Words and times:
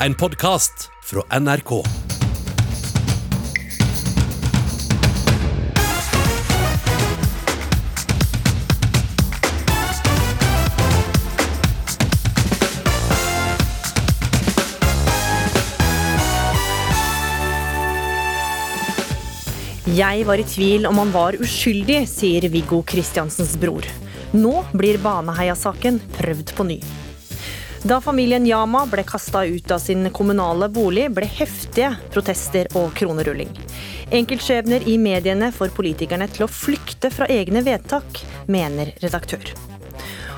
En 0.00 0.14
podkast 0.14 0.90
fra 1.02 1.22
NRK. 1.40 1.70
Jeg 19.96 20.26
var 20.26 20.36
i 20.36 20.44
tvil 20.44 20.84
om 20.84 20.98
han 21.00 21.08
var 21.14 21.40
uskyldig, 21.40 22.02
sier 22.04 22.44
Viggo 22.52 22.82
Kristiansens 22.84 23.56
bror. 23.56 23.88
Nå 24.36 24.58
blir 24.76 25.00
Baneheia-saken 25.00 26.02
prøvd 26.20 26.52
på 26.52 26.68
ny. 26.68 26.80
Da 27.84 28.00
familien 28.00 28.46
Yama 28.46 28.86
ble 28.86 29.02
kasta 29.06 29.44
ut 29.44 29.70
av 29.70 29.78
sin 29.78 30.10
kommunale 30.10 30.68
bolig, 30.72 31.10
ble 31.14 31.26
heftige 31.28 31.92
protester 32.14 32.70
og 32.78 32.94
kronerulling. 32.96 33.52
Enkeltskjebner 34.16 34.86
i 34.88 34.96
mediene 34.98 35.50
får 35.52 35.74
politikerne 35.76 36.28
til 36.32 36.46
å 36.46 36.50
flykte 36.50 37.10
fra 37.10 37.28
egne 37.32 37.62
vedtak, 37.66 38.22
mener 38.46 38.94
redaktør. 39.02 39.52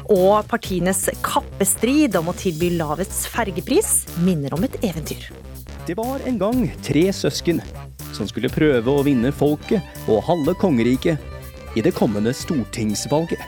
Og 0.09 0.41
partienes 0.49 1.05
kappestrid 1.25 2.17
om 2.17 2.31
å 2.33 2.37
tilby 2.37 2.73
lavest 2.79 3.29
fergepris 3.29 4.07
minner 4.25 4.57
om 4.57 4.65
et 4.65 4.79
eventyr. 4.81 5.29
Det 5.89 5.97
var 5.97 6.25
en 6.29 6.41
gang 6.41 6.65
tre 6.85 7.07
søsken 7.13 7.63
som 8.17 8.29
skulle 8.29 8.51
prøve 8.53 8.93
å 8.93 9.05
vinne 9.05 9.33
folket 9.37 10.09
og 10.09 10.25
halve 10.27 10.57
kongeriket 10.59 11.77
i 11.77 11.85
det 11.85 11.95
kommende 11.97 12.33
stortingsvalget. 12.37 13.41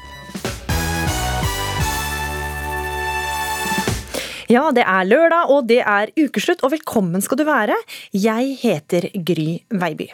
Ja, 4.50 4.64
det 4.74 4.82
er 4.82 5.06
lørdag, 5.06 5.50
og 5.54 5.68
det 5.70 5.78
er 5.86 6.10
ukeslutt, 6.18 6.64
og 6.66 6.72
velkommen 6.72 7.22
skal 7.22 7.38
du 7.38 7.44
være. 7.46 7.76
Jeg 8.10 8.56
heter 8.58 9.04
Gry 9.14 9.60
Veiby. 9.70 10.08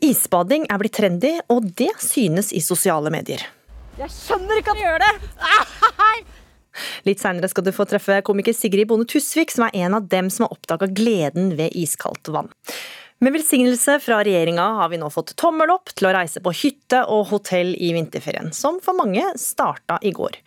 Isbading 0.00 0.64
er 0.72 0.80
blitt 0.80 0.96
trendy, 0.96 1.34
og 1.52 1.66
det 1.76 1.90
synes 2.00 2.54
i 2.56 2.62
sosiale 2.64 3.12
medier. 3.12 3.44
Jeg 4.00 4.08
skjønner 4.14 4.62
ikke 4.62 4.72
at 4.72 4.80
du 4.80 4.86
gjør 4.86 5.04
det! 5.04 5.12
Litt 7.10 7.20
seinere 7.20 7.50
skal 7.52 7.66
du 7.66 7.72
få 7.76 7.84
treffe 7.90 8.22
komiker 8.24 8.56
Sigrid 8.56 8.88
Bonde 8.88 9.04
Tusvik, 9.10 9.52
som 9.52 9.66
er 9.66 9.76
en 9.82 9.98
av 9.98 10.08
dem 10.08 10.32
som 10.32 10.46
har 10.46 10.56
oppdaga 10.56 10.88
gleden 10.88 11.52
ved 11.60 11.76
iskaldt 11.76 12.32
vann. 12.32 12.48
Med 13.20 13.34
velsignelse 13.34 13.98
fra 14.00 14.22
regjeringa 14.24 14.62
har 14.78 14.88
vi 14.88 14.96
nå 14.96 15.10
fått 15.12 15.34
tommel 15.36 15.68
opp 15.74 15.90
til 15.92 16.06
å 16.08 16.12
reise 16.16 16.40
på 16.40 16.54
hytte 16.56 17.02
og 17.12 17.26
hotell 17.28 17.74
i 17.76 17.90
vinterferien, 17.92 18.48
som 18.56 18.78
for 18.80 18.96
mange 18.96 19.20
starta 19.36 19.98
i 20.00 20.08
går. 20.16 20.38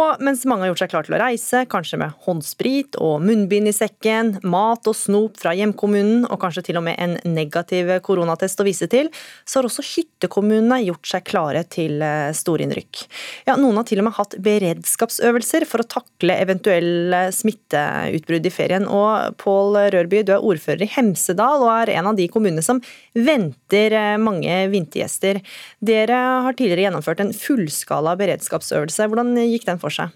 Og 0.00 0.22
mens 0.24 0.46
mange 0.48 0.64
har 0.64 0.70
gjort 0.70 0.80
seg 0.80 0.92
klar 0.94 1.04
til 1.04 1.16
å 1.18 1.20
reise, 1.20 1.60
kanskje 1.68 1.98
med 2.00 2.14
håndsprit 2.24 2.96
og 3.04 3.20
munnbind 3.20 3.68
i 3.68 3.74
sekken, 3.76 4.30
mat 4.48 4.88
og 4.88 4.96
snop 4.96 5.36
fra 5.42 5.52
hjemkommunen 5.58 6.24
og 6.30 6.40
kanskje 6.40 6.64
til 6.70 6.80
og 6.80 6.86
med 6.86 6.96
en 7.04 7.18
negativ 7.28 7.92
koronatest 8.08 8.64
å 8.64 8.66
vise 8.66 8.88
til, 8.88 9.12
så 9.44 9.60
har 9.60 9.68
også 9.68 9.84
hyttekommunene 9.84 10.80
gjort 10.86 11.12
seg 11.12 11.28
klare 11.28 11.66
til 11.68 12.00
eh, 12.00 12.32
storinnrykk. 12.32 13.04
Ja, 13.50 13.58
noen 13.60 13.76
har 13.82 13.84
til 13.92 14.00
og 14.00 14.08
med 14.08 14.16
hatt 14.16 14.38
beredskapsøvelser 14.40 15.68
for 15.68 15.84
å 15.84 15.88
takle 15.98 16.40
eventuelle 16.40 17.26
smitteutbrudd 17.42 18.48
i 18.48 18.56
ferien. 18.56 18.88
Og 18.88 19.36
Pål 19.44 19.82
Rørby, 19.92 20.24
du 20.24 20.32
er 20.38 20.48
ordfører 20.54 20.88
i 20.88 20.92
Hemsedal 20.96 21.60
og 21.60 21.74
er 21.76 21.96
en 21.98 22.05
av 22.08 22.18
de 22.18 22.28
kommunene 22.32 22.64
som 22.64 22.82
venter 23.14 23.96
eh, 23.96 24.12
mange 24.22 24.60
vintergjester. 24.72 25.42
Dere 25.84 26.20
har 26.46 26.56
tidligere 26.56 26.88
gjennomført 26.88 27.24
en 27.24 27.34
fullskala 27.36 28.16
beredskapsøvelse. 28.20 29.10
Hvordan 29.10 29.34
gikk 29.46 29.68
den 29.68 29.82
for 29.82 29.94
seg? 29.94 30.14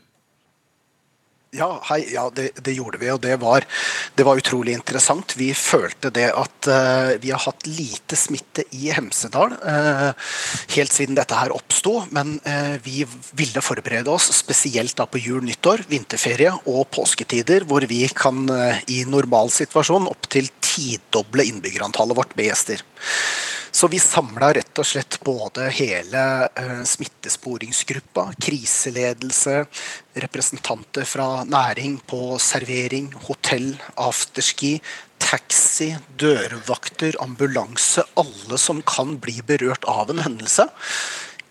Ja, 1.50 1.80
hei, 1.88 2.04
ja 2.12 2.28
det, 2.30 2.52
det, 2.62 2.76
gjorde 2.76 3.00
vi, 3.00 3.08
og 3.10 3.18
det 3.24 3.34
var, 3.42 3.64
det 4.14 4.22
var, 4.22 4.38
utrolig 4.38 4.76
interessant. 4.76 5.34
Vi 5.34 5.48
følte 5.58 6.12
det 6.14 6.28
at 6.30 6.68
uh, 6.70 7.16
vi 7.18 7.32
har 7.34 7.42
hatt 7.42 7.66
lite 7.66 8.14
smitte 8.14 8.62
i 8.78 8.92
Hemsedal 8.94 9.56
uh, 9.58 10.12
helt 10.76 10.94
siden 10.94 11.18
dette 11.18 11.34
her 11.34 11.50
oppsto. 11.50 12.04
Men 12.14 12.36
uh, 12.46 12.76
vi 12.84 13.02
ville 13.34 13.64
forberede 13.66 14.14
oss, 14.14 14.28
spesielt 14.36 14.94
da 15.00 15.08
på 15.10 15.18
jul, 15.18 15.42
nyttår, 15.48 15.82
vinterferie 15.90 16.54
og 16.70 16.86
påsketider, 16.94 17.66
hvor 17.66 17.82
vi 17.90 18.04
kan 18.14 18.46
i 18.86 19.02
normal 19.10 19.50
situasjon 19.50 20.06
opptil 20.10 20.46
tidoble 20.70 21.46
innbyggerantallet 21.50 22.16
vårt 22.16 22.36
med 22.38 22.50
gjester. 22.50 22.84
Så 23.70 23.88
vi 23.88 24.00
samla 24.02 24.50
rett 24.56 24.78
og 24.82 24.86
slett 24.86 25.20
både 25.24 25.68
hele 25.70 26.22
uh, 26.58 26.80
smittesporingsgruppa, 26.86 28.32
kriseledelse, 28.42 29.62
representanter 30.24 31.06
fra 31.06 31.44
næring 31.46 32.00
på 32.10 32.34
servering, 32.42 33.12
hotell, 33.28 33.76
afterski, 33.94 34.74
taxi, 35.22 35.92
dørvakter, 36.18 37.14
ambulanse. 37.22 38.02
Alle 38.18 38.58
som 38.58 38.82
kan 38.82 39.20
bli 39.22 39.38
berørt 39.46 39.86
av 39.86 40.10
en 40.10 40.24
hendelse 40.26 40.66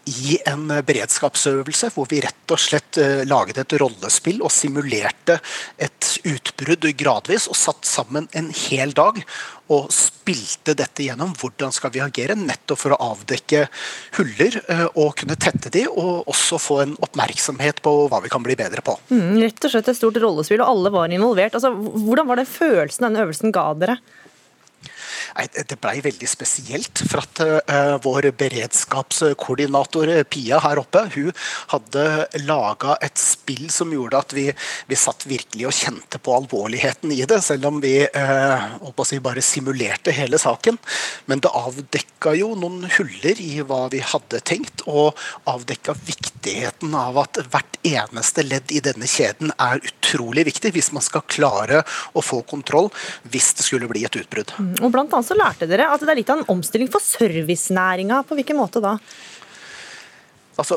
i 0.09 0.37
en 0.49 0.67
beredskapsøvelse 0.85 1.91
hvor 1.93 2.09
vi 2.09 2.21
rett 2.23 2.53
og 2.53 2.61
slett 2.61 2.99
uh, 3.01 3.21
laget 3.29 3.61
et 3.61 3.77
rollespill 3.81 4.41
og 4.43 4.53
simulerte 4.53 5.39
et 5.77 6.11
utbrudd 6.27 6.89
gradvis 6.99 7.47
og 7.51 7.57
satt 7.59 7.87
sammen 7.87 8.29
en 8.37 8.49
hel 8.65 8.93
dag 8.97 9.21
og 9.69 9.89
spilte 9.93 10.73
dette 10.77 11.05
gjennom. 11.05 11.35
Hvordan 11.37 11.73
skal 11.75 11.93
vi 11.93 12.01
agere? 12.01 12.37
Nettopp 12.37 12.81
for 12.81 12.95
å 12.95 13.01
avdekke 13.11 13.67
huller 14.17 14.59
uh, 14.69 14.87
og 14.95 15.13
kunne 15.21 15.37
tette 15.39 15.71
de, 15.73 15.85
og 15.89 16.29
også 16.31 16.61
få 16.61 16.79
en 16.85 16.95
oppmerksomhet 17.05 17.83
på 17.85 17.93
hva 18.09 18.21
vi 18.23 18.31
kan 18.33 18.45
bli 18.45 18.57
bedre 18.59 18.83
på. 18.85 18.97
Mm, 19.13 19.37
rett 19.43 19.67
og 19.69 19.73
slett 19.75 19.91
et 19.91 19.99
stort 19.99 20.17
rollespill, 20.21 20.63
og 20.63 20.73
alle 20.73 20.93
var 20.93 21.13
involvert. 21.13 21.57
Altså, 21.59 21.73
hvordan 21.75 22.29
var 22.29 22.41
det 22.41 22.49
følelsen 22.49 23.07
denne 23.07 23.27
øvelsen 23.27 23.53
ga 23.55 23.69
dere? 23.77 23.99
Det 25.35 25.77
blei 25.81 25.99
veldig 26.03 26.29
spesielt. 26.29 27.03
For 27.09 27.21
at 27.21 27.41
uh, 27.43 27.95
vår 28.03 28.29
beredskapskoordinator 28.39 30.11
eh, 30.13 30.23
Pia 30.29 30.59
her 30.63 30.81
oppe, 30.81 31.05
hun 31.15 31.31
hadde 31.73 32.05
laga 32.45 32.97
et 33.05 33.19
spill 33.19 33.69
som 33.73 33.93
gjorde 33.93 34.19
at 34.19 34.35
vi, 34.35 34.47
vi, 34.89 34.97
satt 34.99 35.25
virkelig 35.29 35.69
og 35.69 35.75
kjente 35.75 36.19
på 36.21 36.35
alvorligheten 36.35 37.13
i 37.15 37.21
det, 37.29 37.41
selv 37.45 37.69
om 37.69 37.79
vi 37.83 37.95
uh, 38.05 39.03
si, 39.07 39.21
bare 39.23 39.43
simulerte 39.45 40.13
hele 40.15 40.39
saken. 40.41 40.79
Men 41.29 41.43
det 41.43 41.53
avdekka 41.55 42.35
jo 42.37 42.53
noen 42.59 42.85
huller 42.97 43.41
i 43.43 43.61
hva 43.63 43.85
vi 43.93 44.01
hadde 44.05 44.41
tenkt, 44.45 44.85
og 44.89 45.17
avdekka 45.49 45.95
viktigheten 46.07 46.95
av 46.97 47.17
at 47.21 47.41
hvert 47.49 47.79
eneste 47.87 48.43
ledd 48.45 48.71
i 48.75 48.81
denne 48.83 49.07
kjeden 49.09 49.53
er 49.61 49.79
utrolig 49.79 50.45
viktig 50.49 50.73
hvis 50.75 50.91
man 50.95 51.03
skal 51.05 51.23
klare 51.29 51.83
å 52.13 52.23
få 52.23 52.41
kontroll 52.47 52.89
hvis 53.31 53.53
det 53.57 53.65
skulle 53.65 53.89
bli 53.91 54.05
et 54.07 54.19
utbrudd. 54.19 54.53
Og 54.81 54.91
blant 54.93 55.13
annet 55.19 55.29
så 55.29 55.37
lærte 55.37 55.69
dere 55.69 55.91
at 55.93 56.03
det 56.03 56.13
er 56.13 56.21
litt 56.21 56.31
av 56.33 56.41
en 56.41 56.53
omstilling 56.55 56.89
for 56.91 57.03
servicenæringa. 57.03 58.23
På 58.27 58.39
hvilken 58.39 58.59
måte 58.59 58.83
da? 58.83 58.97
Altså, 60.59 60.75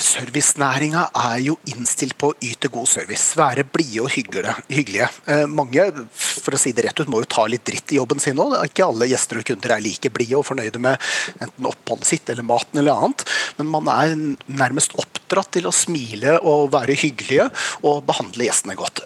Servicenæringa 0.00 1.04
er 1.14 1.36
jo 1.44 1.54
innstilt 1.70 2.16
på 2.18 2.32
å 2.32 2.36
yte 2.42 2.70
god 2.72 2.88
service. 2.90 3.36
Være 3.38 3.62
blide 3.62 4.02
og 4.02 4.10
hyggelige. 4.10 5.06
Eh, 5.30 5.44
mange 5.46 5.84
for 6.16 6.56
å 6.56 6.60
si 6.60 6.72
det 6.74 6.88
rett 6.88 7.02
ut, 7.02 7.10
må 7.12 7.22
jo 7.22 7.30
ta 7.30 7.44
litt 7.46 7.62
dritt 7.68 7.94
i 7.94 8.00
jobben 8.00 8.22
sin 8.22 8.40
òg. 8.42 8.56
Ikke 8.66 8.88
alle 8.88 9.06
gjester 9.10 9.38
og 9.38 9.46
kunder 9.46 9.76
er 9.76 9.84
like 9.84 10.10
blide 10.14 10.40
og 10.40 10.48
fornøyde 10.48 10.82
med 10.82 10.98
enten 11.38 11.70
oppholdet 11.70 12.10
sitt 12.10 12.32
eller 12.32 12.46
maten 12.46 12.82
eller 12.82 13.06
annet. 13.06 13.24
Men 13.60 13.70
man 13.76 13.92
er 13.94 14.16
nærmest 14.50 14.98
oppdratt 14.98 15.52
til 15.54 15.70
å 15.70 15.74
smile 15.74 16.40
og 16.40 16.72
være 16.74 16.98
hyggelige 16.98 17.50
og 17.86 18.02
behandle 18.10 18.48
gjestene 18.48 18.78
godt. 18.80 19.04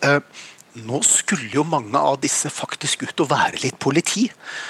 Nå 0.83 0.99
skulle 1.07 1.51
jo 1.55 1.62
mange 1.67 1.99
av 1.99 2.17
disse 2.23 2.51
faktisk 2.51 3.05
ut 3.07 3.23
og 3.23 3.31
være 3.31 3.61
litt 3.62 3.79
politi. 3.83 4.27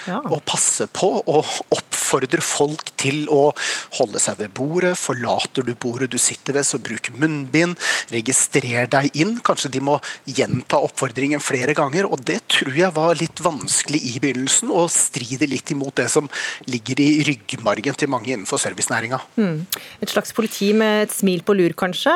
Ja. 0.08 0.20
Og 0.28 0.42
passe 0.44 0.86
på 0.92 1.08
å 1.24 1.38
oppfordre 1.72 2.44
folk 2.44 2.93
til 3.04 3.24
å 3.32 3.50
holde 3.98 4.22
seg 4.22 4.40
ved 4.40 4.54
bordet. 4.56 4.94
Forlater 4.98 5.66
du 5.66 5.74
bordet 5.78 6.10
du 6.14 6.18
sitter 6.20 6.58
ved, 6.58 6.66
så 6.66 6.80
bruk 6.82 7.10
munnbind. 7.18 7.78
Registrer 8.14 8.88
deg 8.90 9.10
inn. 9.20 9.36
Kanskje 9.44 9.72
de 9.74 9.82
må 9.84 9.98
gjenta 10.24 10.80
oppfordringen 10.84 11.42
flere 11.44 11.76
ganger. 11.76 12.08
Og 12.08 12.24
det 12.26 12.40
tror 12.52 12.74
jeg 12.78 12.94
var 12.96 13.18
litt 13.20 13.42
vanskelig 13.44 14.00
i 14.10 14.14
begynnelsen, 14.22 14.72
og 14.74 14.92
strider 14.92 15.50
litt 15.50 15.72
imot 15.74 15.96
det 16.00 16.08
som 16.12 16.28
ligger 16.70 17.00
i 17.02 17.10
ryggmargen 17.28 17.98
til 17.98 18.12
mange 18.12 18.32
innenfor 18.32 18.60
servicenæringa. 18.62 19.20
Mm. 19.38 19.64
Et 20.04 20.12
slags 20.12 20.34
politi 20.36 20.72
med 20.76 21.06
et 21.06 21.14
smil 21.14 21.44
på 21.46 21.56
lur, 21.56 21.74
kanskje. 21.78 22.14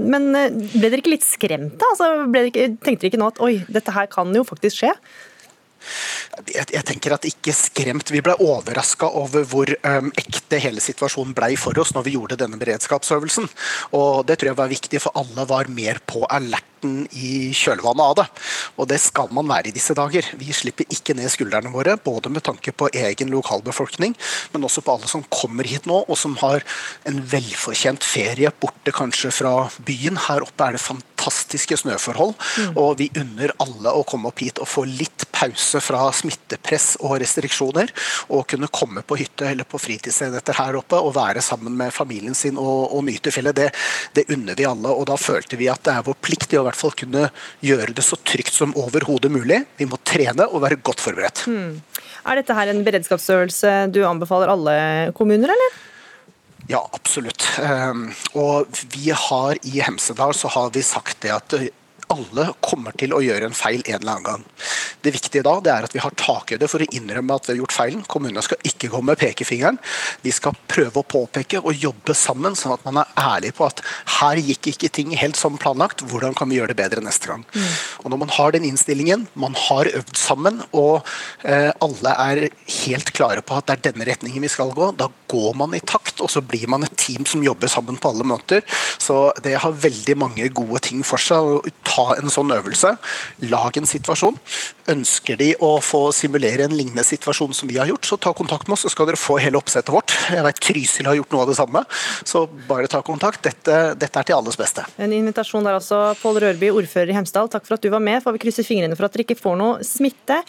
Men 0.00 0.30
eh, 0.38 0.50
ble 0.74 0.90
dere 0.90 1.02
ikke 1.02 1.14
litt 1.16 1.26
skremt 1.26 1.78
da? 1.80 1.92
Altså, 1.94 2.10
dere 2.34 2.50
ikke, 2.50 2.72
tenkte 2.80 3.04
dere 3.04 3.12
ikke 3.12 3.22
nå 3.22 3.30
at 3.32 3.40
oi, 3.44 3.54
dette 3.72 3.94
her 3.94 4.10
kan 4.12 4.34
jo 4.34 4.44
faktisk 4.46 4.82
skje? 4.82 4.92
Jeg, 6.50 6.66
jeg, 6.72 6.84
tenker 6.88 7.16
at 7.16 7.28
ikke 7.28 7.54
skremt. 7.56 8.12
Vi 8.14 8.22
ble 8.24 8.36
overraska 8.42 9.08
over 9.20 9.46
hvor 9.48 9.70
um, 9.86 10.10
ekte 10.20 10.60
hele 10.62 10.82
situasjonen 10.84 11.34
ble 11.36 11.54
for 11.60 11.78
oss 11.80 11.94
når 11.96 12.08
vi 12.08 12.16
gjorde 12.16 12.40
denne 12.40 12.60
beredskapsøvelsen. 12.60 13.48
Og 13.98 14.24
Det 14.28 14.38
tror 14.38 14.52
jeg 14.52 14.60
var 14.62 14.72
viktig, 14.72 15.02
for 15.04 15.16
alle 15.20 15.46
var 15.48 15.70
mer 15.72 16.00
på 16.06 16.24
alerten 16.84 17.08
i 17.12 17.52
kjølvannet 17.54 18.04
av 18.04 18.14
det. 18.18 18.26
Og 18.76 18.88
det 18.88 19.00
skal 19.00 19.30
man 19.32 19.48
være 19.48 19.68
i 19.70 19.74
disse 19.74 19.94
dager. 19.94 20.24
Vi 20.38 20.52
slipper 20.52 20.84
ikke 20.90 21.14
ned 21.16 21.30
skuldrene 21.32 21.72
våre, 21.72 21.96
både 21.96 22.30
med 22.30 22.44
tanke 22.44 22.72
på 22.72 22.88
egen 22.92 23.30
lokalbefolkning, 23.30 24.14
men 24.52 24.64
også 24.64 24.82
på 24.84 24.94
alle 24.94 25.08
som 25.08 25.24
kommer 25.30 25.64
hit 25.64 25.86
nå, 25.86 26.04
og 26.08 26.18
som 26.18 26.36
har 26.42 26.64
en 27.08 27.20
velfortjent 27.20 28.04
ferie 28.04 28.50
borte 28.60 28.92
kanskje 28.92 29.32
fra 29.32 29.68
byen. 29.84 30.18
Her 30.28 30.44
oppe 30.44 30.64
er 30.64 30.76
det 30.76 30.84
fantastiske 30.84 31.76
snøforhold, 31.84 32.34
mm. 32.34 32.76
og 32.76 32.98
vi 33.00 33.10
unner 33.16 33.54
alle 33.62 33.92
å 33.92 34.04
komme 34.06 34.30
opp 34.30 34.42
hit 34.42 34.60
og 34.60 34.68
få 34.68 34.86
litt 34.88 35.26
pause 35.34 35.80
fra 35.82 36.06
smittepress 36.14 36.94
og 37.02 37.18
restriksjoner, 37.22 37.90
og 38.34 38.46
kunne 38.50 38.70
komme 38.72 39.02
på 39.06 39.18
hytte 39.20 39.48
eller 39.50 39.66
på 39.68 39.80
fritidsenheter 39.80 40.56
her 40.58 40.78
oppe 40.78 40.98
og 41.00 41.14
være 41.16 41.42
sammen 41.44 41.74
med 41.78 41.94
familien 41.94 42.36
sin 42.36 42.58
og, 42.60 42.94
og 42.94 43.04
nyte 43.06 43.32
fjellet. 43.34 43.56
Det, 43.56 43.70
det, 44.16 44.26
unner 44.34 44.56
vi 44.58 44.66
alle, 44.68 44.90
og 44.90 45.06
da 45.10 45.16
følte 45.20 45.58
vi 45.60 45.68
at 45.70 45.82
det 45.86 45.94
er 45.94 46.06
vår 46.06 46.18
plikt 46.24 46.54
i 46.54 46.60
å 46.60 46.66
hvert 46.74 46.82
fall 46.82 46.96
kunne 46.98 47.30
gjøre 47.64 47.94
det 47.94 48.04
så 48.04 48.18
trygt 48.26 48.52
som 48.54 48.74
overhodet 48.76 49.30
mulig. 49.32 49.62
Vi 49.78 49.88
må 49.88 50.00
trene 50.04 50.48
og 50.50 50.66
være 50.66 50.82
godt 50.82 51.02
forberedt. 51.04 51.46
Hmm. 51.46 51.80
Er 52.24 52.40
dette 52.40 52.56
her 52.56 52.72
en 52.72 52.84
beredskapsøvelse 52.84 53.72
du 53.94 54.02
anbefaler 54.08 54.52
alle 54.52 54.76
kommuner, 55.16 55.54
eller? 55.54 55.80
Ja, 56.70 56.80
absolutt. 56.96 57.44
Um, 57.60 58.06
og 58.40 58.70
vi 58.94 59.12
har 59.12 59.58
i 59.68 59.80
Hemsedal 59.84 60.32
så 60.36 60.48
har 60.54 60.70
vi 60.72 60.84
sagt 60.84 61.20
det 61.24 61.34
at 61.34 61.56
alle 62.12 62.48
kommer 62.64 62.94
til 62.98 63.14
å 63.14 63.22
gjøre 63.24 63.48
en 63.48 63.56
feil 63.56 63.82
en 63.84 64.00
eller 64.00 64.12
annen 64.16 64.26
gang. 64.26 64.44
Det 65.04 65.12
viktige 65.14 65.44
da 65.44 65.54
det 65.64 65.72
er 65.72 65.86
at 65.86 65.94
vi 65.94 66.02
har 66.02 66.14
takhøyde 66.18 66.68
for 66.70 66.84
å 66.84 66.88
innrømme 66.96 67.36
at 67.36 67.48
vi 67.48 67.54
har 67.54 67.60
gjort 67.62 67.76
feilen. 67.76 68.04
Kommunene 68.08 68.44
skal 68.44 68.60
ikke 68.66 68.90
komme 68.92 69.12
med 69.12 69.20
pekefingeren. 69.20 69.78
Vi 70.24 70.32
skal 70.34 70.56
prøve 70.70 71.02
å 71.02 71.06
påpeke 71.08 71.60
og 71.62 71.76
jobbe 71.76 72.16
sammen, 72.16 72.56
sånn 72.58 72.76
at 72.76 72.86
man 72.86 73.02
er 73.02 73.12
ærlig 73.20 73.54
på 73.58 73.68
at 73.68 73.82
her 74.20 74.40
gikk 74.40 74.70
ikke 74.72 74.92
ting 74.94 75.14
helt 75.18 75.38
som 75.40 75.58
planlagt. 75.60 76.04
Hvordan 76.10 76.36
kan 76.38 76.50
vi 76.50 76.60
gjøre 76.60 76.72
det 76.72 76.80
bedre 76.80 77.04
neste 77.04 77.30
gang? 77.30 77.44
Mm. 77.54 77.68
Og 78.04 78.10
Når 78.14 78.22
man 78.24 78.34
har 78.38 78.54
den 78.54 78.68
innstillingen, 78.68 79.26
man 79.34 79.56
har 79.66 79.90
øvd 79.90 80.16
sammen, 80.18 80.62
og 80.72 81.04
eh, 81.42 81.70
alle 81.84 82.14
er 82.28 82.42
helt 82.84 83.12
klare 83.16 83.44
på 83.44 83.58
at 83.58 83.68
det 83.68 83.76
er 83.76 83.84
denne 83.90 84.08
retningen 84.08 84.44
vi 84.44 84.52
skal 84.52 84.72
gå, 84.76 84.92
da 84.98 85.10
går 85.30 85.54
man 85.58 85.74
i 85.76 85.82
takt, 85.84 86.22
og 86.24 86.30
så 86.32 86.42
blir 86.44 86.68
man 86.70 86.86
et 86.86 86.96
team 87.00 87.26
som 87.28 87.44
jobber 87.44 87.70
sammen 87.70 87.98
på 88.00 88.12
alle 88.12 88.26
måter. 88.28 88.64
Så 88.98 89.32
det 89.44 89.56
har 89.60 89.80
veldig 89.84 90.16
mange 90.20 90.48
gode 90.54 90.80
ting 90.84 91.02
for 91.06 91.20
seg. 91.20 91.44
å 91.44 91.74
ta 91.94 92.14
en 92.18 92.32
sånn 92.32 92.52
øvelse. 92.54 92.94
Lag 93.50 93.76
en 93.78 93.88
situasjon. 93.88 94.38
Ønsker 94.90 95.38
de 95.40 95.50
å 95.64 95.76
få 95.84 96.08
simulere 96.16 96.66
en 96.66 96.76
lignende 96.76 97.04
situasjon 97.06 97.54
som 97.56 97.70
vi 97.70 97.78
har 97.80 97.88
gjort, 97.90 98.08
så 98.08 98.18
ta 98.20 98.34
kontakt 98.36 98.68
med 98.68 98.76
oss, 98.76 98.84
så 98.86 98.92
skal 98.92 99.08
dere 99.08 99.20
få 99.20 99.38
hele 99.42 99.60
oppsettet 99.60 99.94
vårt. 99.94 100.14
Jeg 100.34 100.44
vet 100.46 100.62
Trysil 100.68 101.08
har 101.08 101.18
gjort 101.18 101.34
noe 101.34 101.44
av 101.46 101.52
det 101.52 101.58
samme, 101.58 101.84
så 102.26 102.44
bare 102.68 102.90
ta 102.90 103.02
kontakt. 103.06 103.42
Dette, 103.44 103.80
dette 104.00 104.20
er 104.20 104.28
til 104.28 104.38
alles 104.38 104.58
beste. 104.60 104.86
En 104.98 105.12
invitasjon 105.14 105.64
der 105.66 105.78
altså. 105.78 106.02
Pål 106.20 106.40
Rørby, 106.44 106.70
ordfører 106.74 107.12
i 107.12 107.16
Hemsedal, 107.16 107.50
takk 107.52 107.66
for 107.66 107.78
at 107.78 107.84
du 107.84 107.90
var 107.92 108.02
med. 108.04 108.22
Får 108.24 108.36
vi 108.36 108.44
krysse 108.46 108.66
fingrene 108.66 108.96
for 108.98 109.08
at 109.08 109.14
dere 109.14 109.26
ikke 109.26 109.40
får 109.40 109.60
noe 109.60 109.86
smitte. 109.86 110.42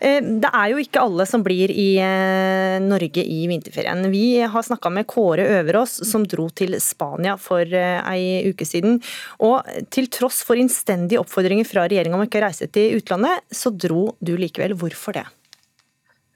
Eh, 0.00 0.20
det 0.20 0.50
er 0.52 0.72
jo 0.72 0.80
ikke 0.82 1.02
alle 1.02 1.26
som 1.28 1.44
blir 1.44 1.72
i 1.72 1.88
eh, 2.02 2.76
Norge 2.84 3.22
i 3.22 3.46
vinterferien. 3.50 4.04
Vi 4.12 4.26
har 4.40 4.66
snakka 4.66 4.92
med 4.92 5.08
Kåre 5.10 5.46
Øverås, 5.60 5.98
som 6.08 6.26
dro 6.28 6.48
til 6.50 6.76
Spania 6.82 7.36
for 7.40 7.64
eh, 7.64 8.00
ei 8.12 8.50
uke 8.50 8.66
siden. 8.68 9.00
Og 9.44 9.66
til 9.92 10.10
tross 10.12 10.42
for 10.46 10.60
innstendige 10.86 11.20
oppfordringer 11.20 11.64
fra 11.66 11.86
regjeringa 11.88 12.16
om 12.16 12.22
ikke 12.24 12.38
å 12.38 12.46
reise 12.46 12.68
til 12.70 12.96
utlandet, 13.00 13.42
så 13.50 13.70
dro 13.70 14.16
du 14.20 14.36
likevel. 14.36 14.76
Hvorfor 14.78 15.16
det? 15.18 15.26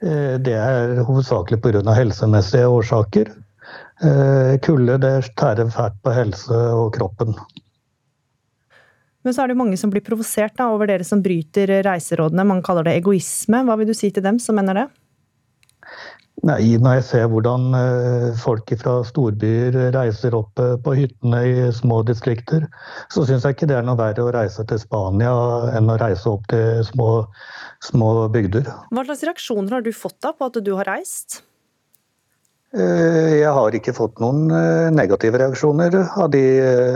Det 0.01 0.55
er 0.57 1.03
hovedsakelig 1.05 1.61
pga. 1.61 1.93
helsemessige 1.95 2.67
årsaker. 2.67 3.31
Kulde 4.63 4.99
det 4.99 5.35
tærer 5.37 5.71
fælt 5.71 6.03
på 6.03 6.11
helse 6.11 6.55
og 6.75 6.95
kroppen. 6.97 7.35
Men 9.23 9.35
så 9.35 9.43
er 9.45 9.49
det 9.49 9.59
mange 9.61 9.77
som 9.77 9.91
blir 9.91 10.01
provosert 10.01 10.59
over 10.65 10.87
dere 10.89 11.05
som 11.05 11.21
bryter 11.23 11.83
reiserådene. 11.85 12.45
Man 12.45 12.63
kaller 12.63 12.85
det 12.85 12.97
egoisme. 12.97 13.63
Hva 13.65 13.77
vil 13.77 13.91
du 13.91 13.95
si 13.95 14.11
til 14.11 14.25
dem 14.25 14.39
som 14.41 14.57
mener 14.57 14.75
det? 14.75 14.87
Nei, 16.47 16.79
Når 16.81 16.95
jeg 16.97 17.05
ser 17.05 17.27
hvordan 17.29 17.75
eh, 17.77 18.29
folk 18.41 18.71
fra 18.81 19.01
storbyer 19.05 19.77
reiser 19.93 20.37
opp 20.39 20.61
eh, 20.63 20.77
på 20.81 20.95
hyttene 20.97 21.41
i 21.45 21.67
små 21.77 22.01
distrikter, 22.09 22.65
så 23.13 23.27
syns 23.29 23.45
jeg 23.45 23.59
ikke 23.59 23.69
det 23.69 23.77
er 23.77 23.85
noe 23.85 23.99
verre 24.01 24.25
å 24.25 24.33
reise 24.33 24.65
til 24.69 24.81
Spania 24.81 25.35
enn 25.77 25.93
å 25.93 25.99
reise 26.01 26.31
opp 26.33 26.49
til 26.49 26.81
små, 26.89 27.11
små 27.85 28.11
bygder. 28.33 28.73
Hva 28.89 29.05
slags 29.05 29.27
reaksjoner 29.29 29.77
har 29.77 29.85
du 29.85 29.93
fått 29.93 30.17
da 30.25 30.33
på 30.33 30.49
at 30.49 30.57
du 30.65 30.73
har 30.79 30.89
reist? 30.89 31.43
Eh, 32.73 33.43
jeg 33.43 33.53
har 33.61 33.77
ikke 33.77 33.97
fått 33.97 34.23
noen 34.25 34.49
negative 34.97 35.43
reaksjoner 35.45 36.01
av, 36.09 36.31
de, 36.33 36.45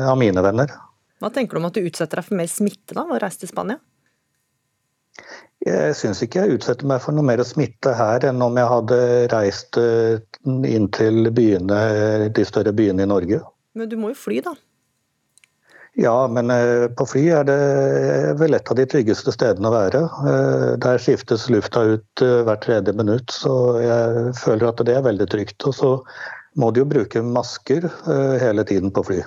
av 0.08 0.16
mine 0.20 0.46
venner. 0.46 0.72
Hva 1.20 1.32
tenker 1.34 1.58
du 1.58 1.60
om 1.60 1.68
at 1.68 1.76
du 1.76 1.84
utsetter 1.84 2.22
deg 2.22 2.30
for 2.30 2.40
mer 2.40 2.48
smitte 2.48 2.96
da, 2.96 3.04
ved 3.04 3.18
å 3.18 3.26
reise 3.26 3.44
til 3.44 3.52
Spania? 3.52 3.82
Jeg 5.64 5.96
syns 5.96 6.20
ikke 6.24 6.44
jeg 6.44 6.58
utsetter 6.58 6.88
meg 6.88 7.00
for 7.00 7.16
noe 7.16 7.24
mer 7.24 7.40
smitte 7.46 7.94
her 7.96 8.26
enn 8.28 8.42
om 8.44 8.58
jeg 8.60 8.68
hadde 8.68 8.98
reist 9.32 9.78
eh, 9.80 10.20
inn 10.44 10.90
til 10.92 11.30
byene, 11.32 11.80
de 12.36 12.44
større 12.44 12.74
byene 12.76 13.06
i 13.06 13.08
Norge. 13.08 13.40
Men 13.74 13.88
du 13.90 13.96
må 14.00 14.12
jo 14.12 14.18
fly, 14.26 14.42
da? 14.44 14.52
Ja, 15.96 16.14
men 16.28 16.50
eh, 16.52 16.88
på 16.98 17.06
fly 17.08 17.22
er 17.38 17.46
det 17.48 17.58
vel 18.40 18.58
et 18.58 18.70
av 18.70 18.76
de 18.76 18.86
tryggeste 18.90 19.32
stedene 19.32 19.70
å 19.70 19.74
være. 19.76 20.02
Eh, 20.30 20.66
der 20.84 21.00
skiftes 21.00 21.46
lufta 21.52 21.86
ut 21.94 22.24
hvert 22.24 22.64
tredje 22.66 22.92
minutt, 22.98 23.32
så 23.32 23.54
jeg 23.80 24.34
føler 24.42 24.68
at 24.68 24.84
det 24.84 24.98
er 24.98 25.06
veldig 25.06 25.30
trygt. 25.32 25.64
Og 25.70 25.78
så 25.80 25.94
må 26.60 26.74
du 26.74 26.82
jo 26.82 26.90
bruke 26.90 27.24
masker 27.24 27.88
hele 28.42 28.62
tiden 28.68 28.92
på 28.94 29.06
fly. 29.08 29.22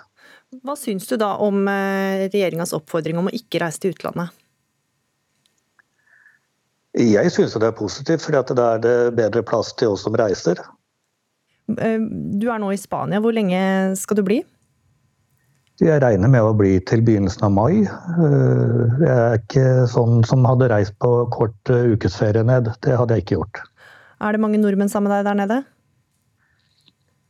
Hva 0.63 0.77
syns 0.79 1.09
du 1.09 1.17
da 1.19 1.33
om 1.43 1.65
eh, 1.67 2.27
regjeringas 2.29 2.71
oppfordring 2.75 3.17
om 3.19 3.27
å 3.27 3.33
ikke 3.35 3.59
reise 3.59 3.81
til 3.83 3.91
utlandet? 3.91 4.31
Jeg 6.97 7.31
syns 7.33 7.53
det 7.53 7.67
er 7.67 7.77
positivt, 7.77 8.23
for 8.25 8.33
da 8.33 8.67
er 8.73 8.81
det 8.81 8.97
bedre 9.17 9.43
plass 9.45 9.73
til 9.77 9.93
oss 9.93 10.05
som 10.07 10.17
reiser. 10.17 10.59
Eh, 11.77 11.99
du 12.01 12.47
er 12.49 12.61
nå 12.63 12.71
i 12.73 12.79
Spania. 12.79 13.21
Hvor 13.21 13.35
lenge 13.35 13.59
skal 13.99 14.17
du 14.17 14.25
bli? 14.25 14.41
Jeg 15.77 16.01
regner 16.01 16.31
med 16.33 16.41
å 16.41 16.55
bli 16.57 16.79
til 16.89 17.03
begynnelsen 17.05 17.45
av 17.45 17.53
mai. 17.53 17.85
Eh, 17.85 18.99
jeg 19.03 19.13
er 19.13 19.41
ikke 19.43 19.65
sånn 19.93 20.23
som 20.25 20.47
hadde 20.49 20.71
reist 20.73 20.97
på 21.03 21.11
kort 21.35 21.69
ukesferie 21.69 22.45
ned. 22.47 22.71
Det 22.81 22.97
hadde 22.97 23.17
jeg 23.17 23.27
ikke 23.27 23.41
gjort. 23.41 23.65
Er 24.17 24.33
det 24.33 24.41
mange 24.41 24.57
nordmenn 24.57 24.89
sammen 24.89 25.11
med 25.11 25.19
deg 25.19 25.29
der 25.29 25.41
nede? 25.43 25.63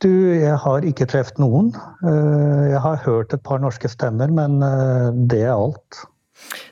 Du, 0.03 0.11
jeg 0.13 0.53
har 0.61 0.85
ikke 0.85 1.07
truffet 1.09 1.39
noen. 1.41 1.71
Eh, 2.05 2.65
jeg 2.71 2.81
har 2.83 3.01
hørt 3.01 3.33
et 3.33 3.43
par 3.43 3.59
norske 3.63 3.89
stemmer, 3.89 4.29
men 4.29 4.61
eh, 4.61 5.09
det 5.31 5.41
er 5.47 5.55
alt. 5.55 6.03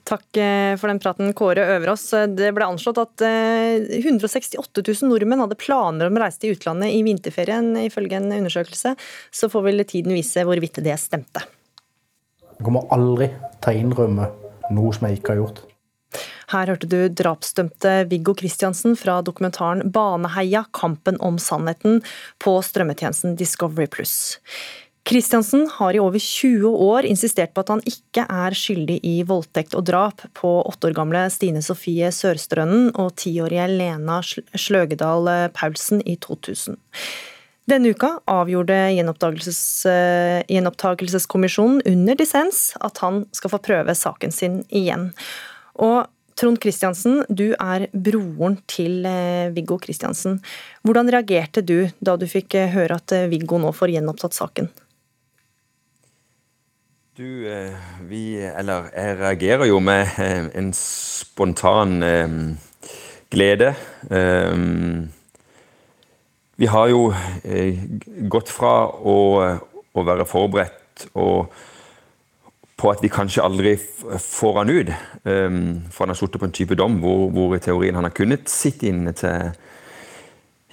Takk 0.08 0.40
eh, 0.40 0.76
for 0.80 0.92
den 0.92 1.02
praten, 1.04 1.34
Kåre 1.38 1.66
Øverås. 1.76 2.08
Det 2.38 2.52
ble 2.56 2.70
anslått 2.70 3.02
at 3.02 3.26
168 3.26 4.86
000 4.86 5.12
nordmenn 5.12 5.44
hadde 5.44 5.60
planer 5.60 6.10
om 6.10 6.20
å 6.20 6.24
reise 6.24 6.44
til 6.44 6.56
utlandet 6.56 6.94
i 6.96 7.04
vinterferien, 7.08 7.74
ifølge 7.86 8.20
en 8.22 8.32
undersøkelse. 8.40 8.96
Så 9.34 9.52
får 9.52 9.70
vel 9.70 9.86
tiden 9.90 10.16
vise 10.16 10.46
hvorvidt 10.46 10.84
det 10.86 10.98
stemte. 11.02 11.44
Jeg 12.56 12.64
kommer 12.64 12.88
aldri 12.96 13.34
til 13.64 13.72
å 13.72 13.80
innrømme 13.84 14.30
noe 14.76 14.94
som 14.96 15.10
jeg 15.10 15.20
ikke 15.20 15.34
har 15.34 15.42
gjort. 15.44 15.66
Her 16.54 16.70
hørte 16.70 16.88
du 16.90 17.00
drapsdømte 17.10 18.06
Viggo 18.12 18.36
Kristiansen 18.38 18.96
fra 19.00 19.18
dokumentaren 19.26 19.90
'Baneheia 19.90 20.66
kampen 20.72 21.18
om 21.20 21.40
sannheten' 21.42 22.04
på 22.40 22.54
strømmetjenesten 22.62 23.36
Discovery 23.40 23.88
Pluss. 23.88 24.38
Kristiansen 25.06 25.68
har 25.70 25.94
i 25.94 26.00
over 26.02 26.20
20 26.20 26.66
år 26.82 27.06
insistert 27.06 27.54
på 27.54 27.62
at 27.62 27.70
han 27.70 27.84
ikke 27.86 28.24
er 28.26 28.56
skyldig 28.58 28.98
i 29.06 29.20
voldtekt 29.28 29.76
og 29.78 29.86
drap 29.86 30.24
på 30.34 30.54
åtte 30.66 30.90
år 30.90 30.96
gamle 30.98 31.28
Stine 31.30 31.62
Sofie 31.62 32.10
Sørstrønnen 32.10 32.90
og 32.98 33.14
tiårige 33.22 33.68
Lena 33.70 34.18
Sløgedal 34.26 35.30
Paulsen 35.54 36.02
i 36.10 36.18
2000. 36.26 36.80
Denne 37.70 37.94
uka 37.94 38.16
avgjorde 38.30 38.78
gjenopptakelses, 38.94 39.62
eh, 39.90 40.42
gjenopptakelseskommisjonen 40.50 41.82
under 41.86 42.18
dissens 42.18 42.74
at 42.82 42.98
han 43.02 43.24
skal 43.34 43.54
få 43.54 43.62
prøve 43.62 43.96
saken 43.98 44.34
sin 44.34 44.60
igjen. 44.70 45.12
Og 45.82 46.06
Trond 46.36 46.60
Kristiansen, 46.60 47.22
du 47.30 47.54
er 47.56 47.88
broren 47.94 48.58
til 48.68 49.06
eh, 49.08 49.54
Viggo 49.56 49.78
Kristiansen. 49.80 50.42
Hvordan 50.84 51.10
reagerte 51.14 51.64
du 51.64 51.88
da 52.04 52.18
du 52.20 52.28
fikk 52.28 52.58
eh, 52.60 52.74
høre 52.74 53.00
at 53.00 53.14
eh, 53.16 53.30
Viggo 53.32 53.58
nå 53.62 53.72
får 53.74 53.94
gjenopptatt 53.96 54.36
saken? 54.36 54.68
Du, 57.18 57.48
vi 58.10 58.36
Eller 58.44 58.90
jeg 58.92 59.20
reagerer 59.20 59.66
jo 59.70 59.78
med 59.80 60.08
en 60.52 60.74
spontan 60.76 62.02
glede. 63.32 63.70
Vi 66.60 66.68
har 66.68 66.90
jo 66.92 67.14
gått 68.28 68.52
fra 68.52 68.74
å, 68.92 69.16
være 69.96 70.26
forberedt 70.28 71.06
og 71.14 71.54
på 72.76 72.92
at 72.92 73.00
vi 73.00 73.08
kanskje 73.08 73.46
aldri 73.48 73.78
får 74.20 74.60
han 74.60 74.74
ut. 74.76 74.92
For 75.24 76.04
han 76.04 76.12
har 76.12 76.20
sittet 76.20 76.42
på 76.44 76.50
en 76.50 76.58
type 76.58 76.76
dom 76.76 77.00
hvor, 77.00 77.30
hvor, 77.32 77.56
i 77.56 77.64
teorien 77.64 77.96
han 77.96 78.10
har 78.10 78.18
kunnet 78.18 78.52
sitte 78.52 78.90
inne 78.92 79.16
til 79.16 79.56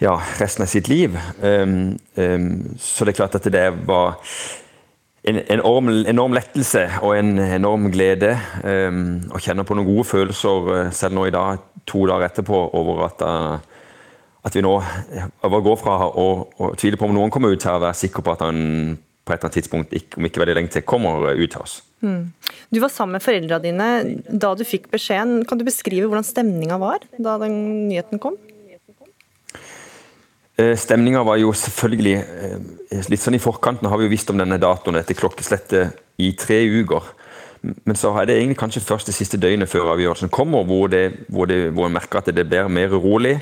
ja, 0.03 0.17
resten 0.43 0.67
av 0.67 0.75
sitt 0.75 0.91
liv. 0.91 1.15
Så 1.39 3.07
det 3.07 3.15
er 3.15 3.21
klart 3.21 3.39
at 3.39 3.47
det 3.47 3.69
var 3.87 4.19
en 5.23 5.39
enorm, 5.55 5.91
enorm 6.11 6.35
lettelse 6.35 6.83
og 7.03 7.15
en 7.15 7.37
enorm 7.39 7.91
glede. 7.95 8.33
og 9.31 9.43
kjenner 9.43 9.67
på 9.67 9.77
noen 9.79 9.87
gode 9.87 10.07
følelser 10.09 10.73
eh, 10.77 10.91
selv 10.95 11.15
nå 11.15 11.29
i 11.29 11.35
dag, 11.35 11.63
to 11.87 12.07
dager 12.11 12.27
etterpå, 12.27 12.59
over 12.79 13.05
at, 13.07 13.23
uh, 13.23 13.59
at 14.47 14.55
vi 14.55 14.63
nå 14.63 14.75
går 15.43 15.79
fra 15.81 15.97
å, 16.07 16.27
å 16.59 16.75
tvile 16.79 16.99
på 16.99 17.09
om 17.09 17.15
noen 17.15 17.31
kommer 17.35 17.55
ut 17.55 17.65
her, 17.67 17.79
og 17.79 17.87
være 17.87 18.01
sikker 18.03 18.23
på 18.23 18.35
at 18.35 18.45
han 18.47 18.61
på 19.23 19.31
et 19.31 19.39
eller 19.39 19.47
annet 19.47 19.57
tidspunkt, 19.61 19.97
om 20.19 20.27
ikke 20.27 20.43
veldig 20.43 20.55
lenge 20.59 20.73
til, 20.75 20.83
kommer 20.87 21.29
ut 21.31 21.51
til 21.55 21.63
oss. 21.63 21.77
Mm. 22.03 22.33
Du 22.75 22.81
var 22.83 22.91
sammen 22.91 23.15
med 23.19 23.23
foreldrene 23.23 23.63
dine 23.63 24.39
da 24.43 24.51
du 24.59 24.65
fikk 24.67 24.89
beskjeden. 24.91 25.45
Kan 25.47 25.61
du 25.61 25.67
beskrive 25.67 26.09
hvordan 26.11 26.27
stemninga 26.27 26.79
var 26.83 27.07
da 27.23 27.37
den 27.43 27.55
nyheten 27.91 28.23
kom? 28.23 28.35
Eh, 30.61 30.75
Stemninga 30.77 31.23
var 31.25 31.39
jo 31.41 31.53
selvfølgelig 31.57 32.15
eh, 32.19 33.07
litt 33.09 33.23
sånn 33.23 33.39
i 33.39 33.43
forkant. 33.43 33.81
Nå 33.81 33.89
har 33.93 34.01
vi 34.01 34.09
jo 34.09 34.13
visst 34.13 34.31
om 34.33 34.41
denne 34.41 34.61
datoen, 34.61 35.01
etter 35.01 35.17
klokkeslettet, 35.17 35.99
i 36.21 36.35
tre 36.37 36.61
uker. 36.69 37.09
Men 37.63 37.97
så 37.97 38.11
er 38.21 38.29
det 38.29 38.37
egentlig 38.37 38.59
kanskje 38.61 38.83
først 38.85 39.09
det 39.09 39.17
siste 39.17 39.41
døgnet 39.41 39.71
før 39.71 39.95
avgjørelsen 39.95 40.33
kommer, 40.35 40.67
hvor, 40.69 40.91
det, 40.93 41.25
hvor, 41.33 41.49
det, 41.49 41.71
hvor 41.73 41.89
en 41.89 41.97
merker 41.97 42.21
at 42.21 42.31
det 42.35 42.45
blir 42.51 42.69
mer 42.69 42.93
urolig. 42.93 43.39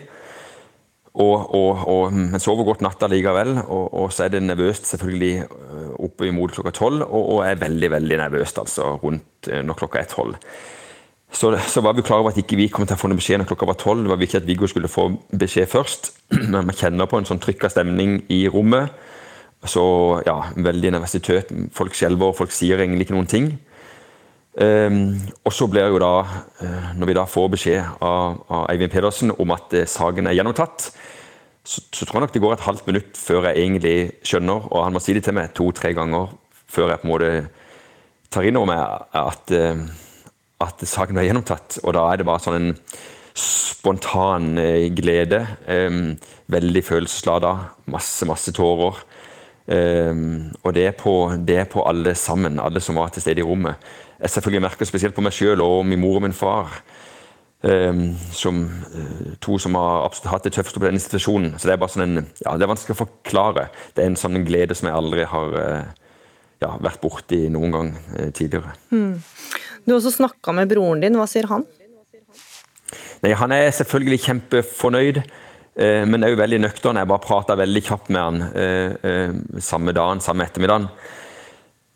Og, 1.11 1.51
og, 1.57 1.81
og, 1.91 2.13
men 2.15 2.39
sover 2.39 2.69
godt 2.69 2.85
natta 2.87 3.09
likevel. 3.11 3.57
Og, 3.65 3.89
og, 3.91 4.13
så 4.15 4.29
er 4.29 4.37
det 4.37 4.45
nervøst 4.47 4.87
selvfølgelig 4.93 5.33
eh, 5.43 5.89
oppe 6.07 6.31
imot 6.31 6.55
klokka 6.55 6.77
tolv, 6.79 7.03
og, 7.09 7.41
er 7.43 7.59
veldig 7.59 7.91
veldig 7.97 8.21
nervøst 8.23 8.63
altså 8.63 8.95
rundt 9.03 9.51
når 9.51 9.83
klokka 9.83 10.05
er 10.05 10.13
tolv. 10.15 10.39
Så, 11.33 11.53
så, 11.71 11.81
var 11.81 11.95
vi 11.95 12.03
klar 12.03 12.21
over 12.21 12.33
at 12.33 12.41
ikke 12.43 12.59
vi 12.59 12.69
kom 12.73 12.87
til 12.87 12.97
å 12.97 13.01
få 13.01 13.09
noen 13.09 13.21
beskjed 13.21 13.39
når 13.39 13.49
klokka 13.53 13.69
var 13.71 13.79
tolv. 13.79 14.03
Det 14.03 14.11
var 14.11 14.19
viktig 14.19 14.41
at 14.41 14.49
Viggo 14.49 14.67
skulle 14.71 14.91
få 14.91 15.07
beskjed 15.31 15.71
først. 15.71 16.11
Men 16.51 16.67
man 16.67 16.77
kjenner 16.77 17.09
på 17.11 17.21
en 17.21 17.29
sånn 17.29 17.43
trykka 17.43 17.71
stemning 17.71 18.25
i 18.33 18.43
rommet. 18.51 18.91
Så 19.69 19.83
ja, 20.27 20.39
veldig 20.57 20.95
nervøsitet. 20.97 21.53
Folk 21.77 21.95
skjelver, 21.95 22.35
folk 22.35 22.55
sier 22.55 22.81
egentlig 22.83 23.07
ikke 23.07 23.19
noen 23.19 23.31
ting. 23.31 23.51
Um, 24.61 25.15
og 25.47 25.55
så 25.55 25.69
blir 25.71 25.93
jo 25.93 26.01
da, 26.03 26.15
uh, 26.59 26.89
når 26.99 27.07
vi 27.07 27.15
da 27.15 27.23
får 27.31 27.51
beskjed 27.53 28.03
av, 28.03 28.41
av 28.51 28.65
Eivind 28.73 28.91
Pedersen 28.91 29.31
om 29.31 29.53
at 29.55 29.77
uh, 29.79 29.85
saken 29.87 30.27
er 30.27 30.35
gjennomtatt, 30.35 30.89
så, 31.63 31.85
så, 31.85 32.03
tror 32.03 32.19
jeg 32.19 32.25
nok 32.25 32.35
det 32.35 32.43
går 32.43 32.57
et 32.57 32.65
halvt 32.65 32.89
minutt 32.89 33.21
før 33.21 33.47
jeg 33.47 33.63
egentlig 33.63 33.95
skjønner, 34.27 34.67
og 34.73 34.83
han 34.83 34.97
må 34.97 35.03
si 35.05 35.15
det 35.15 35.23
til 35.29 35.37
meg 35.39 35.53
to-tre 35.55 35.93
ganger 35.95 36.33
før 36.67 36.91
jeg 36.91 37.03
på 37.03 37.07
en 37.07 37.13
måte 37.13 37.31
tar 38.35 38.49
inn 38.49 38.59
over 38.59 38.73
meg 38.73 39.21
at 39.23 39.55
uh, 39.55 39.87
at 40.61 40.85
saken 40.87 41.17
ble 41.17 41.27
gjennomtatt. 41.29 41.81
Og 41.85 41.97
da 41.97 42.07
er 42.11 42.21
det 42.21 42.29
bare 42.29 42.45
sånn 42.45 42.59
en 42.59 42.75
spontan 43.41 44.53
eh, 44.61 44.89
glede. 44.93 45.45
Veldig 46.51 46.83
følelseslada. 46.85 47.55
Masse, 47.93 48.29
masse 48.29 48.53
tårer. 48.57 49.01
Og 49.71 50.73
det 50.75 50.83
er, 50.83 50.95
på, 50.99 51.13
det 51.47 51.61
er, 51.61 51.67
på, 51.71 51.85
alle 51.87 52.17
sammen, 52.19 52.59
alle 52.59 52.83
som 52.83 52.99
var 52.99 53.13
til 53.15 53.23
stede 53.23 53.45
i 53.45 53.47
rommet. 53.47 53.79
Jeg 54.19 54.35
selvfølgelig 54.35 54.65
merker 54.67 54.89
spesielt 54.89 55.15
på 55.15 55.23
meg 55.23 55.37
sjøl 55.37 55.63
og 55.63 55.85
min 55.87 56.03
mor 56.03 56.19
og 56.19 56.25
min 56.27 56.35
far. 56.35 56.81
Um, 57.63 58.17
som 58.33 58.63
uh, 58.95 59.33
to 59.41 59.59
som 59.61 59.75
har 59.77 60.07
absolutt 60.07 60.31
hatt 60.33 60.47
det 60.47 60.55
tøffeste 60.55 60.81
på 60.81 60.87
denne 60.87 60.97
institusjonen. 60.97 61.59
Så 61.61 61.69
det 61.69 61.75
er 61.75 61.81
bare 61.83 61.93
sånn 61.93 62.07
en, 62.07 62.29
ja, 62.41 62.55
det 62.57 62.65
er 62.65 62.71
vanskelig 62.71 62.95
å 62.97 63.01
forklare. 63.03 63.67
Det 63.93 64.01
er 64.01 64.09
en 64.09 64.17
sånn 64.17 64.41
glede 64.49 64.77
som 64.79 64.89
jeg 64.89 64.97
aldri 64.97 65.27
har 65.29 65.57
uh, 65.61 65.91
ja, 66.65 66.71
vært 66.81 67.03
borti 67.05 67.43
noen 67.53 67.77
gang 67.77 67.91
uh, 68.15 68.31
tidligere. 68.33 68.73
Mm. 68.97 69.13
Du 69.91 69.97
har 69.97 70.05
også 70.05 70.21
snakka 70.21 70.53
med 70.55 70.69
broren 70.71 71.01
din, 71.03 71.17
hva 71.19 71.25
sier 71.27 71.49
han? 71.51 71.65
Nei, 73.25 73.33
Han 73.35 73.51
er 73.51 73.73
selvfølgelig 73.75 74.21
kjempefornøyd, 74.23 75.17
eh, 75.19 76.05
men 76.07 76.23
jo 76.23 76.37
veldig 76.39 76.61
nøktern. 76.63 77.01
Jeg 77.01 77.11
bare 77.11 77.25
prata 77.25 77.57
veldig 77.59 77.83
kjapt 77.83 78.13
med 78.15 78.23
han 78.23 78.45
eh, 78.55 78.93
eh, 79.03 79.33
samme 79.59 79.91
dagen, 79.91 80.23
samme 80.23 80.47
ettermiddagen. 80.47 80.87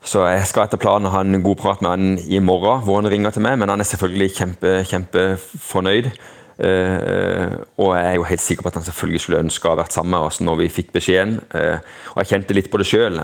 Så 0.03 0.25
jeg 0.27 0.43
skal 0.51 0.67
etter 0.67 0.83
planen 0.83 1.13
ha 1.13 1.21
en 1.23 1.39
god 1.45 1.61
prat 1.63 1.87
med 1.87 1.91
han 1.93 2.19
i 2.19 2.43
morgen, 2.43 2.83
hvor 2.83 2.99
han 2.99 3.13
ringer 3.13 3.31
til 3.31 3.47
meg. 3.47 3.61
Men 3.63 3.71
han 3.71 3.79
er 3.79 3.87
selvfølgelig 3.93 4.33
kjempe, 4.41 4.75
kjempefornøyd. 4.91 6.11
og 6.59 7.89
jeg 7.95 8.11
er 8.11 8.15
jo 8.15 8.27
helt 8.27 8.41
sikker 8.43 8.63
på 8.63 8.69
at 8.69 8.77
han 8.79 8.85
selvfølgelig 8.91 9.21
skulle 9.21 9.41
ønske 9.47 9.67
å 9.67 9.73
ha 9.73 9.79
vært 9.85 9.95
sammen 9.95 10.19
med 10.19 10.27
oss 10.27 10.43
når 10.43 10.61
vi 10.65 10.69
fikk 10.83 10.93
beskjeden. 10.95 11.41
og 11.51 12.19
jeg 12.19 12.31
kjente 12.31 12.55
litt 12.55 12.71
på 12.71 12.79
det 12.79 12.91
sjøl 12.91 13.23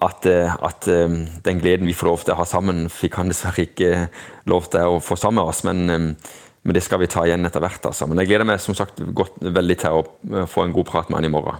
at, 0.00 0.26
eh, 0.26 0.56
at, 0.64 0.88
eh, 0.88 1.08
den 1.44 1.60
gleden 1.60 1.88
vi 1.88 1.96
får 1.96 2.08
lov 2.08 2.22
til 2.24 2.34
å 2.34 2.40
ha 2.40 2.46
sammen, 2.48 2.86
fikk 2.92 3.18
han 3.20 3.32
dessverre 3.32 3.66
ikke 3.66 4.08
lov 4.50 4.70
til 4.72 4.96
å 4.96 5.00
få 5.04 5.18
sammen 5.20 5.42
med 5.42 5.52
oss. 5.52 5.64
Men, 5.64 5.90
eh, 5.90 6.32
men 6.64 6.76
det 6.76 6.82
skal 6.84 7.00
vi 7.00 7.06
ta 7.06 7.24
igjen 7.24 7.44
etter 7.46 7.60
hvert. 7.60 7.84
Altså. 7.88 8.08
Men 8.08 8.18
jeg 8.18 8.28
gleder 8.28 8.46
meg 8.46 8.60
som 8.60 8.74
sagt 8.74 9.00
godt, 9.14 9.38
veldig 9.40 9.78
til 9.80 9.90
å 9.90 10.46
få 10.46 10.64
en 10.64 10.72
god 10.72 10.86
prat 10.86 11.10
med 11.10 11.20
han 11.20 11.28
i 11.28 11.32
morgen. 11.32 11.56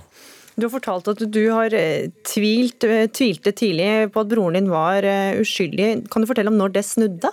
Du 0.59 0.67
har 0.69 0.75
fortalt 0.75 1.09
at 1.09 1.31
du 1.31 1.51
har 1.51 1.71
tvilt, 1.71 2.85
tvilte 3.17 3.53
tidlig 3.57 4.13
på 4.13 4.21
at 4.21 4.29
broren 4.29 4.59
din 4.59 4.69
var 4.69 5.01
uskyldig. 5.41 6.11
Kan 6.11 6.21
du 6.21 6.29
fortelle 6.29 6.53
om 6.53 6.59
når 6.59 6.75
det 6.75 6.85
snudde? 6.85 7.31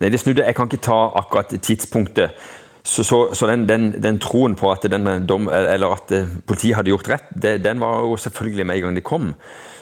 Nei, 0.00 0.08
det 0.08 0.20
snudde. 0.22 0.46
Jeg 0.46 0.56
kan 0.56 0.70
ikke 0.70 0.86
ta 0.88 1.12
akkurat 1.20 1.52
tidspunktet. 1.60 2.32
Så, 2.86 3.02
så, 3.02 3.34
så 3.34 3.48
den, 3.50 3.64
den, 3.66 3.88
den, 4.02 4.18
troen 4.22 4.54
på 4.54 4.70
at, 4.70 4.84
dom, 5.26 5.48
at, 5.50 6.12
eh, 6.14 6.28
politiet 6.46 6.76
hadde 6.78 6.92
gjort 6.92 7.08
rett, 7.10 7.32
det, 7.34 7.56
den 7.64 7.80
var 7.82 8.04
jo 8.06 8.14
selvfølgelig 8.16 8.66
med 8.66 8.76
en 8.76 8.84
gang 8.84 8.98
de 8.98 9.02
kom. 9.02 9.32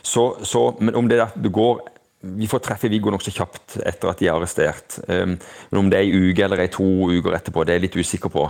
Så, 0.05 0.63
men 0.81 0.97
om 0.97 1.09
det 1.09 1.21
at 1.21 1.37
du 1.37 1.51
går 1.53 1.91
Vi 2.25 2.47
får 2.49 2.63
treffe 2.65 2.89
Viggo 2.89 3.11
nokså 3.13 3.35
kjapt 3.37 3.75
etter 3.85 4.09
at 4.09 4.17
de 4.17 4.31
er 4.31 4.33
arrestert. 4.33 4.95
Um, 5.13 5.35
men 5.69 5.79
om 5.79 5.91
det 5.93 5.99
er 5.99 6.07
en 6.07 6.31
uke 6.31 6.45
eller 6.47 6.63
er 6.63 6.71
to 6.73 6.87
uker 7.13 7.35
etterpå, 7.37 7.67
det 7.69 7.75
er 7.75 7.77
jeg 7.77 7.83
litt 7.83 7.99
usikker 8.01 8.33
på. 8.33 8.47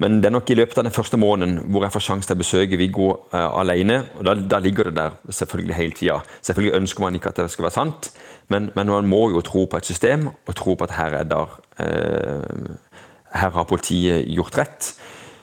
Men 0.00 0.22
det 0.22 0.30
er 0.30 0.32
nok 0.32 0.48
i 0.48 0.56
løpet 0.56 0.78
av 0.80 0.86
den 0.86 0.94
første 0.96 1.18
måneden 1.20 1.58
hvor 1.68 1.84
jeg 1.84 1.92
får 1.92 2.04
sjanse 2.06 2.30
til 2.30 2.38
å 2.38 2.40
besøke 2.40 2.78
Viggo 2.80 3.10
uh, 3.34 3.60
alene. 3.60 3.98
og 4.16 4.24
da, 4.24 4.34
da, 4.54 4.62
ligger 4.64 4.88
det 4.88 4.94
der 4.96 5.18
selvfølgelig 5.28 5.76
hele 5.76 5.98
tida. 5.98 6.16
Selvfølgelig 6.40 6.78
ønsker 6.80 7.04
man 7.04 7.20
ikke 7.20 7.34
at 7.34 7.42
det 7.42 7.50
skal 7.52 7.68
være 7.68 7.76
sant, 7.76 8.08
men, 8.48 8.70
men 8.72 8.94
man 8.94 9.12
må 9.12 9.26
jo 9.34 9.44
tro 9.44 9.66
på 9.68 9.76
et 9.76 9.92
system 9.92 10.30
og 10.32 10.56
tro 10.56 10.74
på 10.80 10.88
at 10.88 10.96
her 10.96 11.20
er 11.20 11.28
der 11.28 11.58
uh, 11.84 12.72
her 13.34 13.52
har 13.54 13.68
politiet 13.68 14.26
gjort 14.30 14.58
rett. 14.58 14.90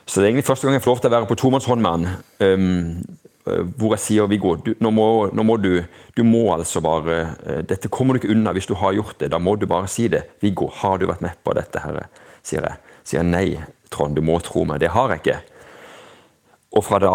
Så 0.08 0.20
det 0.20 0.26
er 0.26 0.30
egentlig 0.32 0.48
første 0.48 0.66
gang 0.66 0.76
jeg 0.78 0.84
får 0.84 0.92
lov 0.94 1.00
til 1.02 1.10
å 1.10 1.14
være 1.16 1.28
på 1.28 1.38
tomannshånd 1.40 1.84
med 1.84 1.90
han. 1.94 2.06
Um, 2.40 3.64
hvor 3.80 3.94
jeg 3.94 4.04
sier 4.04 4.28
Viggo, 4.28 4.54
du, 4.60 4.74
nå, 4.84 4.90
må, 4.92 5.06
nå 5.32 5.44
må 5.46 5.54
du 5.56 5.80
Du 6.12 6.20
må 6.26 6.42
altså 6.52 6.82
bare 6.84 7.14
uh, 7.46 7.62
Dette 7.64 7.88
kommer 7.88 8.12
du 8.12 8.20
ikke 8.20 8.34
unna 8.34 8.52
hvis 8.52 8.68
du 8.68 8.74
har 8.76 8.96
gjort 8.96 9.20
det. 9.20 9.30
Da 9.32 9.40
må 9.40 9.56
du 9.56 9.66
bare 9.68 9.88
si 9.88 10.08
det. 10.12 10.24
Viggo, 10.44 10.68
har 10.80 10.98
du 10.98 11.06
vært 11.08 11.24
med 11.24 11.38
på 11.44 11.56
dette? 11.56 11.80
her? 11.84 12.08
Sier 12.44 12.64
jeg. 12.64 12.96
Sier 13.04 13.22
jeg 13.22 13.30
nei, 13.30 13.46
Trond, 13.92 14.16
du 14.16 14.24
må 14.24 14.36
tro 14.44 14.64
meg. 14.68 14.80
Det 14.82 14.92
har 14.92 15.14
jeg 15.14 15.22
ikke. 15.22 15.38
Og 16.76 16.84
fra 16.84 17.00
da 17.00 17.14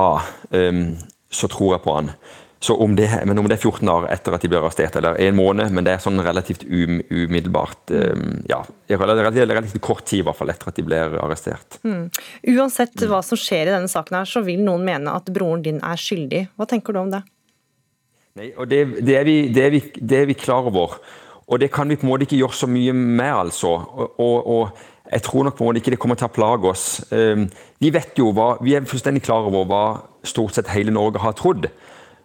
um, 0.58 0.86
så 1.34 1.50
tror 1.50 1.76
jeg 1.76 1.86
på 1.86 1.98
han. 1.98 2.14
Så 2.64 2.76
om 2.80 2.96
det, 2.96 3.10
men 3.28 3.40
om 3.40 3.48
det 3.50 3.58
er 3.58 3.60
14 3.60 3.90
dager 3.90 4.06
etter 4.14 4.36
at 4.38 4.44
de 4.46 4.48
ble 4.48 4.60
arrestert, 4.62 4.96
eller 4.96 5.18
en 5.20 5.36
måned, 5.36 5.74
men 5.76 5.84
det 5.84 5.98
er 5.98 6.00
sånn 6.00 6.22
relativt 6.24 6.62
umiddelbart 6.64 7.92
um, 7.92 8.38
ja, 8.48 8.62
relativt, 8.88 9.42
relativt 9.50 9.82
kort 9.84 10.06
tid 10.08 10.22
i 10.22 10.24
hvert 10.30 10.40
fall 10.40 10.54
etter 10.54 10.72
at 10.72 10.80
de 10.80 10.86
ble 10.88 11.02
arrestert. 11.20 11.76
Mm. 11.84 12.06
Uansett 12.54 13.04
hva 13.04 13.20
som 13.28 13.40
skjer 13.40 13.68
i 13.68 13.74
denne 13.74 13.92
saken, 13.92 14.16
her, 14.22 14.32
så 14.32 14.46
vil 14.48 14.64
noen 14.64 14.88
mene 14.88 15.12
at 15.12 15.28
broren 15.36 15.66
din 15.66 15.84
er 15.84 16.00
skyldig. 16.00 16.46
Hva 16.56 16.70
tenker 16.72 16.96
du 16.96 17.04
om 17.04 17.12
det? 17.12 17.20
Nei, 18.40 18.50
og 18.56 18.72
det, 18.72 18.82
det, 19.04 19.20
er 19.20 19.28
vi, 19.28 19.38
det, 19.52 19.68
er 19.68 19.76
vi, 19.76 19.84
det, 20.00 20.24
er 20.24 20.32
vi, 20.32 20.40
klar 20.40 20.72
over. 20.72 20.96
Og 21.44 21.60
det 21.60 21.68
kan 21.76 21.92
vi 21.92 22.00
på 22.00 22.08
en 22.08 22.14
måte 22.14 22.30
ikke 22.30 22.40
gjøre 22.40 22.62
så 22.64 22.72
mye 22.72 22.96
med, 22.96 23.28
altså. 23.44 23.76
Og, 23.76 24.20
og, 24.24 24.48
og 24.56 25.12
jeg 25.12 25.28
tror 25.28 25.50
nok 25.50 25.60
på 25.60 25.66
en 25.66 25.74
måte 25.74 25.84
ikke 25.84 25.98
det 25.98 26.00
kommer 26.08 26.16
til 26.16 26.32
å 26.32 26.38
plage 26.40 26.72
oss. 26.72 26.88
Um, 27.12 27.50
vi 27.84 27.92
vet 27.92 28.16
jo 28.16 28.32
hva, 28.32 28.54
vi 28.64 28.80
er 28.80 28.88
fullstendig 28.88 29.28
klar 29.28 29.52
over 29.52 29.68
hva 29.68 29.88
stort 30.24 30.56
sett 30.56 30.72
hele 30.72 30.96
Norge 30.96 31.20
har 31.20 31.36
trodd. 31.36 31.68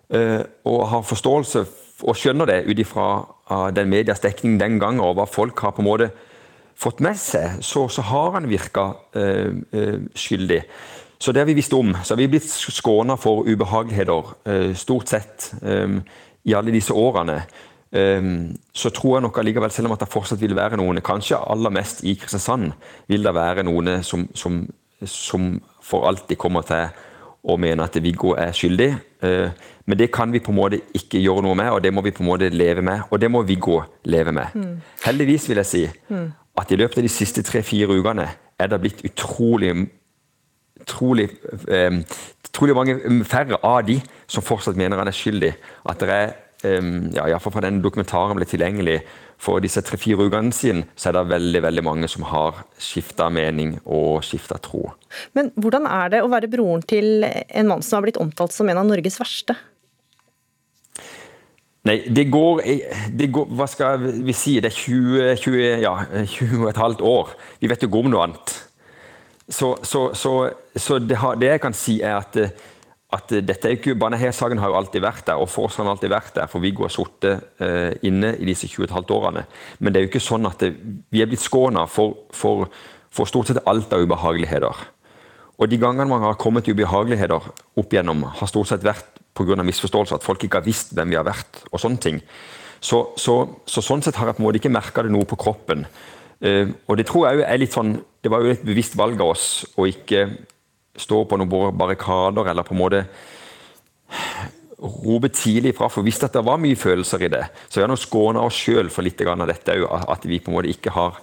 Eh, 0.09 0.41
og 0.65 0.87
har 0.89 1.05
forståelse 1.05 1.65
og 2.09 2.17
skjønner 2.17 2.49
det 2.49 2.63
ut 2.71 2.79
ifra 2.81 3.69
den 3.75 3.91
medias 3.91 4.23
dekning 4.23 4.57
den 4.61 4.79
gangen, 4.81 5.03
og 5.05 5.19
hva 5.19 5.27
folk 5.29 5.59
har 5.61 5.75
på 5.77 5.83
en 5.83 5.89
måte 5.89 6.09
fått 6.79 7.03
med 7.05 7.19
seg, 7.19 7.59
så, 7.65 7.89
så 7.91 8.05
har 8.07 8.37
han 8.37 8.47
virka 8.47 8.85
uh, 9.19 9.51
uh, 9.75 9.97
skyldig. 10.15 10.61
Så 11.19 11.35
det 11.35 11.43
har 11.43 11.49
vi 11.49 11.57
visst 11.59 11.75
om. 11.75 11.91
Så 12.05 12.15
har 12.15 12.21
vi 12.21 12.29
blitt 12.31 12.47
skåna 12.47 13.17
for 13.19 13.49
ubehageligheter, 13.49 14.29
stort 14.79 15.11
sett, 15.11 15.49
i 16.47 16.55
alle 16.55 16.71
disse 16.71 16.95
årene. 16.95 17.41
Så 18.71 18.93
tror 18.95 19.17
jeg 19.17 19.25
nok 19.25 19.41
allikevel, 19.43 19.73
selv 19.75 19.91
om 19.91 19.97
at 19.97 20.05
det 20.05 20.13
fortsatt 20.13 20.39
vil 20.39 20.55
være 20.55 20.79
noen, 20.79 21.03
kanskje 21.03 21.41
aller 21.43 21.75
mest 21.75 22.05
i 22.07 22.15
Kristiansand, 22.15 22.71
vil 23.11 23.27
det 23.27 23.35
være 23.35 23.67
noen 23.67 24.05
som, 24.07 24.29
som, 24.31 24.61
som 25.03 25.51
for 25.83 26.07
alltid 26.07 26.39
kommer 26.39 26.63
til 26.71 26.87
å 27.43 27.59
mene 27.59 27.91
at 27.91 27.99
Viggo 28.05 28.37
er 28.39 28.55
skyldig. 28.55 28.93
Men 29.89 29.99
det 29.99 30.11
kan 30.13 30.33
vi 30.33 30.43
på 30.45 30.53
en 30.53 30.59
måte 30.59 30.83
ikke 30.97 31.21
gjøre 31.23 31.47
noe 31.47 31.57
med, 31.57 31.71
og 31.73 31.81
det 31.85 31.93
må 31.97 32.05
vi 32.05 32.13
på 32.13 32.21
en 32.23 32.29
måte 32.29 32.51
leve 32.53 32.85
med. 32.85 33.07
Og 33.09 33.21
det 33.23 33.31
må 33.33 33.41
vi 33.49 33.57
gå 33.57 33.79
leve 34.13 34.35
med. 34.37 34.53
Mm. 34.55 34.75
Heldigvis 35.07 35.49
vil 35.49 35.63
jeg 35.63 35.71
si 35.71 35.85
mm. 36.13 36.27
at 36.61 36.75
i 36.75 36.79
løpet 36.81 37.01
av 37.01 37.09
de 37.09 37.13
siste 37.13 37.45
tre-fire 37.47 37.97
ukene 37.97 38.29
er 38.59 38.69
det 38.69 38.83
blitt 38.83 39.01
utrolig 39.09 39.73
utrolig, 40.89 41.29
um, 41.69 42.03
utrolig 42.49 42.77
mange 42.77 43.25
færre 43.29 43.59
av 43.67 43.81
de 43.87 43.99
som 44.31 44.45
fortsatt 44.45 44.79
mener 44.79 45.01
han 45.01 45.11
er 45.11 45.17
skyldig. 45.17 45.55
At 45.89 46.03
det 46.03 46.13
er 46.15 46.29
um, 46.79 47.09
ja, 47.15 47.27
iallfall 47.27 47.57
fra 47.57 47.65
den 47.65 47.81
dokumentaren 47.85 48.39
ble 48.39 48.49
tilgjengelig 48.49 49.01
for 49.39 49.63
disse 49.63 49.83
tre-fire 49.87 50.27
ukene 50.27 50.51
siden, 50.55 50.85
så 50.99 51.11
er 51.11 51.19
det 51.19 51.29
veldig 51.31 51.63
veldig 51.63 51.85
mange 51.87 52.09
som 52.11 52.25
har 52.27 52.65
skifta 52.83 53.29
mening 53.31 53.77
og 53.85 54.25
skifta 54.27 54.59
tro. 54.63 54.89
Men 55.39 55.53
hvordan 55.55 55.87
er 55.87 56.15
det 56.17 56.23
å 56.25 56.31
være 56.33 56.51
broren 56.51 56.83
til 56.83 57.23
en 57.25 57.71
mann 57.71 57.85
som 57.87 57.99
har 57.99 58.09
blitt 58.09 58.19
omtalt 58.21 58.55
som 58.55 58.69
en 58.69 58.81
av 58.83 58.89
Norges 58.89 59.21
verste? 59.21 59.55
Nei, 61.87 62.01
det 62.11 62.27
går, 62.31 62.63
det 63.15 63.29
går, 63.33 63.53
Hva 63.55 63.67
skal 63.71 64.03
vi 64.03 64.35
si? 64.37 64.57
Det 64.61 64.73
er 64.73 64.75
20, 64.75 65.37
20, 65.39 65.61
ja, 65.85 65.93
20 66.27 66.65
og 66.65 66.73
et 66.73 66.81
halvt 66.83 67.05
år. 67.07 67.37
Vi 67.61 67.71
vet 67.71 67.85
jo 67.85 67.91
ikke 67.91 68.01
om 68.03 68.11
noe 68.13 68.25
annet. 68.27 68.57
Så, 69.49 69.77
så, 69.87 70.11
så, 70.13 70.33
så 70.77 70.99
det, 70.99 71.17
har, 71.23 71.39
det, 71.41 71.55
jeg 71.55 71.63
kan 71.63 71.77
si, 71.77 72.01
er 72.05 72.19
at, 72.19 72.37
at 73.17 73.31
dette 73.33 73.71
er 73.71 73.79
ikke, 73.79 73.97
Baneheia-saken 73.97 74.61
har 74.61 74.73
jo 74.73 74.77
alltid 74.77 75.01
vært 75.01 75.25
der, 75.31 75.41
og 75.41 75.49
Forsvaret 75.49 75.89
har 75.89 75.95
alltid 75.97 76.13
vært 76.13 76.35
der, 76.37 76.51
for 76.53 76.61
Viggo 76.61 76.85
har 76.85 76.93
sittet 76.93 77.47
uh, 77.63 77.95
inne 78.05 78.35
i 78.37 78.51
disse 78.51 78.69
20 78.69 78.83
og 78.83 78.89
et 78.91 78.97
halvt 78.99 79.15
årene. 79.17 79.47
Men 79.79 79.95
det 79.95 80.01
er 80.01 80.05
jo 80.05 80.11
ikke 80.13 80.25
sånn 80.27 80.51
at 80.51 80.61
det, 80.61 80.75
vi 81.15 81.25
er 81.25 81.31
blitt 81.31 81.47
skåna 81.47 81.87
for, 81.89 82.27
for, 82.37 82.69
for 83.09 83.31
stort 83.31 83.49
sett 83.49 83.63
alt 83.65 83.95
av 83.97 84.05
ubehageligheter. 84.05 84.85
Og 85.59 85.71
de 85.71 85.81
gangene 85.81 86.11
man 86.11 86.27
har 86.27 86.37
kommet 86.39 86.69
i 86.69 86.77
ubehageligheter 86.77 87.49
opp 87.49 87.95
igjennom, 87.95 88.29
har 88.29 88.53
stort 88.53 88.69
sett 88.71 88.85
vært 88.85 89.18
pga. 89.39 89.63
misforståelser, 89.63 90.19
at 90.19 90.27
folk 90.27 90.45
ikke 90.45 90.61
har 90.61 90.67
visst 90.67 90.93
hvem 90.97 91.15
vi 91.15 91.19
har 91.21 91.27
vært. 91.27 91.65
og 91.71 91.81
sånne 91.81 92.03
ting. 92.03 92.21
Så, 92.81 93.15
så, 93.19 93.41
så 93.67 93.83
sånn 93.83 94.03
sett 94.03 94.19
har 94.19 94.29
jeg 94.29 94.39
på 94.39 94.43
en 94.43 94.49
måte 94.49 94.61
ikke 94.61 94.75
merka 94.75 95.03
det 95.03 95.15
noe 95.15 95.27
på 95.27 95.39
kroppen. 95.41 95.87
Uh, 96.39 96.71
og 96.87 96.99
det 96.99 97.09
tror 97.09 97.27
jeg 97.27 97.43
er 97.47 97.59
litt 97.59 97.75
sånn, 97.75 97.97
det 98.23 98.31
var 98.31 98.45
jo 98.45 98.53
et 98.53 98.63
bevisst 98.63 98.95
valg 98.99 99.19
av 99.19 99.33
oss 99.33 99.49
å 99.75 99.89
ikke 99.89 100.29
stå 100.99 101.25
på 101.31 101.39
noen 101.39 101.75
barrikader 101.79 102.51
eller 102.51 102.67
på 102.67 102.75
en 102.75 102.83
måte 102.83 103.03
rope 104.79 105.31
tidlig 105.35 105.73
ifra, 105.73 105.89
for 105.91 106.05
vi 106.05 106.13
visste 106.13 106.29
at 106.29 106.37
det 106.39 106.45
var 106.47 106.61
mye 106.63 106.79
følelser 106.79 107.25
i 107.27 107.31
det. 107.33 107.43
Så 107.67 107.81
vi 107.81 107.85
har 107.85 107.91
nå 107.91 107.99
skåna 107.99 108.45
oss 108.47 108.59
sjøl 108.63 108.91
for 108.95 109.07
litt 109.07 109.21
av 109.27 109.47
dette 109.49 109.75
at 109.75 110.27
vi 110.29 110.39
på 110.39 110.53
en 110.53 110.59
måte 110.59 110.71
ikke 110.71 110.95
har 110.95 111.19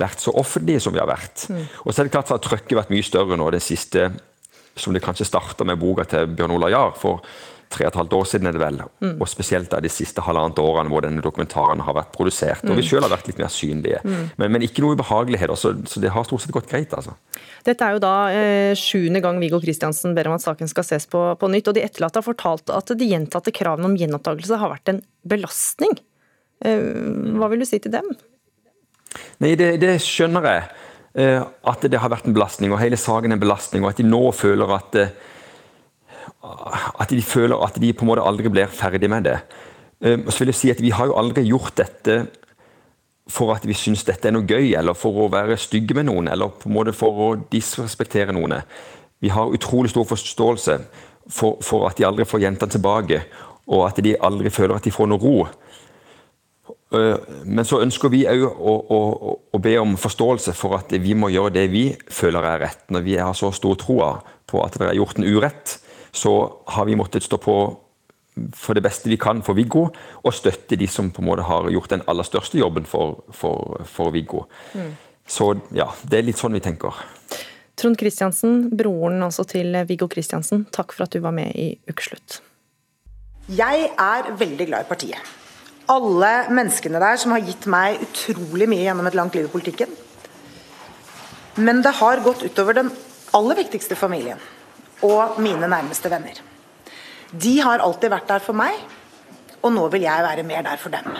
vært 0.00 0.20
så 0.22 0.34
offentlige 0.36 0.82
som 0.84 0.94
vi 0.94 1.00
har 1.00 1.08
vært. 1.08 1.46
Mm. 1.48 1.62
Og 1.84 1.92
så 1.92 2.00
er 2.00 2.08
det 2.08 2.14
klart 2.14 2.32
at 2.34 2.44
Trøkket 2.44 2.76
vært 2.76 2.92
mye 2.92 3.06
større 3.06 3.38
nå 3.40 3.48
det 3.52 3.62
siste, 3.64 4.10
som 4.76 4.94
det 4.94 5.02
kanskje 5.04 5.28
starta 5.28 5.66
med 5.68 5.80
boka 5.80 6.06
til 6.08 6.28
Bjørn 6.36 6.56
Ola 6.56 6.70
Jahr. 6.72 6.92
for 6.96 7.24
tre 7.70 7.86
og 7.86 7.92
et 7.92 7.98
halvt 8.00 8.14
år 8.18 8.26
siden, 8.26 8.48
er 8.50 8.56
det 8.56 8.62
vel. 8.62 8.80
Mm. 9.04 9.12
Og 9.22 9.28
spesielt 9.30 9.74
de 9.84 9.92
siste 9.92 10.22
halvannet 10.26 10.58
årene 10.58 10.90
hvor 10.90 11.04
denne 11.04 11.22
dokumentaren 11.24 11.82
har 11.86 11.96
vært 11.96 12.10
produsert. 12.14 12.64
Og 12.66 12.74
vi 12.74 12.82
selv 12.82 12.90
sjøl 12.90 13.06
har 13.06 13.12
vært 13.14 13.30
litt 13.30 13.38
mer 13.40 13.52
synlige. 13.54 14.00
Mm. 14.02 14.24
Men, 14.40 14.54
men, 14.56 14.64
ikke 14.66 14.84
noe 14.84 14.98
ubehageligheter, 14.98 15.54
så, 15.58 15.72
så, 15.86 16.02
det 16.02 16.12
har 16.14 16.26
stort 16.26 16.44
sett 16.44 16.54
gått 16.56 16.70
greit. 16.70 16.94
altså. 16.96 17.14
Dette 17.66 17.86
er 17.86 17.96
jo 17.96 18.02
da 18.02 18.14
eh, 18.34 18.72
sjuende 18.78 19.22
gang 19.22 19.38
Viggo 19.42 19.60
Kristiansen 19.62 20.16
ber 20.16 20.30
om 20.30 20.36
at 20.36 20.44
saken 20.44 20.70
skal 20.70 20.86
ses 20.88 21.06
på, 21.10 21.22
på 21.38 21.52
nytt. 21.52 21.70
Og 21.70 21.78
de 21.78 21.86
etterlatte 21.86 22.18
har 22.18 22.26
fortalt 22.26 22.74
at 22.74 22.90
de 22.90 23.10
gjentatte 23.12 23.54
kravene 23.54 23.92
om 23.92 23.96
gjenopptakelse 24.00 24.60
har 24.60 24.74
vært 24.74 24.94
en 24.94 25.02
belastning. 25.30 25.94
Eh, 26.66 26.84
hva 27.38 27.50
vil 27.52 27.62
du 27.62 27.70
si 27.70 27.78
til 27.82 27.94
dem? 27.94 28.10
Nei, 29.42 29.54
det, 29.58 29.76
det 29.82 29.96
skjønner 30.04 30.50
jeg. 30.50 30.70
Eh, 31.18 31.42
at 31.42 31.84
det 31.90 31.98
har 31.98 32.12
vært 32.12 32.28
en 32.30 32.34
belastning, 32.36 32.70
og 32.70 32.78
hele 32.82 32.98
saken 33.00 33.32
er 33.32 33.38
en 33.38 33.42
belastning. 33.42 33.84
Og 33.84 33.94
at 33.94 34.02
de 34.02 34.06
nå 34.06 34.22
føler 34.36 34.74
at 34.76 34.98
eh, 34.98 35.14
at 36.40 37.10
de 37.10 37.20
føler 37.22 37.60
at 37.60 37.76
de 37.80 37.92
på 37.92 38.04
en 38.04 38.10
måte 38.12 38.24
aldri 38.24 38.48
blir 38.52 38.70
ferdig 38.72 39.10
med 39.12 39.26
det. 39.28 39.38
Ehm, 40.00 40.28
så 40.30 40.40
vil 40.40 40.52
jeg 40.52 40.60
si 40.60 40.70
at 40.70 40.80
Vi 40.80 40.90
har 40.90 41.06
jo 41.06 41.18
aldri 41.18 41.44
gjort 41.44 41.76
dette 41.76 42.26
for 43.28 43.52
at 43.54 43.66
vi 43.66 43.76
syns 43.76 44.02
dette 44.04 44.26
er 44.26 44.32
noe 44.34 44.48
gøy, 44.48 44.72
eller 44.74 44.96
for 44.98 45.14
å 45.22 45.28
være 45.30 45.58
stygge 45.60 45.94
med 45.94 46.08
noen, 46.08 46.28
eller 46.28 46.48
på 46.48 46.68
en 46.68 46.74
måte 46.74 46.92
for 46.96 47.12
å 47.12 47.28
disrespektere 47.52 48.32
noen. 48.32 48.56
Vi 49.20 49.28
har 49.28 49.52
utrolig 49.54 49.90
stor 49.92 50.08
forståelse 50.08 50.78
for, 51.28 51.60
for 51.62 51.86
at 51.86 52.00
de 52.00 52.08
aldri 52.08 52.24
får 52.24 52.42
jentene 52.42 52.74
tilbake, 52.74 53.20
og 53.70 53.86
at 53.86 54.00
de 54.02 54.16
aldri 54.18 54.50
føler 54.50 54.74
at 54.74 54.88
de 54.88 54.90
får 54.90 55.06
noe 55.12 55.20
ro. 55.22 55.36
Ehm, 56.96 57.44
men 57.44 57.68
så 57.68 57.82
ønsker 57.84 58.10
vi 58.10 58.24
òg 58.26 58.48
å, 58.48 58.74
å, 58.96 58.98
å, 59.52 59.62
be 59.62 59.76
om 59.78 59.94
forståelse 60.00 60.56
for 60.56 60.80
at 60.80 60.90
vi 60.90 61.14
må 61.14 61.30
gjøre 61.30 61.54
det 61.60 61.68
vi 61.70 61.84
føler 62.08 62.48
er 62.48 62.64
rett, 62.64 62.82
når 62.88 63.06
vi 63.06 63.20
har 63.20 63.36
så 63.36 63.52
stor 63.52 63.78
tro 63.78 64.00
på 64.50 64.64
at 64.64 64.80
det 64.80 64.88
er 64.88 64.98
gjort 64.98 65.20
en 65.20 65.28
urett 65.28 65.78
så 66.12 66.34
har 66.66 66.88
vi 66.88 66.98
måttet 66.98 67.26
stå 67.26 67.38
på 67.40 67.56
for 68.56 68.74
det 68.74 68.82
beste 68.84 69.10
vi 69.10 69.18
kan 69.20 69.42
for 69.44 69.58
Viggo, 69.58 69.88
og 70.22 70.34
støtte 70.34 70.78
de 70.78 70.86
som 70.88 71.10
på 71.12 71.22
en 71.22 71.28
måte 71.28 71.46
har 71.46 71.68
gjort 71.70 71.92
den 71.92 72.04
aller 72.08 72.26
største 72.26 72.60
jobben 72.60 72.86
for, 72.88 73.24
for, 73.34 73.82
for 73.90 74.12
Viggo. 74.14 74.44
Mm. 74.74 74.94
Så 75.26 75.52
ja, 75.76 75.90
det 76.02 76.20
er 76.20 76.28
litt 76.28 76.40
sånn 76.40 76.54
vi 76.56 76.62
tenker. 76.64 76.94
Trond 77.80 77.96
Kristiansen, 78.00 78.68
broren 78.76 79.22
altså 79.24 79.44
til 79.48 79.74
Viggo 79.88 80.08
Kristiansen, 80.10 80.66
takk 80.74 80.94
for 80.94 81.06
at 81.06 81.14
du 81.14 81.20
var 81.24 81.34
med 81.36 81.54
i 81.56 81.72
Ukeslutt. 81.90 82.40
Jeg 83.50 83.90
er 83.98 84.30
veldig 84.38 84.66
glad 84.68 84.86
i 84.86 84.90
partiet. 84.90 85.30
Alle 85.90 86.30
menneskene 86.54 87.00
der 87.02 87.18
som 87.18 87.34
har 87.34 87.42
gitt 87.42 87.66
meg 87.70 88.02
utrolig 88.04 88.68
mye 88.70 88.84
gjennom 88.84 89.08
et 89.10 89.16
langt 89.18 89.34
liv 89.34 89.48
i 89.48 89.52
politikken. 89.52 89.90
Men 91.58 91.82
det 91.82 91.96
har 91.98 92.22
gått 92.22 92.44
utover 92.46 92.78
den 92.78 92.92
aller 93.34 93.58
viktigste 93.58 93.98
familien 93.98 94.38
og 95.06 95.40
mine 95.42 95.68
nærmeste 95.70 96.10
venner. 96.12 96.40
De 97.30 97.58
har 97.62 97.82
alltid 97.82 98.10
vært 98.10 98.30
der 98.30 98.42
for 98.42 98.58
meg, 98.58 98.74
og 99.60 99.74
nå 99.74 99.84
vil 99.92 100.06
jeg 100.06 100.26
være 100.26 100.46
mer 100.46 100.64
der 100.66 100.80
for 100.80 100.92
dem. 100.94 101.12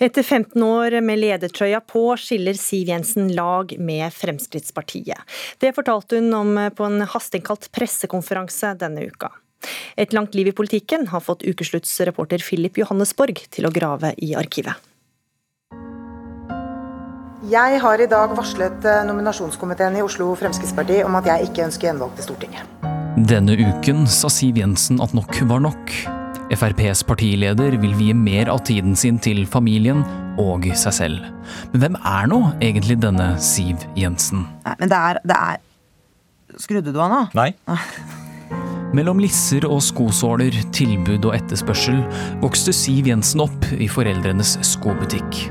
Etter 0.00 0.24
15 0.24 0.62
år 0.64 0.96
med 1.04 1.20
ledertrøya 1.20 1.82
på, 1.84 2.06
skiller 2.16 2.56
Siv 2.56 2.88
Jensen 2.88 3.28
lag 3.36 3.74
med 3.76 4.08
Fremskrittspartiet. 4.16 5.20
Det 5.60 5.74
fortalte 5.76 6.16
hun 6.16 6.32
om 6.38 6.56
på 6.72 6.88
en 6.88 7.04
hasteinnkalt 7.04 7.68
pressekonferanse 7.76 8.72
denne 8.80 9.04
uka. 9.04 9.28
Et 10.00 10.16
langt 10.16 10.34
liv 10.34 10.48
i 10.48 10.56
politikken 10.56 11.10
har 11.12 11.20
fått 11.20 11.44
ukesluttsreporter 11.44 12.40
Philip 12.40 12.80
Johannesborg 12.80 13.44
til 13.52 13.68
å 13.68 13.74
grave 13.74 14.14
i 14.16 14.32
arkivet. 14.40 14.89
Jeg 17.48 17.78
har 17.80 17.96
i 17.96 18.04
dag 18.04 18.34
varslet 18.36 18.84
eh, 18.84 18.98
nominasjonskomiteen 19.08 19.94
i 19.96 20.02
Oslo 20.04 20.26
Fremskrittsparti 20.36 20.98
om 21.06 21.14
at 21.16 21.24
jeg 21.24 21.46
ikke 21.48 21.62
ønsker 21.64 21.88
gjenvalg 21.88 22.12
til 22.18 22.26
Stortinget. 22.26 22.66
Denne 23.16 23.54
uken 23.56 24.04
sa 24.04 24.28
Siv 24.28 24.58
Jensen 24.60 25.00
at 25.00 25.14
nok 25.16 25.38
var 25.48 25.62
nok. 25.64 25.94
FrPs 26.52 27.00
partileder 27.08 27.78
vil 27.80 27.96
vie 27.96 28.12
mer 28.12 28.50
av 28.52 28.60
tiden 28.68 28.92
sin 28.92 29.16
til 29.24 29.46
familien 29.48 30.04
og 30.36 30.68
seg 30.76 30.92
selv. 30.98 31.24
Men 31.72 31.86
hvem 31.86 31.98
er 32.12 32.28
nå 32.28 32.42
egentlig 32.60 33.00
denne 33.00 33.32
Siv 33.40 33.88
Jensen? 33.96 34.44
Nei, 34.66 34.76
men 34.82 34.92
det 34.92 35.00
er, 35.00 35.24
det 35.24 35.40
er 35.40 35.66
Skrudde 36.60 36.92
du 36.92 37.00
av 37.00 37.08
nå? 37.08 37.22
Nei. 37.38 37.54
Mellom 38.92 39.20
lisser 39.22 39.64
og 39.64 39.78
skosåler, 39.86 40.52
tilbud 40.74 41.30
og 41.30 41.36
etterspørsel 41.38 42.02
vokste 42.42 42.74
Siv 42.76 43.08
Jensen 43.08 43.46
opp 43.46 43.70
i 43.78 43.88
foreldrenes 43.88 44.58
skobutikk. 44.66 45.46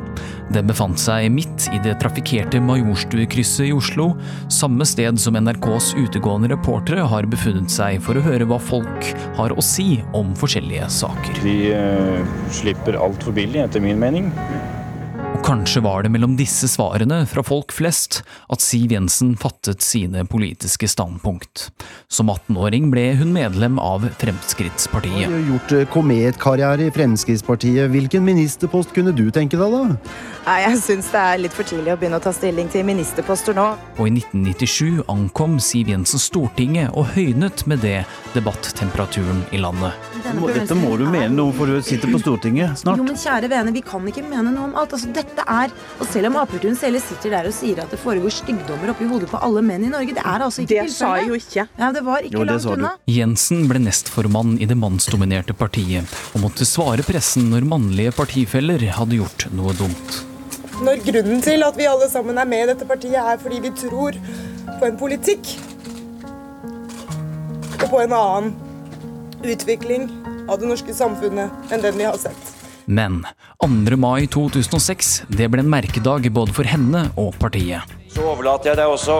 Den 0.53 0.69
befant 0.69 0.97
seg 0.97 1.27
midt 1.33 1.67
i 1.75 1.79
det 1.83 1.99
trafikkerte 2.01 2.61
Majorstuekrysset 2.63 3.67
i 3.67 3.73
Oslo, 3.75 4.11
samme 4.49 4.87
sted 4.89 5.19
som 5.21 5.37
NRKs 5.37 5.91
utegående 5.99 6.49
reportere 6.53 7.05
har 7.11 7.29
befunnet 7.29 7.69
seg 7.73 8.01
for 8.01 8.17
å 8.17 8.25
høre 8.25 8.47
hva 8.49 8.57
folk 8.61 9.11
har 9.37 9.53
å 9.53 9.65
si 9.65 9.99
om 10.17 10.33
forskjellige 10.37 10.89
saker. 10.99 11.43
De 11.45 11.55
uh, 11.77 12.35
slipper 12.55 12.97
altfor 12.97 13.37
billig, 13.37 13.61
etter 13.67 13.83
min 13.83 14.01
mening. 14.01 14.31
Og 15.29 15.43
kanskje 15.45 15.81
var 15.85 16.03
det 16.03 16.09
mellom 16.11 16.33
disse 16.39 16.67
svarene 16.71 17.21
fra 17.29 17.43
folk 17.45 17.71
flest 17.75 18.21
at 18.51 18.63
Siv 18.63 18.91
Jensen 18.95 19.35
fattet 19.39 19.83
sine 19.85 20.23
politiske 20.27 20.87
standpunkt. 20.89 21.67
Som 22.09 22.31
18-åring 22.33 22.89
ble 22.91 23.05
hun 23.19 23.31
medlem 23.35 23.77
av 23.81 24.07
Fremskrittspartiet. 24.21 25.29
Du 25.29 25.35
har 25.35 25.45
gjort 25.51 25.75
eh, 25.77 25.85
kometkarriere 25.93 26.87
i 26.89 26.93
Fremskrittspartiet. 26.95 27.91
Hvilken 27.93 28.25
ministerpost 28.25 28.93
kunne 28.95 29.13
du 29.15 29.27
tenke 29.35 29.59
deg, 29.59 29.75
da? 29.75 29.99
Nei, 30.47 30.57
Jeg 30.65 30.81
syns 30.81 31.11
det 31.13 31.21
er 31.21 31.41
litt 31.43 31.53
for 31.53 31.67
tidlig 31.67 31.93
å 31.93 31.99
begynne 32.01 32.17
å 32.17 32.23
ta 32.25 32.33
stilling 32.33 32.71
til 32.73 32.87
ministerposter 32.87 33.57
nå. 33.57 33.67
Og 33.99 34.09
i 34.09 34.13
1997 34.17 35.03
ankom 35.13 35.59
Siv 35.61 35.93
Jensen 35.93 36.21
Stortinget 36.23 36.95
og 36.97 37.13
høynet 37.13 37.67
med 37.69 37.83
det 37.85 37.99
debattemperaturen 38.33 39.45
i 39.53 39.61
landet. 39.61 39.93
Dette 40.25 40.77
må 40.77 40.97
du 40.97 41.05
mene 41.09 41.29
noe 41.35 41.53
for 41.55 41.69
du 41.69 41.79
sitter 41.85 42.09
på 42.11 42.21
Stortinget 42.23 42.81
snart. 42.81 42.97
Jo, 42.97 43.05
men 43.05 43.19
kjære 43.19 43.51
vene, 43.51 43.73
vi 43.77 43.85
kan 43.85 44.09
ikke 44.09 44.25
mene 44.25 44.49
noe 44.51 44.71
om 44.71 44.75
alt. 44.79 44.97
Altså, 44.97 45.11
dette 45.19 45.45
er 45.45 45.73
Og 45.99 46.07
selv 46.09 46.29
om 46.31 46.39
Apertun 46.41 46.77
selv 46.79 47.01
sitter 47.03 47.35
der 47.35 47.49
og 47.49 47.55
sier 47.55 47.81
at 47.83 47.91
det 47.93 47.99
foregår 48.01 48.33
styggdommer 48.39 48.93
oppi 48.93 49.07
hodet 49.09 49.29
på 49.31 49.41
alle 49.43 49.63
menn 49.65 49.85
i 49.87 49.91
Norge, 49.91 50.15
det 50.15 50.23
er 50.23 50.45
altså 50.45 50.63
ikke 50.63 50.73
tilfellet. 50.73 50.93
Det 50.93 50.97
sa 50.97 51.11
jeg 51.19 51.29
jo 51.29 51.39
ikke. 51.39 51.65
Ja, 51.81 51.91
det 51.95 52.03
var 52.07 52.25
ikke 52.25 52.37
jo, 52.37 52.45
det 52.47 52.55
langt 52.55 52.71
unna. 52.75 52.93
Jensen 53.11 53.65
ble 53.69 53.81
nestformann 53.83 54.55
i 54.61 54.67
det 54.69 54.77
mannsdominerte 54.79 55.55
partiet, 55.57 56.17
og 56.33 56.43
måtte 56.45 56.67
svare 56.67 57.05
pressen 57.07 57.49
når 57.53 57.67
mannlige 57.69 58.15
partifeller 58.17 58.85
hadde 58.95 59.19
gjort 59.19 59.47
noe 59.55 59.75
dumt. 59.79 60.21
Når 60.79 61.01
grunnen 61.03 61.41
til 61.43 61.65
at 61.67 61.75
vi 61.75 61.89
alle 61.91 62.07
sammen 62.11 62.39
er 62.39 62.47
med 62.47 62.63
i 62.63 62.69
dette 62.71 62.87
partiet, 62.87 63.19
er 63.19 63.41
fordi 63.41 63.59
vi 63.65 63.73
tror 63.75 64.15
på 64.79 64.87
en 64.87 64.99
politikk 64.99 65.55
og 67.79 67.89
på 67.89 67.99
en 68.05 68.15
annen 68.15 68.53
utvikling 69.43 70.07
av 70.49 70.59
det 70.61 70.71
norske 70.71 70.95
samfunnet 70.95 71.73
enn 71.73 71.83
den 71.83 71.99
vi 71.99 72.07
har 72.07 72.17
sett. 72.19 72.58
Men 72.89 73.21
2. 73.61 73.97
mai 74.01 74.25
2006 74.25 75.09
det 75.37 75.45
ble 75.53 75.61
en 75.61 75.69
merkedag 75.69 76.25
både 76.33 76.55
for 76.57 76.65
henne 76.65 77.03
og 77.21 77.35
partiet. 77.37 77.85
Så 78.09 78.23
overlater 78.25 78.71
jeg 78.71 78.79
deg 78.79 78.89
også 78.89 79.17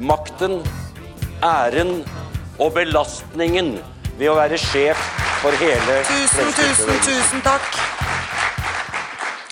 makten, 0.00 0.62
æren 1.44 1.98
og 2.56 2.72
belastningen 2.78 3.74
ved 4.16 4.30
å 4.32 4.36
være 4.38 4.56
sjef 4.60 4.96
for 5.42 5.52
hele 5.60 5.98
Tusen, 6.08 6.48
tusen, 6.56 7.02
tusen 7.04 7.44
takk. 7.44 7.68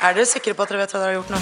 Er 0.00 0.16
dere 0.16 0.24
sikre 0.30 0.56
på 0.56 0.64
at 0.64 0.72
dere 0.72 0.80
vet 0.86 0.96
hva 0.96 1.02
dere 1.02 1.10
har 1.10 1.18
gjort 1.18 1.34
nå? 1.36 1.40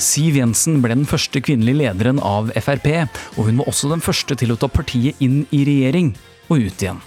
Siv 0.00 0.40
Jensen 0.40 0.82
ble 0.82 0.96
den 0.96 1.06
første 1.06 1.38
kvinnelige 1.44 1.84
lederen 1.84 2.18
av 2.18 2.50
Frp, 2.58 2.90
og 3.36 3.46
hun 3.46 3.62
var 3.62 3.70
også 3.70 3.94
den 3.94 4.02
første 4.02 4.34
til 4.42 4.50
å 4.50 4.58
ta 4.58 4.66
partiet 4.66 5.22
inn 5.22 5.44
i 5.54 5.62
regjering 5.68 6.16
og 6.50 6.66
ut 6.66 6.82
igjen. 6.82 6.98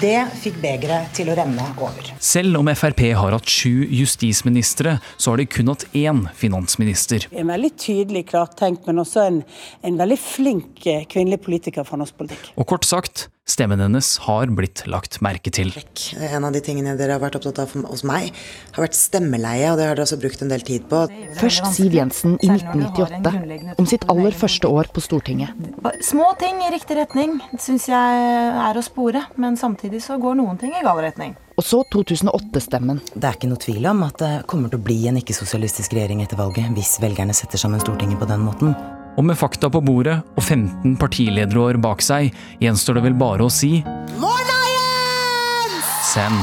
Det 0.00 0.22
fikk 0.40 0.54
begeret 0.62 1.10
til 1.12 1.28
å 1.28 1.34
renne 1.36 1.64
over. 1.76 2.06
Selv 2.22 2.56
om 2.62 2.70
Frp 2.72 3.02
har 3.18 3.34
hatt 3.36 3.50
sju 3.50 3.84
justisministre, 3.92 4.94
så 5.20 5.34
har 5.34 5.42
de 5.42 5.44
kun 5.52 5.68
hatt 5.68 5.84
én 5.92 6.22
finansminister. 6.38 7.26
En 7.36 7.52
veldig 7.52 7.72
tydelig, 7.76 8.24
klartenkt, 8.30 8.86
men 8.88 9.02
også 9.02 9.26
en, 9.26 9.42
en 9.84 10.00
veldig 10.00 10.18
flink 10.22 10.86
eh, 10.88 11.04
kvinnelig 11.12 11.42
politiker 11.44 11.84
fra 11.84 12.00
norsk 12.00 12.16
politikk. 12.22 12.48
Og 12.56 12.70
kort 12.72 12.88
sagt, 12.88 13.26
Stemmen 13.42 13.80
hennes 13.82 14.06
har 14.22 14.46
blitt 14.54 14.84
lagt 14.86 15.16
merke 15.24 15.50
til. 15.50 15.72
En 16.14 16.44
av 16.46 16.54
de 16.54 16.60
tingene 16.62 16.92
dere 16.94 17.16
har 17.16 17.22
vært 17.24 17.40
opptatt 17.40 17.58
av 17.58 17.72
hos 17.90 18.04
meg, 18.06 18.28
har 18.76 18.84
vært 18.84 18.94
stemmeleie, 18.94 19.72
og 19.72 19.80
det 19.80 19.88
har 19.88 19.98
dere 19.98 20.06
også 20.06 20.18
brukt 20.22 20.44
en 20.44 20.52
del 20.52 20.62
tid 20.62 20.86
på. 20.86 21.00
Først 21.40 21.66
Siv 21.74 21.96
Jensen 21.98 22.36
i 22.38 22.52
1998, 22.54 23.74
om 23.82 23.90
sitt 23.90 24.06
aller 24.14 24.38
første 24.38 24.70
år 24.70 24.92
på 24.94 25.02
Stortinget. 25.02 25.58
Små 26.06 26.30
ting 26.38 26.62
i 26.62 26.70
riktig 26.70 27.00
retning 27.00 27.40
syns 27.58 27.90
jeg 27.90 28.22
er 28.62 28.78
å 28.78 28.86
spore, 28.86 29.26
men 29.42 29.58
samtidig 29.58 30.04
så 30.06 30.20
går 30.22 30.38
noen 30.38 30.62
ting 30.62 30.78
i 30.78 30.86
gal 30.86 31.02
retning. 31.02 31.34
Og 31.58 31.66
så 31.66 31.82
2008-stemmen. 31.92 33.02
Det 33.12 33.26
er 33.26 33.36
ikke 33.36 33.50
noe 33.50 33.66
tvil 33.66 33.90
om 33.90 34.06
at 34.06 34.22
det 34.22 34.32
kommer 34.46 34.70
til 34.70 34.78
å 34.78 34.86
bli 34.86 35.02
en 35.10 35.18
ikke-sosialistisk 35.18 35.98
regjering 35.98 36.22
etter 36.22 36.38
valget, 36.38 36.70
hvis 36.78 37.00
velgerne 37.02 37.34
setter 37.34 37.58
sammen 37.60 37.82
Stortinget 37.82 38.22
på 38.22 38.30
den 38.30 38.46
måten. 38.46 38.78
Og 39.12 39.26
med 39.28 39.36
fakta 39.36 39.68
på 39.68 39.82
bordet 39.84 40.14
og 40.24 40.40
15 40.40 40.94
partilederår 41.00 41.76
bak 41.84 42.00
seg, 42.04 42.30
gjenstår 42.62 42.96
det 42.96 43.02
vel 43.10 43.16
bare 43.20 43.44
å 43.44 43.52
si 43.52 43.82
Morna, 44.22 44.58
Jens! 44.72 45.90
Send. 46.14 46.40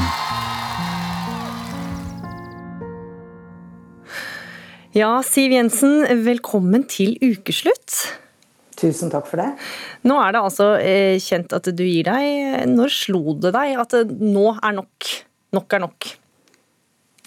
Ja, 4.94 5.10
Siv 5.26 5.54
Jensen, 5.54 6.02
velkommen 6.26 6.86
til 6.90 7.16
ukeslutt. 7.22 7.98
Tusen 8.78 9.10
takk 9.12 9.26
for 9.28 9.42
det. 9.42 9.50
Nå 10.06 10.16
er 10.22 10.34
det 10.34 10.40
altså 10.46 10.72
eh, 10.78 11.18
kjent 11.22 11.52
at 11.54 11.68
du 11.74 11.84
gir 11.84 12.06
deg. 12.06 12.70
Når 12.70 12.94
slo 12.94 13.34
det 13.42 13.52
deg 13.54 13.82
at 13.82 13.98
nå 14.06 14.46
er 14.56 14.78
nok? 14.78 15.10
Nok 15.58 15.76
er 15.76 15.84
nok? 15.84 16.10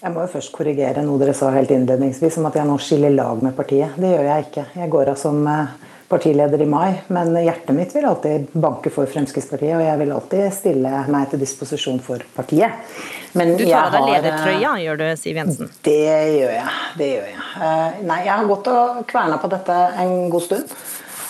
Jeg 0.04 0.12
må 0.12 0.20
jo 0.20 0.34
først 0.34 0.52
korrigere 0.52 1.00
noe 1.00 1.16
dere 1.16 1.32
sa 1.32 1.48
helt 1.54 1.70
innledningsvis 1.72 2.34
om 2.36 2.50
at 2.50 2.58
jeg 2.58 2.68
nå 2.68 2.74
skiller 2.76 3.14
lag 3.14 3.38
med 3.40 3.54
partiet. 3.56 3.94
Det 3.96 4.10
gjør 4.10 4.26
jeg 4.28 4.44
ikke. 4.50 4.64
Jeg 4.76 4.90
går 4.92 5.10
av 5.14 5.16
som 5.16 5.38
eh, 5.48 5.70
partileder 6.10 6.60
i 6.60 6.66
mai, 6.68 6.90
men 7.08 7.32
hjertet 7.40 7.72
mitt 7.72 7.94
vil 7.96 8.04
alltid 8.10 8.52
banke 8.52 8.92
for 8.92 9.08
Fremskrittspartiet, 9.08 9.72
og 9.78 9.86
jeg 9.86 10.02
vil 10.02 10.12
alltid 10.12 10.44
stille 10.52 10.92
meg 11.08 11.30
til 11.32 11.40
disposisjon 11.40 12.02
for 12.04 12.20
partiet. 12.36 12.84
Men 13.32 13.54
du 13.56 13.64
tar 13.64 13.88
av 13.88 13.96
deg 13.96 14.10
ledertrøya, 14.10 14.76
gjør 14.84 15.00
du, 15.00 15.06
Siv 15.22 15.40
Jensen? 15.40 15.72
Det 15.88 15.98
gjør 16.36 16.52
jeg. 16.58 16.78
Det 17.00 17.10
gjør 17.14 17.30
jeg. 17.32 17.42
Eh, 17.70 18.02
nei, 18.04 18.22
jeg 18.28 18.34
har 18.34 18.50
gått 18.52 18.72
og 18.76 19.04
kverna 19.08 19.40
på 19.40 19.54
dette 19.56 19.78
en 20.04 20.16
god 20.36 20.50
stund. 20.50 20.80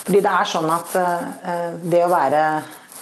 Fordi 0.05 0.19
det 0.27 0.33
er 0.41 0.51
sånn 0.51 0.67
at 0.81 0.99
eh, 0.99 1.69
det 1.95 2.03
å 2.03 2.11
være 2.11 2.41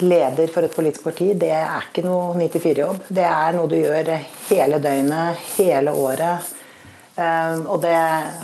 leder 0.04 0.52
for 0.52 0.66
et 0.66 0.76
politisk 0.76 1.06
parti, 1.08 1.32
det 1.40 1.52
er 1.56 1.88
ikke 1.88 2.04
noe 2.06 2.34
9-4-jobb. 2.40 3.08
Det 3.14 3.26
er 3.28 3.56
noe 3.56 3.72
du 3.72 3.78
gjør 3.80 4.12
hele 4.50 4.80
døgnet, 4.84 5.42
hele 5.58 5.94
året. 5.96 6.54
Ehm, 7.16 7.66
og 7.70 7.82
det 7.84 7.98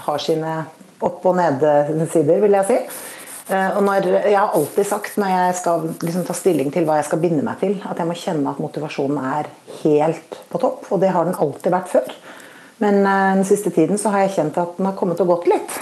har 0.06 0.22
sine 0.22 0.58
opp- 1.02 1.26
og 1.26 1.38
nedsider, 1.40 2.42
vil 2.44 2.58
jeg 2.60 2.68
si. 2.68 2.80
Ehm, 3.50 3.78
og 3.78 3.84
når, 3.88 4.10
jeg 4.30 4.38
har 4.38 4.56
alltid 4.58 4.90
sagt 4.90 5.18
når 5.18 5.36
jeg 5.36 5.56
skal 5.62 5.88
liksom 6.06 6.26
ta 6.28 6.36
stilling 6.38 6.74
til 6.74 6.86
hva 6.88 7.00
jeg 7.00 7.10
skal 7.10 7.24
binde 7.24 7.46
meg 7.46 7.62
til, 7.62 7.78
at 7.90 7.98
jeg 7.98 8.10
må 8.10 8.18
kjenne 8.18 8.54
at 8.54 8.62
motivasjonen 8.62 9.22
er 9.32 9.50
helt 9.84 10.42
på 10.52 10.62
topp. 10.62 10.92
Og 10.94 11.02
det 11.02 11.14
har 11.16 11.26
den 11.26 11.40
alltid 11.40 11.74
vært 11.74 11.94
før. 11.94 12.12
Men 12.80 13.02
eh, 13.04 13.32
den 13.40 13.48
siste 13.48 13.74
tiden 13.76 14.00
så 14.00 14.14
har 14.14 14.28
jeg 14.28 14.38
kjent 14.38 14.62
at 14.62 14.78
den 14.78 14.88
har 14.88 14.98
kommet 15.00 15.20
og 15.24 15.34
gått 15.34 15.50
litt. 15.52 15.80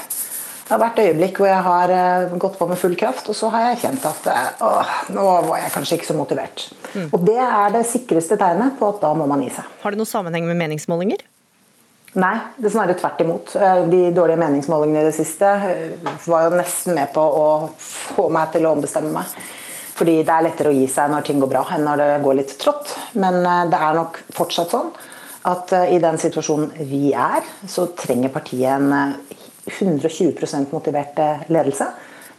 Det 0.67 0.73
har 0.75 0.81
vært 0.81 0.97
øyeblikk 0.99 1.37
hvor 1.39 1.47
jeg 1.47 1.63
har 1.63 1.91
eh, 1.95 2.33
gått 2.43 2.57
på 2.59 2.65
med 2.67 2.79
full 2.79 2.95
kraft, 2.99 3.29
og 3.31 3.35
så 3.39 3.47
har 3.53 3.69
jeg 3.69 3.77
kjent 3.85 4.03
at 4.09 4.25
eh, 4.27 4.47
åh, 4.67 4.89
nå 5.15 5.23
var 5.45 5.61
jeg 5.61 5.71
kanskje 5.71 5.95
ikke 5.95 6.07
så 6.09 6.15
motivert. 6.17 6.65
Mm. 6.91 7.05
Og 7.05 7.23
Det 7.23 7.37
er 7.39 7.71
det 7.71 7.83
sikreste 7.87 8.35
tegnet 8.41 8.75
på 8.75 8.89
at 8.91 8.99
da 8.99 9.13
må 9.15 9.29
man 9.31 9.45
gi 9.45 9.53
seg. 9.55 9.69
Har 9.79 9.95
det 9.95 10.01
noe 10.01 10.09
sammenheng 10.09 10.43
med 10.49 10.59
meningsmålinger? 10.59 11.23
Nei, 12.19 12.33
det 12.57 12.67
er 12.67 12.73
snarere 12.73 12.97
tvert 12.99 13.23
imot. 13.23 13.55
Eh, 13.55 13.79
de 13.93 14.01
dårlige 14.17 14.41
meningsmålingene 14.43 15.05
i 15.05 15.07
det 15.07 15.15
siste 15.15 15.53
var 16.27 16.49
jo 16.49 16.59
nesten 16.59 16.99
med 16.99 17.15
på 17.15 17.23
å 17.23 17.47
få 17.79 18.27
meg 18.35 18.51
til 18.57 18.67
å 18.67 18.75
ombestemme 18.75 19.13
meg. 19.15 19.39
Fordi 19.95 20.19
det 20.19 20.35
er 20.35 20.47
lettere 20.49 20.75
å 20.75 20.75
gi 20.75 20.83
seg 20.91 21.15
når 21.15 21.29
ting 21.29 21.39
går 21.39 21.53
bra, 21.55 21.63
enn 21.77 21.87
når 21.87 22.03
det 22.03 22.11
går 22.27 22.41
litt 22.41 22.57
trått. 22.59 22.91
Men 23.15 23.39
det 23.71 23.79
er 23.79 23.95
nok 23.95 24.19
fortsatt 24.35 24.75
sånn 24.75 24.91
at 25.47 25.71
i 25.87 25.95
den 26.03 26.19
situasjonen 26.19 26.75
vi 26.91 27.13
er, 27.15 27.45
så 27.71 27.87
trenger 27.95 28.35
partiet 28.35 28.75
en 28.75 29.15
120% 29.67 30.73
motivert 30.73 31.19
ledelse. 31.51 31.91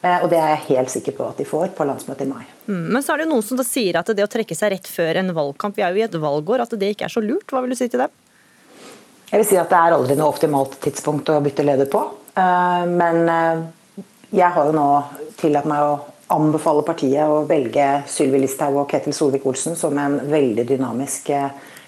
Eh, 0.03 0.23
og 0.23 0.29
det 0.31 0.39
er 0.39 0.53
jeg 0.53 0.67
helt 0.69 0.93
sikker 0.93 1.15
på 1.17 1.27
at 1.27 1.41
de 1.41 1.47
får 1.49 1.73
på 1.75 1.87
landsmøtet 1.87 2.27
i 2.27 2.31
mai. 2.31 2.45
Mm, 2.69 2.85
men 2.95 3.03
så 3.03 3.15
er 3.15 3.25
det 3.25 3.31
noen 3.33 3.43
som 3.45 3.59
sier 3.67 3.99
at 3.99 4.11
det 4.15 4.25
å 4.25 4.31
trekke 4.31 4.55
seg 4.55 4.77
rett 4.77 4.87
før 4.87 5.19
en 5.19 5.33
valgkamp, 5.35 5.75
vi 5.75 5.83
er 5.83 5.95
jo 5.95 6.03
i 6.03 6.07
et 6.07 6.19
valgår, 6.23 6.63
at 6.63 6.77
det 6.79 6.93
ikke 6.95 7.09
er 7.09 7.15
så 7.15 7.23
lurt. 7.25 7.49
Hva 7.51 7.65
vil 7.65 7.75
du 7.75 7.79
si 7.79 7.89
til 7.91 8.05
dem? 8.05 8.15
Jeg 9.29 9.43
vil 9.43 9.49
si 9.49 9.59
at 9.61 9.73
det 9.73 9.81
er 9.81 9.97
aldri 9.97 10.17
noe 10.17 10.31
optimalt 10.31 10.79
tidspunkt 10.85 11.33
å 11.35 11.41
bytte 11.45 11.67
leder 11.67 11.91
på. 11.91 12.05
Eh, 12.39 12.85
men 12.93 13.33
eh, 13.33 13.65
jeg 14.39 14.55
har 14.55 14.71
jo 14.71 14.77
nå 14.77 14.87
tillatt 15.41 15.67
meg 15.69 15.83
å 15.83 15.99
anbefale 16.37 16.85
partiet 16.87 17.25
å 17.27 17.43
velge 17.49 17.89
Sylvi 18.13 18.43
Listhaug 18.45 18.83
og 18.85 18.91
Ketil 18.93 19.17
Solvik-Olsen 19.17 19.75
som 19.81 19.97
en 19.99 20.19
veldig 20.31 20.67
dynamisk 20.69 21.33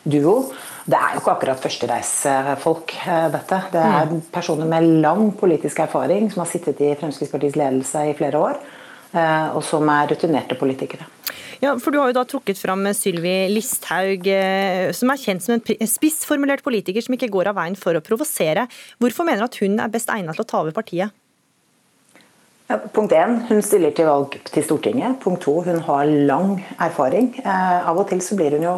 duo. 0.03 0.49
Det 0.89 0.97
er 0.97 1.15
jo 1.15 1.21
ikke 1.21 1.35
akkurat 1.35 1.61
førstereisefolk, 1.61 2.95
eh, 3.05 3.27
dette. 3.35 3.61
Det 3.75 3.81
er 3.85 4.11
mm. 4.11 4.21
personer 4.33 4.69
med 4.69 4.89
lang 5.05 5.31
politisk 5.37 5.83
erfaring 5.85 6.31
som 6.33 6.45
har 6.45 6.51
sittet 6.51 6.81
i 6.81 6.95
Fremskrittspartiets 6.97 7.59
ledelse 7.61 8.05
i 8.09 8.15
flere 8.17 8.41
år, 8.41 8.61
eh, 9.13 9.49
og 9.53 9.63
som 9.67 9.89
er 9.93 10.09
rutinerte 10.15 10.57
politikere. 10.61 11.09
Ja, 11.61 11.75
for 11.77 11.93
Du 11.93 11.99
har 12.01 12.09
jo 12.09 12.17
da 12.17 12.25
trukket 12.25 12.57
fram 12.57 12.87
Sylvi 12.97 13.51
Listhaug, 13.53 14.27
eh, 14.27 14.91
som 14.97 15.13
er 15.13 15.21
kjent 15.21 15.45
som 15.45 15.59
en 15.59 15.87
spissformulert 15.87 16.65
politiker 16.65 17.05
som 17.05 17.15
ikke 17.15 17.29
går 17.29 17.53
av 17.53 17.61
veien 17.61 17.77
for 17.77 17.93
å 17.93 18.01
provosere. 18.01 18.67
Hvorfor 18.99 19.29
mener 19.29 19.45
du 19.45 19.51
at 19.51 19.61
hun 19.61 19.79
er 19.79 19.93
best 19.93 20.09
egnet 20.09 20.35
til 20.35 20.47
å 20.47 20.49
ta 20.49 20.63
over 20.63 20.73
partiet? 20.73 21.13
Ja, 22.71 22.79
punkt 22.79 23.13
1, 23.13 23.49
Hun 23.49 23.61
stiller 23.63 23.91
til 23.91 24.07
valg 24.07 24.39
til 24.47 24.63
Stortinget. 24.63 25.21
Punkt 25.21 25.43
2, 25.43 25.65
Hun 25.65 25.81
har 25.81 26.05
lang 26.07 26.65
erfaring. 26.79 27.35
Av 27.45 27.99
og 27.99 28.09
til 28.09 28.21
så 28.21 28.37
blir 28.39 28.53
hun 28.53 28.63
jo 28.63 28.77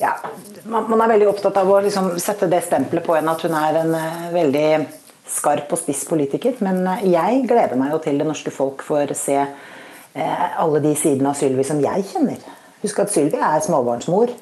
ja, 0.00 0.14
man 0.64 1.00
er 1.00 1.12
veldig 1.12 1.28
opptatt 1.28 1.58
av 1.60 1.68
å 1.70 1.80
liksom 1.84 2.14
sette 2.22 2.48
det 2.50 2.62
stempelet 2.64 3.04
på 3.04 3.16
henne 3.16 3.34
at 3.34 3.44
hun 3.44 3.56
er 3.56 3.80
en 3.82 3.92
uh, 3.94 4.30
veldig 4.32 4.68
skarp 5.30 5.72
og 5.74 5.80
spiss 5.80 6.06
politiker. 6.08 6.56
Men 6.64 6.82
uh, 6.88 7.02
jeg 7.04 7.44
gleder 7.50 7.78
meg 7.80 7.92
jo 7.94 8.00
til 8.04 8.20
det 8.20 8.28
norske 8.28 8.52
folk 8.54 8.84
får 8.86 9.14
se 9.18 9.36
uh, 9.44 10.46
alle 10.62 10.82
de 10.84 10.94
sidene 10.98 11.32
av 11.32 11.38
Sylvi 11.38 11.66
som 11.68 11.82
jeg 11.84 12.06
kjenner. 12.12 12.40
Husk 12.80 13.02
at 13.04 13.12
Sylvi 13.12 13.40
er 13.40 13.60
småbarnsmor. 13.64 14.32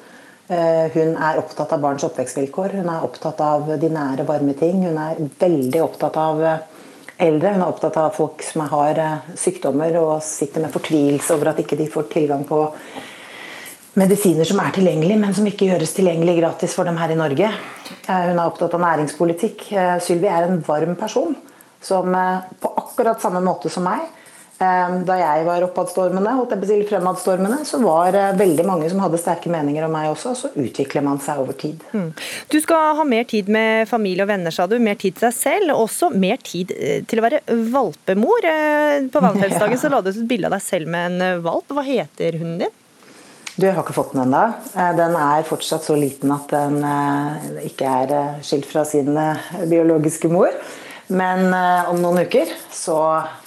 Hun 0.49 1.11
er 1.21 1.37
opptatt 1.37 1.75
av 1.75 1.81
barns 1.83 2.01
oppvekstvilkår. 2.07 2.71
Hun 2.79 2.87
er 2.89 3.03
opptatt 3.05 3.37
av 3.45 3.67
de 3.77 3.89
nære, 3.93 4.23
varme 4.25 4.55
ting. 4.57 4.79
Hun 4.81 4.95
er 4.97 5.19
veldig 5.43 5.81
opptatt 5.83 6.15
av 6.17 6.39
eldre. 6.41 7.51
Hun 7.53 7.59
er 7.59 7.67
opptatt 7.67 7.99
av 8.01 8.15
folk 8.15 8.41
som 8.47 8.63
har 8.71 8.97
sykdommer 9.37 9.99
og 10.01 10.23
sitter 10.25 10.63
med 10.63 10.73
fortvilelse 10.73 11.35
over 11.35 11.51
at 11.51 11.61
ikke 11.61 11.77
de 11.77 11.85
får 11.93 12.09
tilgang 12.15 12.47
på 12.49 12.63
medisiner 13.99 14.47
som 14.47 14.59
er 14.63 14.75
tilgjengelig, 14.75 15.17
men 15.19 15.35
som 15.35 15.47
ikke 15.49 15.69
gjøres 15.71 15.95
tilgjengelig 15.97 16.39
gratis 16.39 16.75
for 16.77 16.87
dem 16.87 16.99
her 16.99 17.11
i 17.13 17.19
Norge. 17.19 17.49
Eh, 17.49 18.23
hun 18.29 18.37
er 18.37 18.45
opptatt 18.45 18.75
av 18.77 18.83
næringspolitikk. 18.85 19.67
Eh, 19.73 19.97
Sylvi 20.03 20.29
er 20.31 20.47
en 20.47 20.63
varm 20.65 20.95
person 20.99 21.35
som 21.83 22.15
eh, 22.15 22.47
på 22.61 22.73
akkurat 22.83 23.21
samme 23.21 23.43
måte 23.45 23.71
som 23.73 23.87
meg 23.89 24.07
da 24.59 25.15
jeg 25.15 25.43
var 25.47 25.63
oppadstormende, 25.63 26.33
holdt 26.35 26.51
jeg 26.51 26.59
på 26.59 26.67
å 26.75 26.87
fremadstormende, 26.89 27.61
så 27.63 27.77
var 27.79 28.09
det 28.11 28.23
veldig 28.41 28.65
mange 28.67 28.89
som 28.91 28.99
hadde 28.99 29.15
sterke 29.21 29.47
meninger 29.47 29.85
om 29.85 29.93
meg 29.95 30.09
også. 30.11 30.33
Så 30.35 30.49
utvikler 30.51 31.05
man 31.05 31.21
seg 31.23 31.39
over 31.39 31.55
tid. 31.55 31.79
Mm. 31.95 32.09
Du 32.51 32.57
skal 32.59 32.97
ha 32.97 33.05
mer 33.07 33.23
tid 33.29 33.47
med 33.47 33.87
familie 33.87 34.25
og 34.25 34.31
venner, 34.33 34.51
sa 34.51 34.65
du. 34.67 34.75
Mer 34.83 34.99
tid 34.99 35.15
til 35.15 35.29
deg 35.29 35.37
selv. 35.37 35.71
Og 35.77 35.85
også 35.85 36.11
mer 36.11 36.43
tid 36.43 36.75
til 37.07 37.21
å 37.21 37.25
være 37.29 37.39
valpemor. 37.71 38.49
På 39.15 39.23
valentinsdagen 39.23 39.79
så 39.85 39.93
la 39.95 40.03
du 40.03 40.11
ut 40.11 40.19
et 40.25 40.29
bilde 40.35 40.51
av 40.51 40.57
deg 40.57 40.67
selv 40.67 40.91
med 40.91 41.07
en 41.23 41.47
valp. 41.47 41.71
Hva 41.71 41.87
heter 41.87 42.41
hunden 42.41 42.65
din? 42.65 42.78
Du, 43.59 43.65
har 43.67 43.81
ikke 43.83 43.95
fått 43.97 44.13
den 44.13 44.21
ennå. 44.23 44.41
Eh, 44.71 44.91
den 44.95 45.15
er 45.19 45.47
fortsatt 45.47 45.83
så 45.83 45.95
liten 45.99 46.31
at 46.31 46.47
den 46.53 46.77
eh, 46.85 47.65
ikke 47.67 47.89
er 47.91 48.13
eh, 48.15 48.37
skilt 48.45 48.69
fra 48.69 48.85
sin 48.87 49.11
biologiske 49.67 50.31
mor. 50.31 50.53
Men 51.09 51.47
uh, 51.49 51.89
om 51.89 51.97
noen 52.03 52.21
uker 52.29 52.51
så 52.69 52.95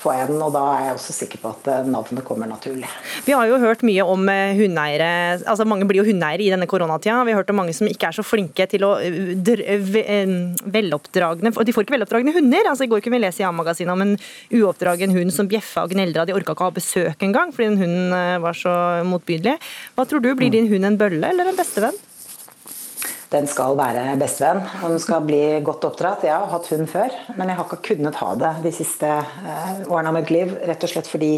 får 0.03 0.15
jeg 0.17 0.29
den, 0.33 0.41
og 0.43 0.51
da 0.55 0.63
er 0.73 0.81
jeg 0.89 0.97
også 0.97 1.15
sikker 1.15 1.39
på 1.39 1.53
at 1.53 1.69
uh, 1.71 1.87
navnet 1.87 2.25
kommer 2.27 2.51
naturlig. 2.51 2.89
Vi 3.23 3.37
har 3.39 3.47
jo 3.47 3.61
hørt 3.63 3.85
mye 3.87 4.03
om 4.03 4.27
hundeeiere. 4.27 5.39
altså 5.47 5.67
Mange 5.69 5.87
blir 5.87 6.03
jo 6.03 6.09
hundeeiere 6.09 6.43
i 6.43 6.51
denne 6.51 6.67
koronatida. 6.71 7.21
Vi 7.23 7.33
har 7.35 7.39
hørt 7.39 7.55
om 7.55 7.61
mange 7.63 7.77
som 7.79 7.87
ikke 7.87 8.11
er 8.11 8.19
så 8.19 8.27
flinke 8.27 8.67
til 8.67 8.83
å 8.87 8.93
veloppdragne 10.75 11.53
De 11.55 11.75
får 11.75 11.87
ikke 11.87 11.97
veloppdragne 11.97 12.35
hunder. 12.35 12.67
altså 12.73 12.85
I 12.89 12.91
går 12.91 13.05
kunne 13.05 13.19
vi 13.21 13.25
lese 13.29 13.45
i 13.45 13.47
A-magasinet 13.47 13.95
om 13.95 14.07
en 14.09 14.17
uoppdragen 14.59 15.15
hund 15.15 15.35
som 15.35 15.51
bjeffa 15.51 15.87
og 15.87 15.95
gneldra. 15.95 16.27
De 16.27 16.35
orka 16.35 16.57
ikke 16.57 16.67
å 16.67 16.73
ha 16.73 16.79
besøk 16.83 17.23
engang 17.23 17.55
fordi 17.55 17.71
den 17.71 17.83
hunden 17.85 18.43
var 18.43 18.59
så 18.59 18.75
motbydelig. 19.07 19.59
Hva 19.95 20.09
tror 20.09 20.25
du, 20.25 20.33
blir 20.35 20.51
din 20.51 20.71
hund 20.73 20.89
en 20.89 20.99
bølle 20.99 21.31
eller 21.31 21.53
en 21.53 21.59
bestevenn? 21.63 21.99
Den 23.33 23.47
skal 23.49 23.77
være 23.79 24.17
bestevenn. 24.21 24.63
Og 24.83 24.95
den 24.95 25.03
skal 25.03 25.25
bli 25.27 25.43
godt 25.65 25.87
oppdratt. 25.89 26.27
Jeg 26.27 26.35
har 26.37 26.51
hatt 26.53 26.69
hund 26.73 26.89
før, 26.91 27.15
men 27.37 27.49
jeg 27.49 27.59
har 27.59 27.69
ikke 27.69 27.85
kunnet 27.93 28.19
ha 28.21 28.33
det 28.41 28.53
de 28.67 28.73
siste 28.77 29.09
eh, 29.09 29.85
årene 29.89 30.13
av 30.13 30.19
mitt 30.19 30.33
liv. 30.35 30.53
Rett 30.69 30.85
og 30.85 30.93
slett 30.93 31.09
fordi 31.11 31.33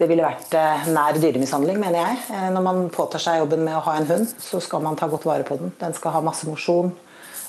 det 0.00 0.08
ville 0.10 0.24
vært 0.24 0.54
eh, 0.56 0.88
nær 0.94 1.18
dyremishandling, 1.20 1.78
mener 1.82 2.02
jeg. 2.02 2.22
Eh, 2.34 2.48
når 2.54 2.66
man 2.66 2.82
påtar 2.94 3.22
seg 3.22 3.42
jobben 3.42 3.66
med 3.66 3.78
å 3.78 3.84
ha 3.86 3.98
en 3.98 4.08
hund, 4.10 4.32
så 4.42 4.62
skal 4.64 4.82
man 4.86 4.98
ta 4.98 5.10
godt 5.12 5.28
vare 5.28 5.46
på 5.46 5.58
den. 5.60 5.74
Den 5.80 5.94
skal 5.96 6.16
ha 6.16 6.24
masse 6.24 6.48
mosjon, 6.48 6.94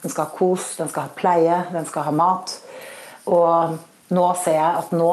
den 0.04 0.14
skal 0.14 0.28
ha 0.28 0.36
kos, 0.36 0.76
den 0.82 0.92
skal 0.92 1.08
ha 1.08 1.16
pleie, 1.18 1.64
den 1.72 1.88
skal 1.90 2.10
ha 2.10 2.14
mat. 2.16 2.58
Og 3.32 3.80
nå 4.12 4.28
ser 4.44 4.60
jeg 4.60 4.84
at 4.84 4.94
nå 4.94 5.10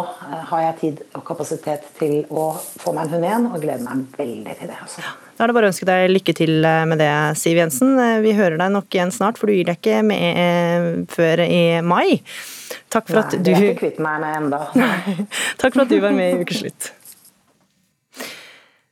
har 0.51 0.67
jeg 0.67 0.79
tid 0.83 1.07
og 1.13 1.25
kapasitet 1.29 1.87
til 2.01 2.21
å 2.35 2.51
få 2.59 2.97
meg 2.97 3.07
en 3.07 3.17
hund 3.17 3.31
igjen, 3.31 3.49
og 3.53 3.65
gleder 3.65 3.87
meg 3.87 4.21
veldig 4.21 4.59
til 4.59 4.73
det. 4.73 4.83
Altså. 4.83 5.07
Da 5.39 5.45
er 5.45 5.53
det 5.53 5.55
bare 5.55 5.69
å 5.69 5.71
ønske 5.71 5.87
deg 5.87 6.09
lykke 6.11 6.33
til 6.35 6.65
eh, 6.67 6.85
med 6.91 6.99
det, 6.99 7.13
Siv 7.39 7.61
Jensen. 7.61 7.93
Eh, 8.03 8.17
vi 8.25 8.35
hører 8.35 8.59
deg 8.59 8.73
nok 8.75 8.91
igjen 8.91 9.13
snart, 9.15 9.39
for 9.39 9.47
du 9.47 9.55
gir 9.55 9.69
deg 9.69 9.79
ikke 9.79 10.01
med 10.03 10.39
eh, 10.43 10.87
før 11.15 11.45
i 11.45 11.61
mai. 11.87 12.19
Takk 12.91 13.07
for 13.07 13.21
Nei, 13.21 13.23
at 13.23 13.37
du... 13.47 13.51
Jeg 13.55 13.61
er 13.61 13.67
ikke 13.77 13.85
kvitt 13.85 14.01
meg 14.03 14.25
enda. 14.33 14.65
Takk 15.61 15.77
for 15.77 15.85
at 15.85 15.93
du 15.93 16.01
var 16.03 16.17
med 16.17 16.35
i 16.35 16.43
Ukeslutt. 16.43 16.91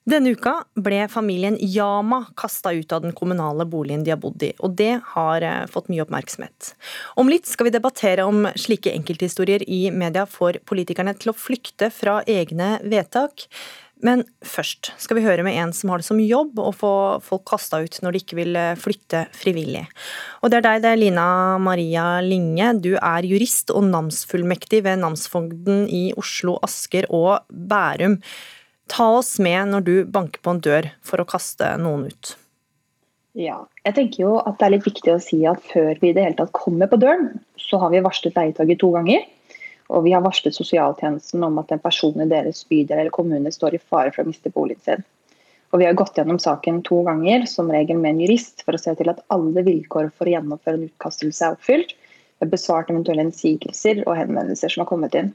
Denne 0.06 0.36
uka 0.38 0.52
ble 0.78 1.00
familien 1.10 1.56
Yama 1.58 2.20
kasta 2.38 2.70
ut 2.70 2.94
av 2.94 3.02
den 3.02 3.16
kommunale 3.16 3.64
boligen 3.66 4.04
de 4.06 4.12
har 4.12 4.20
bodd 4.22 4.44
i, 4.46 4.52
og 4.62 4.76
det 4.78 5.00
har 5.16 5.46
fått 5.72 5.90
mye 5.90 6.04
oppmerksomhet. 6.04 6.76
Om 7.18 7.32
litt 7.32 7.50
skal 7.50 7.66
vi 7.66 7.72
debattere 7.74 8.22
om 8.22 8.46
slike 8.54 8.92
enkelthistorier 8.94 9.66
i 9.66 9.88
media 9.90 10.22
får 10.30 10.60
politikerne 10.70 11.16
til 11.18 11.32
å 11.32 11.34
flykte 11.34 11.90
fra 11.90 12.20
egne 12.22 12.76
vedtak. 12.86 13.48
Men 14.04 14.26
først 14.44 14.90
skal 15.00 15.16
vi 15.16 15.24
høre 15.24 15.44
med 15.46 15.56
en 15.56 15.72
som 15.72 15.88
har 15.88 16.02
det 16.02 16.06
som 16.08 16.18
jobb 16.20 16.58
å 16.60 16.68
få 16.76 16.92
folk 17.24 17.46
kasta 17.48 17.80
ut 17.80 17.96
når 18.04 18.12
de 18.12 18.20
ikke 18.20 18.36
vil 18.36 18.58
eh, 18.60 18.74
flytte 18.76 19.22
frivillig. 19.32 19.86
Og 20.44 20.52
det 20.52 20.60
er 20.60 20.66
deg, 20.66 20.82
det 20.84 20.90
er 20.92 21.00
Lina 21.00 21.28
Maria 21.62 22.04
Linge. 22.24 22.74
Du 22.84 22.92
er 22.98 23.28
jurist 23.28 23.72
og 23.72 23.86
namsfullmektig 23.88 24.82
ved 24.84 25.00
namsfogden 25.00 25.86
i 25.88 26.10
Oslo, 26.20 26.58
Asker 26.66 27.08
og 27.08 27.46
Bærum. 27.48 28.18
Ta 28.92 29.08
oss 29.16 29.38
med 29.42 29.72
når 29.72 29.86
du 29.86 29.94
banker 30.04 30.44
på 30.44 30.52
en 30.52 30.60
dør 30.62 30.90
for 31.06 31.22
å 31.22 31.28
kaste 31.28 31.72
noen 31.80 32.10
ut. 32.12 32.36
Ja, 33.36 33.62
jeg 33.84 33.96
tenker 33.96 34.22
jo 34.22 34.36
at 34.40 34.56
det 34.60 34.68
er 34.68 34.74
litt 34.76 34.86
viktig 34.86 35.12
å 35.12 35.20
si 35.20 35.42
at 35.48 35.64
før 35.72 35.98
vi 36.00 36.08
i 36.08 36.14
det 36.16 36.24
hele 36.24 36.38
tatt 36.38 36.54
kommer 36.56 36.88
på 36.88 37.00
døren, 37.00 37.34
så 37.60 37.80
har 37.82 37.92
vi 37.92 38.04
varslet 38.04 38.36
leietaker 38.36 38.78
to 38.80 38.92
ganger. 38.94 39.24
Og 39.92 40.02
vi 40.06 40.14
har 40.14 40.24
varslet 40.24 40.56
sosialtjenesten 40.56 41.44
om 41.46 41.60
at 41.62 41.70
en 41.72 41.82
person 41.82 42.18
i 42.22 42.28
deres 42.30 42.64
bydel 42.70 42.98
eller 42.98 43.14
kommune 43.14 43.52
står 43.54 43.76
i 43.76 43.82
fare 43.82 44.12
for 44.14 44.24
å 44.24 44.30
miste 44.30 44.50
boligen 44.54 44.82
sin. 44.82 45.06
Og 45.74 45.82
vi 45.82 45.86
har 45.88 45.96
gått 45.98 46.18
gjennom 46.18 46.38
saken 46.42 46.80
to 46.86 47.02
ganger, 47.06 47.44
som 47.50 47.70
regel 47.72 47.98
med 48.00 48.14
en 48.14 48.20
jurist, 48.24 48.62
for 48.64 48.76
å 48.76 48.80
se 48.80 48.94
til 48.98 49.10
at 49.10 49.22
alle 49.34 49.64
vilkår 49.66 50.12
for 50.14 50.28
å 50.28 50.36
gjennomføre 50.36 50.78
en 50.78 50.86
utkastelse 50.88 51.42
er 51.42 51.56
oppfylt. 51.58 51.96
Vi 52.36 52.44
har 52.44 52.52
besvart 52.52 52.92
eventuelle 52.92 53.26
innsigelser 53.26 54.02
og 54.06 54.16
henvendelser 54.18 54.72
som 54.72 54.84
har 54.84 54.90
kommet 54.90 55.16
inn. 55.18 55.32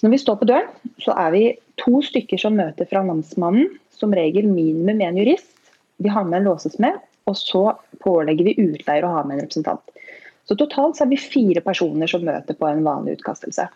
Så 0.00 0.06
når 0.06 0.14
vi 0.14 0.22
står 0.22 0.40
på 0.40 0.48
døren, 0.48 0.70
så 1.04 1.12
er 1.20 1.32
vi 1.34 1.44
to 1.82 2.00
stykker 2.04 2.40
som 2.40 2.56
møter 2.56 2.88
fra 2.88 3.02
namsmannen, 3.04 3.68
som 3.92 4.16
regel 4.16 4.48
minimum 4.48 4.96
med 4.96 5.10
en 5.10 5.20
jurist. 5.20 5.52
Vi 6.00 6.08
har 6.08 6.24
med 6.24 6.40
en 6.40 6.48
låsesmed, 6.48 6.96
og 7.28 7.36
så 7.36 7.64
pålegger 8.00 8.48
vi 8.48 8.56
utleier 8.62 9.04
å 9.04 9.12
ha 9.12 9.24
med 9.26 9.36
en 9.36 9.44
representant. 9.44 9.84
Så 10.50 10.56
totalt 10.58 10.98
så 10.98 11.04
er 11.04 11.12
vi 11.12 11.20
fire 11.22 11.60
personer 11.62 12.10
som 12.10 12.24
møter 12.26 12.56
på 12.58 12.66
en 12.66 12.82
vanlig 12.82 13.20
utkastelse. 13.20 13.68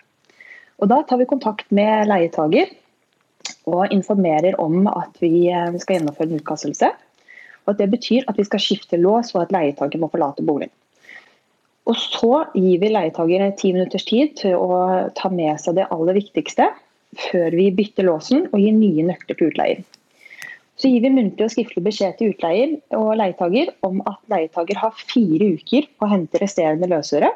Og 0.82 0.88
Da 0.90 1.04
tar 1.06 1.20
vi 1.20 1.28
kontakt 1.30 1.68
med 1.70 2.08
leietager 2.10 2.72
og 3.70 3.92
informerer 3.94 4.58
om 4.58 4.88
at 4.90 5.20
vi 5.22 5.46
eh, 5.54 5.70
skal 5.78 6.00
gjennomføre 6.00 6.32
en 6.32 6.40
utkastelse. 6.40 6.90
Og 7.62 7.70
at 7.70 7.78
Det 7.78 7.86
betyr 7.92 8.26
at 8.26 8.40
vi 8.40 8.48
skal 8.48 8.64
skifte 8.64 8.98
lås 8.98 9.30
og 9.36 9.44
at 9.44 9.54
leietager 9.54 10.02
må 10.02 10.10
forlate 10.10 10.42
boligen. 10.42 10.74
Og 11.86 11.94
Så 11.94 12.32
gir 12.56 12.82
vi 12.82 12.90
leietager 12.90 13.46
ti 13.54 13.70
minutters 13.70 14.10
tid 14.10 14.34
til 14.42 14.58
å 14.58 15.12
ta 15.14 15.30
med 15.30 15.62
seg 15.62 15.78
det 15.78 15.86
aller 15.94 16.18
viktigste 16.18 16.72
før 17.30 17.54
vi 17.54 17.70
bytter 17.70 18.10
låsen 18.10 18.48
og 18.50 18.58
gir 18.58 18.74
nye 18.74 19.06
nøkler 19.12 19.38
til 19.38 19.52
utleier. 19.52 19.84
Så 20.84 20.90
gir 20.92 21.00
vi 21.00 21.14
muntlig 21.14 21.46
og 21.46 21.48
skriftlig 21.48 21.80
beskjed 21.86 22.18
til 22.18 22.34
utleier 22.34 22.74
og 22.92 23.14
leietager 23.16 23.70
om 23.88 24.02
at 24.04 24.18
leietager 24.28 24.76
har 24.76 24.98
fire 25.00 25.46
uker 25.56 25.86
på 25.88 26.04
å 26.04 26.10
hente 26.10 26.40
resterende 26.42 26.90
løsøre. 26.92 27.30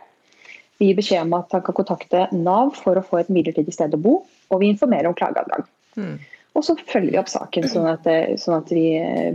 Vi 0.77 0.91
gir 0.91 0.99
beskjed 0.99 1.25
om 1.25 1.33
at 1.39 1.55
han 1.57 1.63
kan 1.65 1.79
kontakte 1.79 2.27
Nav 2.37 2.75
for 2.77 3.01
å 3.01 3.05
få 3.07 3.23
et 3.23 3.31
midlertidig 3.33 3.73
sted 3.73 3.97
å 3.97 4.03
bo, 4.05 4.19
og 4.53 4.61
vi 4.61 4.69
informerer 4.69 5.09
om 5.09 5.17
klageadgang. 5.17 5.65
Mm. 5.97 6.19
Og 6.61 6.67
så 6.67 6.77
følger 6.77 7.15
vi 7.15 7.21
opp 7.23 7.33
saken, 7.33 7.71
sånn 7.73 7.89
at, 7.89 8.05
sånn 8.43 8.59
at 8.59 8.69
vi 8.75 8.85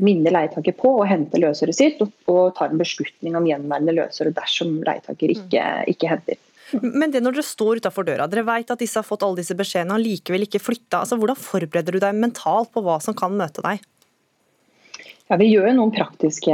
minner 0.06 0.36
leietaker 0.38 0.76
på 0.78 0.94
å 1.00 1.08
hente 1.10 1.42
løsøret 1.42 1.80
sitt, 1.80 2.04
og, 2.06 2.14
og 2.30 2.54
tar 2.60 2.70
en 2.70 2.82
beslutning 2.84 3.38
om 3.40 3.50
gjenværende 3.50 3.96
løsøre 3.98 4.36
dersom 4.38 4.76
leietaker 4.86 5.34
ikke, 5.34 5.64
ikke 5.90 6.12
henter. 6.14 6.38
Men 6.82 7.10
det 7.14 7.22
når 7.24 7.40
dere 7.40 7.46
står 7.50 7.82
utafor 7.82 8.06
døra, 8.06 8.30
dere 8.30 8.46
vet 8.46 8.72
at 8.74 8.82
disse 8.82 9.02
har 9.02 9.08
fått 9.08 9.26
alle 9.26 9.42
disse 9.42 9.58
beskjedene 9.58 9.98
og 9.98 10.06
likevel 10.06 10.46
ikke 10.46 10.62
flytta. 10.62 11.02
Altså, 11.02 11.18
hvordan 11.18 11.40
forbereder 11.40 11.98
du 11.98 12.02
deg 12.02 12.22
mentalt 12.22 12.70
på 12.74 12.86
hva 12.86 13.00
som 13.04 13.18
kan 13.18 13.34
møte 13.38 13.66
deg? 13.66 13.82
Ja, 15.34 15.38
Vi 15.42 15.48
gjør 15.50 15.72
noen 15.74 15.90
praktiske 15.90 16.54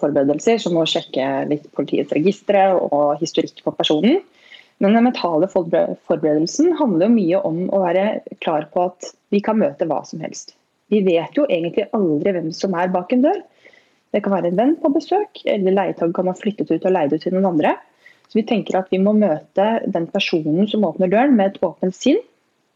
forberedelser, 0.00 0.56
som 0.58 0.74
å 0.74 0.82
sjekke 0.90 1.44
litt 1.46 1.68
politiets 1.78 2.10
registre 2.10 2.72
og 2.74 3.20
historikk 3.20 3.60
på 3.62 3.70
personen. 3.78 4.16
Men 4.82 4.96
den 4.96 5.04
mentale 5.06 5.46
forberedelsen 5.46 6.72
handler 6.80 7.12
mye 7.12 7.38
om 7.46 7.60
å 7.70 7.84
være 7.84 8.06
klar 8.42 8.64
på 8.72 8.88
at 8.88 9.12
vi 9.30 9.38
kan 9.46 9.60
møte 9.60 9.86
hva 9.86 10.00
som 10.08 10.24
helst. 10.26 10.56
Vi 10.90 11.04
vet 11.06 11.38
jo 11.38 11.44
egentlig 11.46 11.84
aldri 11.94 12.32
hvem 12.34 12.48
som 12.50 12.74
er 12.74 12.90
bak 12.90 13.14
en 13.14 13.22
dør. 13.28 13.38
Det 14.10 14.24
kan 14.24 14.34
være 14.34 14.50
en 14.50 14.58
venn 14.58 14.74
på 14.82 14.90
besøk, 14.96 15.44
eller 15.46 15.76
leietag 15.76 16.10
kan 16.16 16.26
ha 16.26 16.34
flyttet 16.34 16.72
ut 16.72 16.82
og 16.82 16.94
leid 16.96 17.14
ut 17.14 17.22
til 17.22 17.36
noen 17.36 17.46
andre. 17.52 17.76
Så 18.26 18.40
vi 18.40 18.44
tenker 18.48 18.80
at 18.80 18.90
vi 18.90 18.98
må 19.04 19.12
møte 19.14 19.68
den 19.86 20.08
personen 20.10 20.66
som 20.66 20.88
åpner 20.88 21.12
døren 21.14 21.38
med 21.38 21.52
et 21.52 21.62
åpent 21.62 21.94
sinn. 21.94 22.18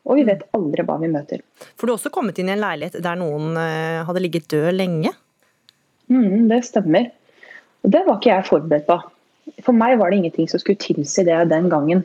Og 0.06 0.22
vi 0.22 0.28
vet 0.30 0.46
aldri 0.54 0.86
hva 0.86 1.00
vi 1.02 1.10
møter. 1.10 1.42
For 1.74 1.90
du 1.90 1.96
har 1.96 1.98
også 1.98 2.14
kommet 2.14 2.38
inn 2.38 2.52
i 2.52 2.54
en 2.54 2.62
leilighet 2.62 3.02
der 3.02 3.18
noen 3.18 3.58
eh, 3.58 4.06
hadde 4.06 4.22
ligget 4.22 4.46
død 4.54 4.70
lenge? 4.78 5.10
Mm, 6.10 6.48
det 6.50 6.64
stemmer. 6.66 7.10
Og 7.84 7.92
det 7.94 8.04
var 8.06 8.18
ikke 8.18 8.32
jeg 8.32 8.48
forberedt 8.48 8.88
på. 8.88 8.98
For 9.64 9.76
meg 9.76 9.98
var 10.00 10.10
det 10.10 10.20
ingenting 10.20 10.48
som 10.50 10.62
skulle 10.62 10.80
tilsi 10.80 11.24
det 11.26 11.38
den 11.50 11.68
gangen. 11.72 12.02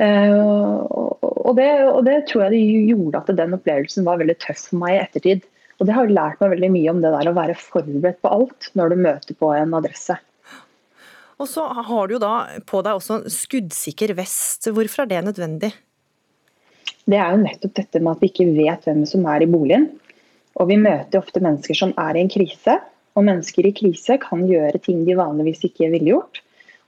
Uh, 0.00 0.82
og, 1.20 1.52
det, 1.58 1.68
og, 1.84 2.00
det, 2.06 2.22
tror 2.28 2.46
jeg 2.46 2.54
det 2.54 2.92
gjorde 2.92 3.20
at 3.20 3.32
den 3.38 3.56
opplevelsen 3.58 4.06
var 4.06 4.20
veldig 4.22 4.38
tøff 4.40 4.68
for 4.70 4.82
meg 4.82 4.96
i 4.96 5.02
ettertid. 5.02 5.46
Og 5.80 5.88
det 5.88 5.96
har 5.96 6.10
lært 6.10 6.42
meg 6.42 6.52
veldig 6.54 6.70
mye 6.74 6.92
om 6.92 7.00
det 7.02 7.12
der 7.14 7.30
å 7.30 7.36
være 7.36 7.58
forberedt 7.58 8.20
på 8.22 8.30
alt 8.30 8.68
når 8.78 8.92
du 8.92 9.02
møter 9.02 9.38
på 9.38 9.50
en 9.56 9.74
adresse. 9.78 10.16
Og 11.42 11.48
så 11.50 11.64
har 11.66 12.06
du 12.06 12.14
jo 12.14 12.22
da 12.22 12.34
på 12.68 12.84
deg 12.86 13.00
også 13.00 13.24
skuddsikker 13.32 14.12
vest. 14.14 14.68
Hvorfor 14.70 15.04
er 15.04 15.10
det 15.10 15.24
nødvendig? 15.26 15.72
Det 17.02 17.18
er 17.18 17.34
jo 17.34 17.42
nettopp 17.42 17.74
dette 17.80 17.98
med 17.98 18.14
at 18.14 18.22
vi 18.22 18.30
ikke 18.30 18.52
vet 18.54 18.86
hvem 18.86 19.02
som 19.10 19.26
er 19.26 19.42
i 19.42 19.50
boligen. 19.50 19.88
Og 20.60 20.68
vi 20.70 20.78
møter 20.78 21.18
ofte 21.18 21.42
mennesker 21.42 21.74
som 21.74 21.94
er 21.98 22.14
i 22.18 22.22
en 22.22 22.30
krise, 22.30 22.76
og 23.16 23.26
mennesker 23.26 23.68
i 23.68 23.74
krise 23.76 24.18
kan 24.22 24.46
gjøre 24.48 24.80
ting 24.82 25.04
de 25.06 25.18
vanligvis 25.18 25.64
ikke 25.68 25.90
ville 25.92 26.14
gjort. 26.14 26.42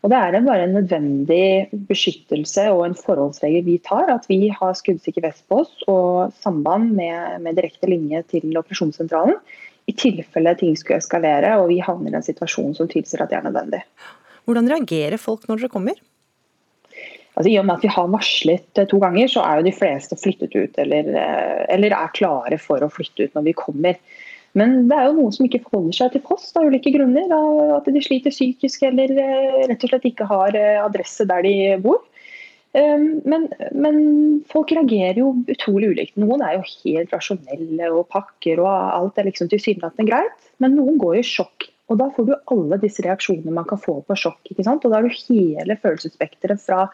Og 0.05 0.11
Det 0.13 0.19
er 0.21 0.45
bare 0.45 0.65
en 0.67 0.75
nødvendig 0.77 1.69
beskyttelse 1.89 2.67
og 2.75 2.83
en 2.85 2.97
forholdsregel 2.99 3.65
vi 3.65 3.79
tar. 3.81 4.11
At 4.13 4.27
vi 4.29 4.51
har 4.53 4.75
skuddsikker 4.77 5.25
vest 5.25 5.47
på 5.49 5.63
oss 5.63 5.73
og 5.89 6.35
samband 6.45 6.93
med, 6.93 7.41
med 7.41 7.57
direkte 7.57 7.89
linje 7.89 8.21
til 8.29 8.53
operasjonssentralen. 8.61 9.39
I 9.89 9.93
tilfelle 9.97 10.53
ting 10.61 10.77
skulle 10.77 11.01
eskalere 11.01 11.57
og 11.61 11.71
vi 11.73 11.81
havner 11.81 12.13
i 12.13 12.19
en 12.21 12.27
situasjon 12.27 12.77
som 12.77 12.89
tilsier 12.89 13.25
at 13.25 13.33
det 13.33 13.41
er 13.41 13.49
nødvendig. 13.49 13.81
Hvordan 14.45 14.69
reagerer 14.69 15.17
folk 15.21 15.49
når 15.49 15.65
dere 15.65 15.73
kommer? 15.73 15.97
Altså, 17.35 17.49
I 17.51 17.59
og 17.59 17.67
med 17.67 17.79
at 17.79 17.85
vi 17.85 17.95
har 17.97 18.13
varslet 18.13 18.83
to 18.91 19.01
ganger, 19.03 19.31
så 19.31 19.43
er 19.43 19.59
jo 19.59 19.67
de 19.67 19.75
fleste 19.75 20.19
flyttet 20.21 20.53
ut 20.55 20.77
eller, 20.79 21.09
eh, 21.19 21.65
eller 21.75 21.97
er 21.97 22.13
klare 22.15 22.61
for 22.63 22.85
å 22.85 22.93
flytte 22.93 23.27
ut 23.27 23.35
når 23.35 23.49
vi 23.49 23.57
kommer. 23.59 23.99
Men 24.59 24.85
det 24.87 24.97
er 24.97 25.09
jo 25.09 25.17
noen 25.19 25.35
som 25.35 25.47
ikke 25.49 25.65
forholder 25.65 25.97
seg 25.97 26.15
til 26.15 26.23
post 26.27 26.57
av 26.59 26.69
ulike 26.71 26.93
grunner. 26.95 27.33
At 27.75 27.89
de 27.91 28.03
sliter 28.03 28.35
psykisk 28.35 28.85
eller 28.87 29.11
eh, 29.11 29.63
rett 29.71 29.83
og 29.83 29.91
slett 29.91 30.07
ikke 30.11 30.29
har 30.31 30.55
eh, 30.59 30.83
adresse 30.83 31.27
der 31.27 31.43
de 31.47 31.55
bor. 31.83 32.03
Ehm, 32.79 33.21
men, 33.27 33.49
men, 33.75 33.99
folk 34.51 34.73
reagerer 34.75 35.21
jo 35.23 35.33
utrolig 35.51 35.93
ulikt. 35.95 36.17
Noen 36.19 36.43
er 36.43 36.59
jo 36.59 36.67
helt 36.85 37.15
rasjonelle 37.15 37.91
og 37.95 38.09
pakker 38.15 38.63
og 38.63 38.71
alt 38.71 39.19
er 39.19 39.29
liksom 39.31 39.51
tilsynelatende 39.51 40.11
greit. 40.11 40.51
Men 40.63 40.79
noen 40.79 40.99
går 41.03 41.21
i 41.21 41.27
sjokk. 41.27 41.69
Og 41.93 41.99
da 42.01 42.09
får 42.15 42.27
du 42.27 42.35
alle 42.55 42.79
disse 42.81 43.03
reaksjonene 43.05 43.55
man 43.55 43.67
kan 43.69 43.81
få 43.83 43.99
på 44.07 44.17
sjokk. 44.19 44.41
ikke 44.51 44.67
sant? 44.67 44.87
Og 44.87 44.95
da 44.95 45.01
har 45.01 45.07
du 45.07 45.19
hele 45.27 45.79
følelsesspekteret 45.83 46.63
fra 46.63 46.87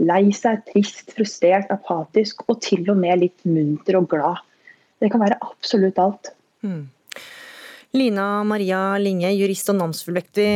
Lei 0.00 0.30
seg, 0.32 0.62
trist, 0.70 1.10
frustrert, 1.12 1.68
apatisk 1.68 2.46
og 2.48 2.62
til 2.64 2.86
og 2.88 2.96
med 2.96 3.20
litt 3.20 3.42
munter 3.44 3.98
og 3.98 4.06
glad. 4.08 4.38
Det 4.96 5.10
kan 5.12 5.20
være 5.20 5.36
absolutt 5.44 6.00
alt. 6.00 6.30
Mm. 6.66 6.88
Lina 7.96 8.44
Maria 8.46 8.94
Linge, 9.02 9.32
jurist 9.34 9.72
og 9.72 9.80
namsfullmektig 9.80 10.46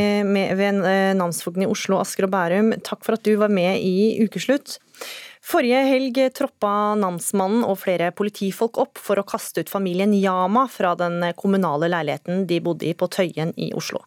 ved 0.55 0.85
eh, 0.87 1.11
namsfogden 1.19 1.65
i 1.65 1.69
Oslo, 1.69 1.99
Asker 1.99 2.29
og 2.29 2.31
Bærum. 2.31 2.71
Takk 2.85 3.03
for 3.03 3.17
at 3.17 3.25
du 3.27 3.33
var 3.41 3.51
med 3.51 3.81
i 3.83 4.23
Ukeslutt. 4.23 4.77
Forrige 5.45 5.81
helg 5.85 6.17
troppa 6.33 6.95
namsmannen 6.97 7.67
og 7.67 7.77
flere 7.83 8.07
politifolk 8.17 8.79
opp 8.81 8.97
for 8.97 9.21
å 9.21 9.25
kaste 9.27 9.61
ut 9.61 9.69
familien 9.69 10.15
Yama 10.17 10.63
fra 10.71 10.95
den 10.97 11.19
kommunale 11.37 11.89
leiligheten 11.91 12.47
de 12.49 12.57
bodde 12.65 12.87
i 12.89 12.95
på 12.97 13.09
Tøyen 13.13 13.51
i 13.61 13.67
Oslo. 13.77 14.01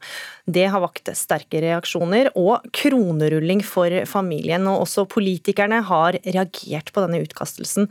Det 0.50 0.66
har 0.72 0.82
vakt 0.82 1.12
sterke 1.14 1.60
reaksjoner 1.62 2.32
og 2.32 2.66
kronerulling 2.74 3.62
for 3.62 4.00
familien, 4.10 4.66
og 4.66 4.88
også 4.88 5.06
politikerne 5.12 5.84
har 5.86 6.18
reagert 6.24 6.90
på 6.90 7.06
denne 7.06 7.22
utkastelsen. 7.22 7.86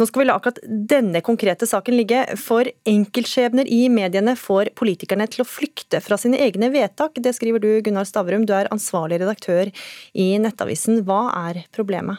Nå 0.00 0.06
skal 0.08 0.22
vi 0.22 0.24
la 0.30 0.34
akkurat 0.38 0.58
denne 0.64 1.20
konkrete 1.20 1.66
saken 1.68 1.92
ligge, 1.98 2.22
for 2.40 2.64
enkeltskjebner 2.88 3.68
i 3.68 3.82
mediene 3.92 4.32
får 4.32 4.70
politikerne 4.78 5.26
til 5.28 5.42
å 5.42 5.44
flykte 5.44 5.98
fra 6.00 6.16
sine 6.16 6.38
egne 6.40 6.70
vedtak. 6.72 7.18
Det 7.20 7.34
skriver 7.36 7.60
du, 7.60 7.68
Gunnar 7.84 8.08
Stavrum, 8.08 8.46
du 8.48 8.54
er 8.56 8.70
ansvarlig 8.72 9.18
redaktør 9.20 9.68
i 10.16 10.30
Nettavisen. 10.40 11.02
Hva 11.04 11.26
er 11.42 11.66
problemet? 11.76 12.16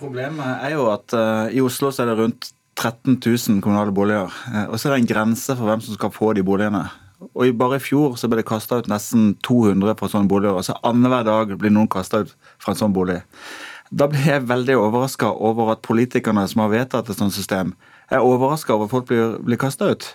Problemet 0.00 0.64
er 0.64 0.72
jo 0.78 0.86
at 0.94 1.12
uh, 1.12 1.52
i 1.52 1.60
Oslo 1.60 1.90
så 1.92 2.06
er 2.06 2.14
det 2.14 2.16
rundt 2.22 2.48
13 2.80 3.18
000 3.18 3.60
kommunale 3.60 3.92
boliger. 3.92 4.32
Uh, 4.48 4.70
og 4.72 4.80
så 4.80 4.88
er 4.88 4.94
det 4.94 5.02
en 5.02 5.10
grense 5.12 5.52
for 5.58 5.68
hvem 5.68 5.84
som 5.84 5.98
skal 5.98 6.14
få 6.16 6.32
de 6.38 6.46
boligene. 6.48 6.86
Og 7.28 7.52
Bare 7.60 7.76
i 7.76 7.84
fjor 7.84 8.16
så 8.16 8.32
ble 8.32 8.40
det 8.40 8.48
kasta 8.48 8.80
ut 8.80 8.88
nesten 8.88 9.34
200 9.44 10.00
fra 10.00 10.08
sånne 10.08 10.32
boliger. 10.32 10.56
Altså 10.62 10.80
Annenhver 10.80 11.28
dag 11.28 11.52
blir 11.60 11.76
noen 11.76 11.92
kasta 11.92 12.24
ut 12.24 12.32
fra 12.56 12.72
en 12.72 12.80
sånn 12.80 12.96
bolig. 12.96 13.20
Da 13.92 14.08
blir 14.08 14.24
jeg 14.24 14.48
veldig 14.48 14.78
overraska 14.80 15.28
over 15.36 15.74
at 15.74 15.82
politikerne 15.84 16.46
som 16.48 16.64
har 16.64 16.72
vedtatt 16.72 17.10
et 17.12 17.18
sånt 17.18 17.34
system, 17.36 17.74
er 18.08 18.24
overraska 18.24 18.72
over 18.72 18.88
at 18.88 18.94
folk 18.94 19.10
blir, 19.10 19.36
blir 19.44 19.60
kasta 19.60 19.92
ut. 19.92 20.06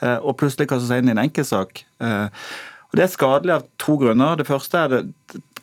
Uh, 0.00 0.18
og 0.18 0.38
plutselig 0.40 0.66
kaster 0.70 0.88
seg 0.88 1.02
inn 1.02 1.12
i 1.12 1.14
en 1.14 1.22
enkeltsak. 1.26 1.84
Og 2.00 2.98
Det 2.98 3.04
er 3.04 3.12
skadelig 3.12 3.54
av 3.54 3.66
to 3.78 3.94
grunner. 4.00 4.34
Det 4.40 4.48
første 4.48 4.78
er 4.80 4.90
det 4.90 5.02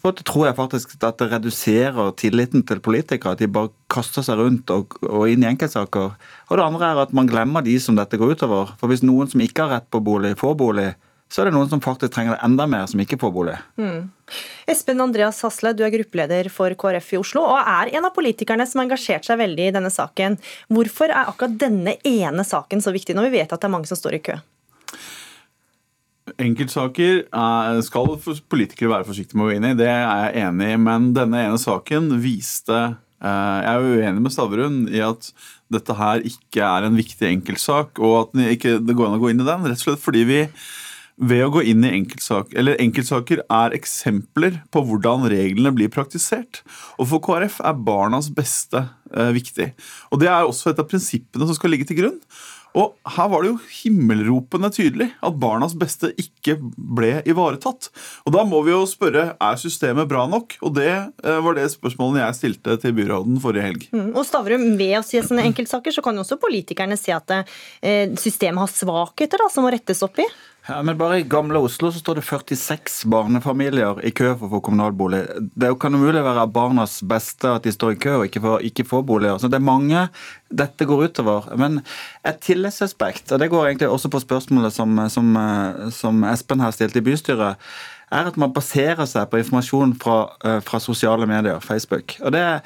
måte 0.07 0.25
tror 0.27 0.47
jeg 0.47 0.57
faktisk 0.57 0.95
at 1.03 1.19
det 1.19 1.29
reduserer 1.31 2.13
tilliten 2.19 2.63
til 2.67 2.81
politikere. 2.83 3.35
At 3.35 3.41
de 3.41 3.49
bare 3.51 3.73
kaster 3.91 4.25
seg 4.25 4.39
rundt 4.39 4.71
og, 4.73 4.97
og 5.05 5.27
inn 5.31 5.43
i 5.43 5.49
enkeltsaker. 5.49 6.15
Og 6.47 6.59
det 6.59 6.65
andre 6.65 6.91
er 6.91 7.03
at 7.03 7.13
man 7.17 7.29
glemmer 7.29 7.65
de 7.65 7.75
som 7.83 7.97
dette 7.97 8.19
går 8.19 8.37
utover. 8.37 8.73
For 8.79 8.91
hvis 8.91 9.05
noen 9.05 9.29
som 9.31 9.43
ikke 9.43 9.65
har 9.65 9.77
rett 9.77 9.89
på 9.91 10.03
bolig, 10.03 10.35
får 10.39 10.57
bolig, 10.59 10.91
så 11.27 11.41
er 11.41 11.49
det 11.49 11.57
noen 11.57 11.67
som 11.67 11.81
faktisk 11.83 12.13
trenger 12.15 12.35
det 12.35 12.43
enda 12.47 12.65
mer, 12.71 12.85
som 12.87 13.01
ikke 13.03 13.19
får 13.19 13.31
bolig. 13.35 13.55
Mm. 13.79 14.09
Espen 14.71 15.03
Andreas 15.03 15.41
Hasle, 15.43 15.73
du 15.75 15.83
er 15.83 15.91
gruppeleder 15.91 16.47
for 16.53 16.71
KrF 16.79 17.13
i 17.15 17.19
Oslo, 17.19 17.43
og 17.43 17.59
er 17.59 17.91
en 17.97 18.07
av 18.07 18.13
politikerne 18.15 18.67
som 18.67 18.79
har 18.79 18.87
engasjert 18.87 19.27
seg 19.27 19.39
veldig 19.41 19.65
i 19.67 19.73
denne 19.75 19.91
saken. 19.91 20.37
Hvorfor 20.71 21.11
er 21.11 21.27
akkurat 21.27 21.57
denne 21.59 21.97
ene 22.07 22.47
saken 22.47 22.83
så 22.83 22.95
viktig, 22.95 23.15
når 23.17 23.27
vi 23.27 23.41
vet 23.41 23.51
at 23.51 23.59
det 23.59 23.67
er 23.67 23.75
mange 23.75 23.91
som 23.91 23.99
står 23.99 24.19
i 24.19 24.23
kø? 24.29 24.37
Enkeltsaker 26.43 27.21
skal 27.87 28.09
politikere 28.51 28.91
være 28.91 29.07
forsiktige 29.07 29.39
med 29.39 29.45
å 29.45 29.49
gå 29.49 29.57
inn 29.57 29.67
i, 29.69 29.75
det 29.79 29.87
er 29.91 30.01
jeg 30.05 30.47
enig 30.47 30.71
i. 30.73 30.79
Men 30.87 31.11
denne 31.15 31.43
ene 31.43 31.59
saken 31.61 32.09
viste 32.23 32.75
eh, 32.77 33.59
Jeg 33.63 33.69
er 33.71 33.85
uenig 33.85 34.23
med 34.25 34.35
Stavrun 34.35 34.81
i 34.91 35.03
at 35.03 35.31
dette 35.73 35.95
her 35.99 36.23
ikke 36.27 36.63
er 36.63 36.87
en 36.87 36.99
viktig 36.99 37.27
enkeltsak, 37.27 37.99
og 37.99 38.19
at 38.21 38.35
det 38.39 38.51
ikke 38.55 38.77
går 38.87 39.07
an 39.09 39.17
å 39.17 39.23
gå 39.23 39.31
inn 39.33 39.43
i 39.43 39.47
den. 39.47 39.65
Rett 39.67 39.81
og 39.81 39.87
slett 39.89 40.03
fordi 40.03 40.23
vi 40.27 40.41
ved 41.17 41.45
å 41.45 41.51
gå 41.55 41.63
inn 41.71 41.85
i 41.85 41.93
enkeltsaker. 41.97 42.57
eller 42.59 42.81
enkeltsaker 42.81 43.41
er 43.49 43.77
eksempler 43.77 44.61
på 44.71 44.83
hvordan 44.85 45.25
reglene 45.31 45.73
blir 45.73 45.89
praktisert. 45.89 46.61
Og 46.97 47.09
For 47.09 47.23
KrF 47.23 47.59
er 47.65 47.73
barnas 47.73 48.29
beste 48.29 48.87
eh, 49.13 49.31
viktig. 49.33 49.73
Og 50.11 50.21
Det 50.21 50.29
er 50.29 50.45
også 50.45 50.71
et 50.71 50.79
av 50.79 50.87
prinsippene 50.89 51.47
som 51.47 51.57
skal 51.57 51.73
ligge 51.73 51.89
til 51.89 52.01
grunn. 52.03 52.21
Og 52.77 52.93
her 53.15 53.29
var 53.31 53.41
det 53.41 53.49
jo 53.49 53.59
himmelropende 53.79 54.69
tydelig 54.73 55.07
at 55.25 55.37
barnas 55.41 55.73
beste 55.79 56.11
ikke 56.19 56.57
ble 56.61 57.23
ivaretatt. 57.25 57.89
Og 58.27 58.35
da 58.35 58.43
må 58.45 58.59
vi 58.67 58.73
jo 58.73 58.83
spørre 58.89 59.31
er 59.33 59.61
systemet 59.61 60.09
bra 60.11 60.27
nok? 60.29 60.59
Og 60.61 60.75
det 60.77 60.91
eh, 60.91 61.39
var 61.41 61.57
det 61.57 61.65
spørsmålet 61.73 62.21
jeg 62.21 62.37
stilte 62.37 62.77
til 62.83 62.93
byråden 62.99 63.39
forrige 63.41 63.65
helg. 63.65 63.87
Mm, 63.95 64.11
og 64.13 64.21
Stavrum, 64.27 64.67
ved 64.77 64.99
å 64.99 65.05
si 65.05 65.17
sånne 65.23 65.47
enkeltsaker, 65.49 65.95
så 65.95 66.03
kan 66.05 66.17
jo 66.17 66.25
også 66.25 66.37
politikerne 66.41 66.99
se 66.99 67.15
at 67.15 67.39
eh, 67.39 68.13
systemet 68.19 68.67
har 68.67 68.73
svakheter 68.73 69.47
som 69.49 69.65
må 69.65 69.73
rettes 69.73 70.03
opp 70.05 70.21
i? 70.21 70.27
Ja, 70.67 70.81
men 70.83 70.97
Bare 70.97 71.19
i 71.19 71.23
gamle 71.23 71.59
Oslo 71.63 71.91
så 71.91 71.99
står 71.99 72.19
det 72.19 72.25
46 72.27 73.05
barnefamilier 73.07 74.01
i 74.03 74.11
kø 74.11 74.33
for 74.33 74.49
å 74.49 74.57
få 74.57 74.59
kommunalbolig. 74.65 75.21
Det 75.55 75.69
kan 75.79 75.95
umulig 75.95 76.23
være 76.25 76.43
barnas 76.51 76.97
beste 77.07 77.53
at 77.55 77.63
de 77.63 77.71
står 77.71 77.95
i 77.95 77.99
kø 78.03 78.15
og 78.17 78.25
ikke 78.27 78.41
får, 78.43 78.65
ikke 78.67 78.87
får 78.89 79.05
boliger. 79.07 79.39
Så 79.39 79.47
Det 79.47 79.61
er 79.61 79.63
mange 79.63 80.01
dette 80.51 80.87
går 80.89 81.05
utover. 81.07 81.47
Men 81.55 81.79
et 82.27 82.41
tillitsaspekt, 82.43 83.31
og 83.31 83.39
det 83.39 83.49
går 83.53 83.69
egentlig 83.69 83.87
også 83.87 84.11
på 84.11 84.19
spørsmålet 84.25 84.75
som, 84.75 84.99
som, 85.07 85.31
som 85.95 86.27
Espen 86.27 86.59
har 86.59 86.75
stilt 86.75 86.99
i 86.99 87.05
bystyret, 87.05 87.55
er 88.11 88.27
at 88.27 88.37
man 88.39 88.51
baserer 88.55 89.07
seg 89.07 89.31
på 89.31 89.39
informasjon 89.39 89.95
fra, 89.99 90.19
eh, 90.43 90.59
fra 90.63 90.79
sosiale 90.83 91.27
medier, 91.27 91.59
Facebook. 91.63 92.19
Og 92.23 92.35
det 92.35 92.43
er 92.43 92.59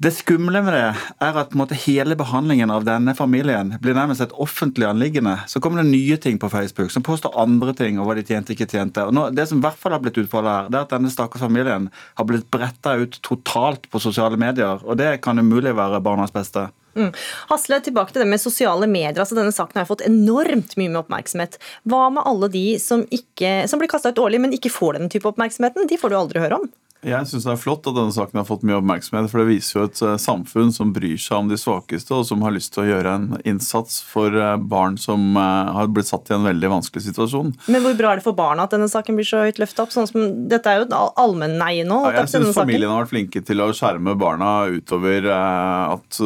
det 0.00 0.14
skumle 0.16 0.62
med 0.64 0.72
det 0.72 0.84
er 1.20 1.38
at 1.42 1.52
måte, 1.58 1.76
hele 1.76 2.16
behandlingen 2.16 2.70
av 2.72 2.86
denne 2.86 3.12
familien 3.16 3.74
blir 3.84 3.92
nærmest 3.92 4.22
et 4.24 4.32
offentlig 4.40 4.86
anliggende. 4.88 5.34
Så 5.44 5.60
kommer 5.60 5.82
det 5.82 5.90
nye 5.90 6.16
ting 6.16 6.38
på 6.40 6.48
Facebook 6.48 6.88
som 6.94 7.04
påstår 7.04 7.36
andre 7.42 7.74
ting 7.76 8.00
og 8.00 8.08
hva 8.08 8.16
de 8.16 8.24
tjente 8.24 8.54
ikke 8.54 8.68
tjente. 8.70 9.04
Og 9.04 9.36
det 9.36 9.44
som 9.50 9.60
i 9.60 9.66
hvert 9.66 9.76
fall 9.76 9.92
har 9.92 10.00
blitt 10.00 10.16
utfallet 10.22 10.54
her, 10.54 10.72
det 10.72 10.80
er 10.80 10.86
at 10.88 10.94
denne 10.94 11.12
stakkars 11.12 11.44
familien 11.44 11.90
har 12.16 12.28
blitt 12.30 12.48
bretta 12.48 12.96
ut 12.96 13.20
totalt 13.28 13.90
på 13.92 14.00
sosiale 14.00 14.40
medier. 14.40 14.80
Og 14.88 14.96
det 14.96 15.18
kan 15.20 15.36
umulig 15.36 15.76
være 15.76 16.00
barnas 16.00 16.32
beste. 16.32 16.70
Mm. 16.96 17.12
Hasle, 17.52 17.82
tilbake 17.84 18.16
til 18.16 18.24
det 18.24 18.30
med 18.32 18.40
sosiale 18.40 18.88
medier. 18.88 19.20
altså 19.20 19.36
Denne 19.36 19.52
saken 19.52 19.82
har 19.82 19.90
fått 19.90 20.08
enormt 20.08 20.78
mye 20.80 20.88
med 20.88 21.04
oppmerksomhet. 21.04 21.60
Hva 21.84 22.06
med 22.16 22.24
alle 22.24 22.48
de 22.56 22.66
som, 22.80 23.04
ikke, 23.12 23.68
som 23.68 23.82
blir 23.82 23.92
kasta 23.92 24.16
ut 24.16 24.24
årlig, 24.24 24.40
men 24.40 24.56
ikke 24.56 24.72
får 24.72 24.96
denne 24.96 25.12
type 25.12 25.28
oppmerksomheten? 25.28 25.92
De 25.92 26.00
får 26.00 26.08
du 26.08 26.22
aldri 26.24 26.48
høre 26.48 26.64
om. 26.64 26.70
Jeg 27.00 27.24
syns 27.30 27.46
det 27.46 27.52
er 27.54 27.60
flott 27.60 27.86
at 27.88 27.96
denne 27.96 28.12
saken 28.12 28.42
har 28.42 28.44
fått 28.44 28.64
mye 28.68 28.76
oppmerksomhet. 28.76 29.30
For 29.32 29.40
det 29.40 29.48
viser 29.54 29.78
jo 29.78 29.84
et 29.88 30.00
eh, 30.04 30.18
samfunn 30.20 30.72
som 30.74 30.90
bryr 30.92 31.16
seg 31.20 31.38
om 31.38 31.48
de 31.48 31.56
svakeste, 31.56 32.12
og 32.12 32.26
som 32.28 32.42
har 32.44 32.52
lyst 32.52 32.74
til 32.74 32.82
å 32.84 32.88
gjøre 32.90 33.14
en 33.16 33.28
innsats 33.48 34.02
for 34.04 34.36
eh, 34.36 34.56
barn 34.60 34.98
som 35.00 35.32
eh, 35.32 35.70
har 35.78 35.88
blitt 35.88 36.10
satt 36.10 36.28
i 36.28 36.34
en 36.36 36.44
veldig 36.44 36.72
vanskelig 36.74 37.06
situasjon. 37.06 37.54
Men 37.72 37.84
hvor 37.86 37.96
bra 37.96 38.10
er 38.12 38.20
det 38.20 38.26
for 38.26 38.36
barna 38.36 38.66
at 38.68 38.76
denne 38.76 38.90
saken 38.92 39.16
blir 39.16 39.28
så 39.28 39.46
høyt 39.46 39.60
løfta 39.62 39.86
opp? 39.86 39.94
Sånn 39.94 40.10
som, 40.10 40.26
dette 40.52 40.68
er 40.68 40.82
jo 40.82 40.88
et 40.90 40.96
allmenneie 40.98 41.86
nå. 41.88 42.02
Ja, 42.10 42.20
jeg 42.20 42.34
syns 42.34 42.52
familien 42.58 42.92
har 42.92 43.06
vært 43.06 43.14
flinke 43.14 43.44
til 43.48 43.64
å 43.64 43.70
skjerme 43.76 44.16
barna 44.20 44.52
utover 44.68 45.30
at 45.30 46.20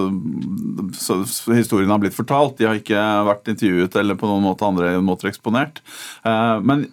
historien 1.55 1.93
har 1.95 2.03
blitt 2.03 2.19
fortalt. 2.19 2.59
De 2.59 2.67
har 2.67 2.83
ikke 2.83 2.99
vært 3.31 3.55
intervjuet 3.55 4.03
eller 4.03 4.19
på 4.19 4.27
noen 4.27 4.43
måte 4.49 4.67
andre 4.67 4.97
måter 5.05 5.31
eksponert. 5.31 5.81
Men 6.25 6.89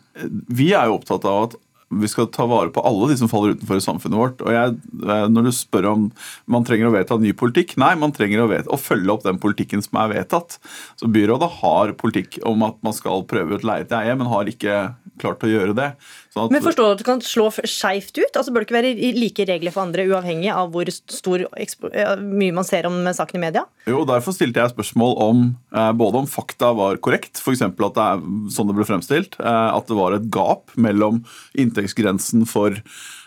vi 0.51 0.71
er 0.77 0.89
jo 0.89 0.99
opptatt 0.99 1.25
av 1.25 1.47
at 1.47 1.59
vi 1.91 2.07
skal 2.07 2.29
ta 2.31 2.45
vare 2.49 2.71
på 2.73 2.83
alle 2.87 3.09
de 3.11 3.17
som 3.19 3.29
faller 3.31 3.55
utenfor 3.55 3.79
i 3.79 3.83
samfunnet 3.83 4.19
vårt. 4.19 4.41
Og 4.45 4.53
jeg, 4.55 4.77
eh, 5.03 5.27
Når 5.27 5.43
du 5.43 5.51
spør 5.51 5.89
om 5.91 6.11
man 6.47 6.63
trenger 6.63 6.87
å 6.87 6.95
vedta 6.95 7.19
ny 7.19 7.33
politikk 7.33 7.77
Nei, 7.77 7.93
man 7.95 8.11
trenger 8.11 8.43
å, 8.43 8.49
vedta, 8.49 8.71
å, 8.71 8.79
følge 8.79 9.11
opp 9.11 9.23
den 9.23 9.39
politikken 9.39 9.83
som 9.83 9.99
er 9.99 10.13
vedtatt. 10.15 10.57
Så 10.99 11.11
Byrådet 11.11 11.51
har 11.61 11.93
politikk 11.93 12.39
om 12.47 12.63
at 12.63 12.79
man 12.81 12.93
skal 12.93 13.25
prøve 13.27 13.59
ut 13.59 13.67
leie 13.67 13.85
til 13.85 13.97
eie, 13.99 14.15
men 14.15 14.31
har 14.31 14.45
ikke 14.45 14.95
klart 15.21 15.43
å 15.43 15.51
gjøre 15.51 15.75
det. 15.77 15.91
Sånn 16.31 16.45
at, 16.47 16.53
men 16.53 16.63
forstår 16.63 16.85
du 16.85 16.95
at 16.95 17.01
du 17.01 17.07
kan 17.07 17.21
slå 17.25 17.49
skeivt 17.51 18.15
ut? 18.15 18.37
Altså 18.39 18.53
Bør 18.55 18.63
det 18.63 18.69
ikke 18.69 18.77
være 18.77 19.11
like 19.17 19.45
regler 19.49 19.73
for 19.75 19.83
andre, 19.83 20.05
uavhengig 20.07 20.51
av 20.55 20.71
hvor 20.71 20.87
stor, 20.91 21.43
mye 22.23 22.55
man 22.55 22.67
ser 22.67 22.87
om 22.87 23.01
saken 23.17 23.39
i 23.39 23.43
media? 23.43 23.65
Jo, 23.89 24.05
Derfor 24.07 24.35
stilte 24.35 24.63
jeg 24.63 24.71
spørsmål 24.71 25.17
om 25.25 25.41
eh, 25.75 25.91
både 25.99 26.23
om 26.23 26.29
fakta 26.31 26.71
var 26.77 27.01
korrekt, 27.03 27.41
f.eks. 27.41 27.65
at 27.67 27.81
det 27.81 28.05
er 28.05 28.23
sånn 28.55 28.71
det 28.71 28.77
ble 28.79 28.87
fremstilt, 28.87 29.35
eh, 29.43 29.69
at 29.75 29.91
det 29.91 29.97
var 29.99 30.15
et 30.15 30.29
gap 30.31 30.71
mellom 30.79 31.25
inntektsgrensen 31.59 32.47
for 32.49 32.79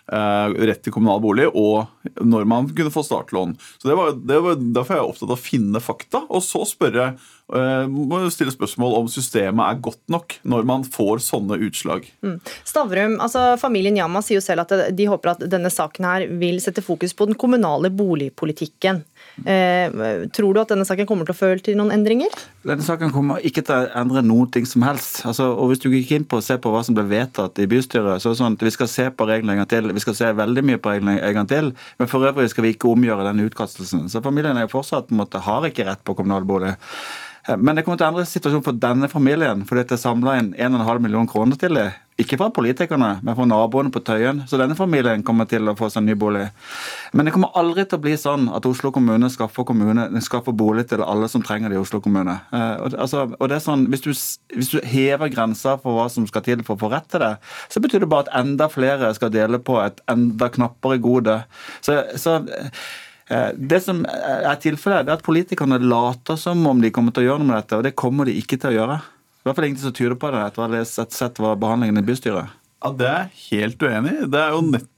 Uh, 0.05 0.53
rett 0.69 0.83
til 0.85 0.93
kommunal 0.93 1.17
bolig, 1.25 1.47
og 1.57 1.87
når 2.21 2.43
man 2.45 2.67
kunne 2.77 2.93
få 2.93 3.01
startlån. 3.07 3.55
Så 3.81 3.89
det 3.89 3.95
var, 3.97 4.11
det 4.13 4.37
var 4.45 4.59
Derfor 4.61 4.93
er 4.93 4.99
jeg 5.01 5.13
opptatt 5.15 5.31
av 5.31 5.39
å 5.39 5.41
finne 5.41 5.81
fakta, 5.81 6.21
og 6.29 6.45
så 6.45 6.61
spørre 6.69 7.07
må 7.45 8.19
stille 8.33 8.55
spørsmål 8.55 8.95
om 9.03 9.09
systemet 9.13 9.65
er 9.67 9.81
godt 9.85 10.01
nok 10.09 10.39
når 10.49 10.65
man 10.69 10.85
får 10.89 11.21
sånne 11.27 11.59
utslag. 11.67 12.07
Mm. 12.25 12.39
Stavrum, 12.65 13.19
altså 13.21 13.59
Familien 13.61 13.99
Yama 13.99 14.23
sier 14.25 14.41
jo 14.41 14.45
selv 14.45 14.65
at 14.65 14.73
de 14.97 15.09
håper 15.11 15.35
at 15.35 15.45
denne 15.53 15.73
saken 15.73 16.09
her 16.09 16.25
vil 16.41 16.57
sette 16.65 16.83
fokus 16.85 17.13
på 17.13 17.29
den 17.29 17.37
kommunale 17.39 17.91
boligpolitikken. 17.93 19.03
Eh, 19.45 19.91
tror 20.33 20.55
du 20.55 20.61
at 20.63 20.71
denne 20.71 20.87
saken 20.87 21.09
kommer 21.09 21.27
til 21.29 21.35
å 21.35 21.39
føre 21.39 21.63
til 21.65 21.77
noen 21.79 21.93
endringer? 21.95 22.33
Denne 22.65 22.85
saken 22.87 23.13
kommer 23.13 23.43
ikke 23.45 23.65
til 23.67 23.77
å 23.77 23.91
endre 24.01 24.23
noen 24.25 24.51
ting 24.55 24.67
som 24.69 24.85
helst. 24.87 25.21
Altså, 25.29 25.51
og 25.53 25.73
Hvis 25.73 25.83
du 25.83 25.91
gikk 25.91 26.15
inn 26.17 26.29
på 26.29 26.39
å 26.41 26.45
se 26.45 26.57
på 26.57 26.73
hva 26.73 26.85
som 26.87 26.97
ble 26.97 27.07
vedtatt 27.11 27.59
i 27.61 27.69
bystyret, 27.71 28.23
så 28.23 28.31
er 28.31 28.37
det 28.37 28.41
sånn 28.41 28.59
at 28.59 28.65
vi 28.65 28.75
skal 28.75 28.91
se 28.91 29.09
på 29.11 29.29
reglene 29.29 29.57
en 29.57 29.63
gang 29.65 29.71
til. 29.75 29.93
Vi 29.93 30.05
skal 30.05 30.19
se 30.19 30.33
veldig 30.39 30.65
mye 30.65 30.81
på 30.81 30.95
reglene 30.95 31.19
en 31.21 31.39
gang 31.41 31.51
til, 31.51 31.73
men 31.99 32.11
for 32.11 32.25
øvrig 32.25 32.49
skal 32.53 32.69
vi 32.69 32.75
ikke 32.77 32.93
omgjøre 32.93 33.27
denne 33.29 33.47
utkastelsen. 33.51 34.09
Så 34.13 34.25
familien 34.25 34.57
er 34.57 34.69
jo 34.69 34.75
fortsatt 34.77 35.11
på 35.11 35.17
en 35.17 35.23
måte, 35.25 35.43
har 35.45 35.69
ikke 35.69 35.89
rett 35.91 36.05
på 36.07 36.17
kommunal 36.17 36.47
bolig. 36.49 36.77
Eh, 37.49 37.57
Men 37.57 37.77
det 37.77 37.85
kommer 37.85 38.01
til 38.01 38.07
å 38.09 38.13
endre 38.13 38.29
situasjonen 38.29 38.65
for 38.65 38.81
denne 38.81 39.11
familien, 39.13 39.67
fordi 39.69 39.85
det 39.85 39.99
er 39.99 40.03
samla 40.07 40.39
inn 40.41 40.55
1,5 40.55 41.05
million 41.05 41.29
kroner 41.29 41.61
til 41.61 41.77
dem. 41.77 42.01
Ikke 42.15 42.37
fra 42.39 42.47
politikerne, 42.55 43.09
men 43.27 43.35
fra 43.35 43.45
naboene 43.51 43.91
på 43.91 43.99
Tøyen. 44.07 44.45
Så 44.47 44.55
denne 44.61 44.77
familien 44.79 45.25
kommer 45.27 45.49
til 45.51 45.67
å 45.67 45.75
få 45.75 45.89
seg 45.91 46.05
en 46.05 46.13
ny 46.13 46.15
bolig. 46.15 46.45
Men 47.11 47.27
det 47.27 47.33
kommer 47.35 47.51
aldri 47.59 47.83
til 47.91 47.99
å 47.99 48.05
bli 48.05 48.13
sånn 48.15 48.45
at 48.55 48.69
Oslo 48.71 48.93
kommune 48.95 49.27
skaffer, 49.35 49.67
kommune, 49.67 50.07
skaffer 50.23 50.55
bolig 50.55 50.87
til 50.93 51.03
alle 51.03 51.27
som 51.29 51.43
trenger 51.43 51.73
det 51.73 51.81
i 51.81 51.83
Oslo 51.83 51.99
kommune. 52.05 52.37
Eh, 52.55 52.77
og, 52.85 52.95
altså, 52.95 53.25
og 53.35 53.51
det 53.51 53.59
er 53.59 53.65
sånn, 53.67 53.89
hvis 53.91 54.07
du, 54.07 54.13
hvis 54.55 54.71
du 54.71 54.79
hever 54.87 55.33
grensa 55.35 55.75
for 55.83 55.99
hva 55.99 56.07
som 56.13 56.29
skal 56.31 56.47
til 56.47 56.63
for 56.63 56.79
å 56.79 56.85
få 56.85 56.93
rett 56.95 57.11
til 57.11 57.25
det, 57.25 57.33
så 57.67 57.83
betyr 57.83 58.07
det 58.07 58.11
bare 58.15 58.29
at 58.29 58.45
enda 58.45 58.71
flere 58.71 59.11
skal 59.19 59.35
dele 59.35 59.59
på 59.59 59.81
et 59.83 59.99
enda 60.15 60.53
knappere 60.55 61.03
gode. 61.03 61.41
Så, 61.83 61.99
så 62.15 62.39
det 63.29 63.81
som 63.81 64.03
er 64.05 64.59
tilfellet, 64.61 65.09
er 65.09 65.17
at 65.17 65.25
politikerne 65.25 65.79
later 65.81 66.37
som 66.41 66.61
om 66.69 66.83
de 66.83 66.91
kommer 66.93 67.15
til 67.15 67.25
å 67.25 67.29
gjøre 67.31 67.43
noe 67.43 67.51
med 67.53 67.59
dette, 67.63 67.79
og 67.79 67.87
det 67.87 67.95
kommer 67.97 68.29
de 68.29 68.37
ikke 68.37 68.59
til 68.61 68.75
å 68.75 68.77
gjøre. 68.79 68.99
I 69.01 69.49
hvert 69.49 69.57
fall 69.59 69.69
ingenting 69.69 69.87
som 69.87 69.97
tyder 69.97 70.19
på 70.21 70.33
det 70.33 70.43
etter 70.45 70.61
å 70.61 70.69
ha 70.69 70.85
sett, 70.89 71.41
behandlingen 71.41 72.01
i 72.01 72.05
bystyret. 72.05 72.53
Ja, 72.85 72.91
Det 72.93 73.07
er 73.09 73.31
jeg 73.33 73.63
helt 73.65 73.83
uenig 73.83 74.13
i. 74.13 74.27
Det 74.29 74.41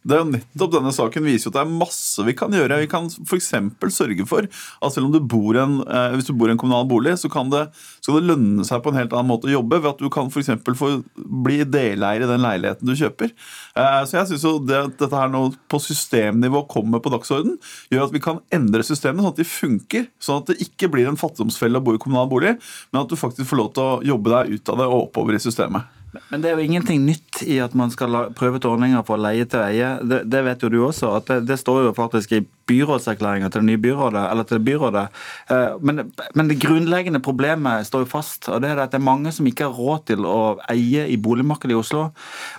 det 0.07 0.15
er 0.15 0.23
jo 0.23 0.31
nettopp 0.31 0.73
Denne 0.77 0.93
saken 0.95 1.25
viser 1.27 1.49
jo 1.49 1.53
at 1.53 1.57
det 1.57 1.63
er 1.65 1.77
masse 1.81 2.25
vi 2.27 2.35
kan 2.39 2.55
gjøre. 2.55 2.79
Vi 2.83 2.89
kan 2.91 3.09
f.eks. 3.11 3.49
sørge 3.95 4.27
for 4.29 4.47
at 4.47 4.95
selv 4.95 5.09
om 5.09 5.15
du 5.15 5.19
bor 5.23 5.59
en, 5.59 5.81
eh, 5.83 6.15
hvis 6.15 6.29
du 6.29 6.35
bor 6.39 6.51
i 6.51 6.55
en 6.55 6.61
kommunal 6.61 6.87
bolig, 6.91 7.17
så 7.19 7.31
kan 7.33 7.51
det, 7.51 7.65
skal 8.05 8.21
det 8.21 8.29
lønne 8.31 8.67
seg 8.67 8.83
på 8.85 8.93
en 8.93 9.01
helt 9.01 9.15
annen 9.15 9.31
måte 9.31 9.51
å 9.51 9.55
jobbe 9.57 9.81
ved 9.81 9.91
at 9.93 10.03
du 10.03 10.11
kan 10.13 10.31
eksempel 10.31 10.79
få 10.79 10.91
bli 11.17 11.61
deleier 11.65 12.23
i 12.23 12.31
den 12.31 12.45
leiligheten 12.45 12.87
du 12.87 12.95
kjøper. 12.99 13.35
Eh, 13.79 14.01
så 14.07 14.21
jeg 14.21 14.31
synes 14.33 14.47
jo 14.47 14.55
det, 14.63 14.83
at 14.91 14.99
dette 15.03 15.23
her 15.23 15.33
nå 15.33 15.45
på 15.71 15.83
systemnivå 15.83 16.67
kommer 16.71 17.03
på 17.03 17.15
dagsorden, 17.15 17.59
gjør 17.91 18.07
at 18.07 18.15
vi 18.15 18.23
kan 18.23 18.43
endre 18.55 18.87
systemene 18.87 19.27
sånn 19.27 19.35
at 19.35 19.43
de 19.43 19.51
funker. 19.51 20.09
Sånn 20.23 20.43
at 20.43 20.53
det 20.53 20.61
ikke 20.69 20.91
blir 20.93 21.11
en 21.11 21.19
fattigdomsfelle 21.19 21.83
å 21.83 21.87
bo 21.87 21.97
i 21.97 22.03
kommunal 22.03 22.31
bolig, 22.31 22.57
men 22.91 23.03
at 23.03 23.11
du 23.11 23.19
faktisk 23.19 23.51
får 23.51 23.63
lov 23.63 23.75
til 23.75 23.87
å 23.87 24.01
jobbe 24.15 24.35
deg 24.39 24.59
ut 24.59 24.75
av 24.75 24.83
det 24.83 24.91
og 24.91 25.07
oppover 25.09 25.39
i 25.39 25.43
systemet. 25.43 25.96
Men 26.31 26.41
det 26.43 26.49
er 26.51 26.57
jo 26.57 26.65
ingenting 26.65 27.03
nytt 27.05 27.43
i 27.45 27.59
at 27.61 27.75
man 27.77 27.91
skal 27.93 28.31
prøve 28.37 28.57
ut 28.57 28.65
ordninger 28.69 29.03
for 29.07 29.21
leie 29.21 29.45
til 29.51 29.61
eie. 29.61 29.89
Det, 30.01 30.23
det 30.33 30.43
vet 30.47 30.63
jo 30.65 30.71
du 30.73 30.79
også. 30.87 31.11
at 31.19 31.27
det, 31.29 31.41
det 31.49 31.59
står 31.61 31.83
jo 31.89 31.93
faktisk 31.97 32.33
i 32.33 32.41
byrådserklæringa 32.67 33.51
til 33.51 33.61
det 33.61 33.67
nye 33.67 33.83
byrådet. 33.83 34.23
eller 34.31 34.45
til 34.49 34.63
byrådet. 34.65 35.09
Eh, 35.51 35.77
Men, 35.81 36.13
men 36.35 36.49
det 36.49 36.61
grunnleggende 36.63 37.21
problemet 37.21 37.87
står 37.87 38.07
jo 38.07 38.11
fast. 38.15 38.49
og 38.49 38.63
det 38.63 38.71
er 38.71 38.81
at 38.83 38.93
det 38.93 39.01
er 39.01 39.05
mange 39.05 39.33
som 39.33 39.47
ikke 39.47 39.69
har 39.69 39.77
råd 39.77 40.07
til 40.07 40.25
å 40.25 40.59
eie 40.73 41.07
i 41.09 41.17
boligmarkedet 41.17 41.77
i 41.77 41.81
Oslo. 41.83 42.11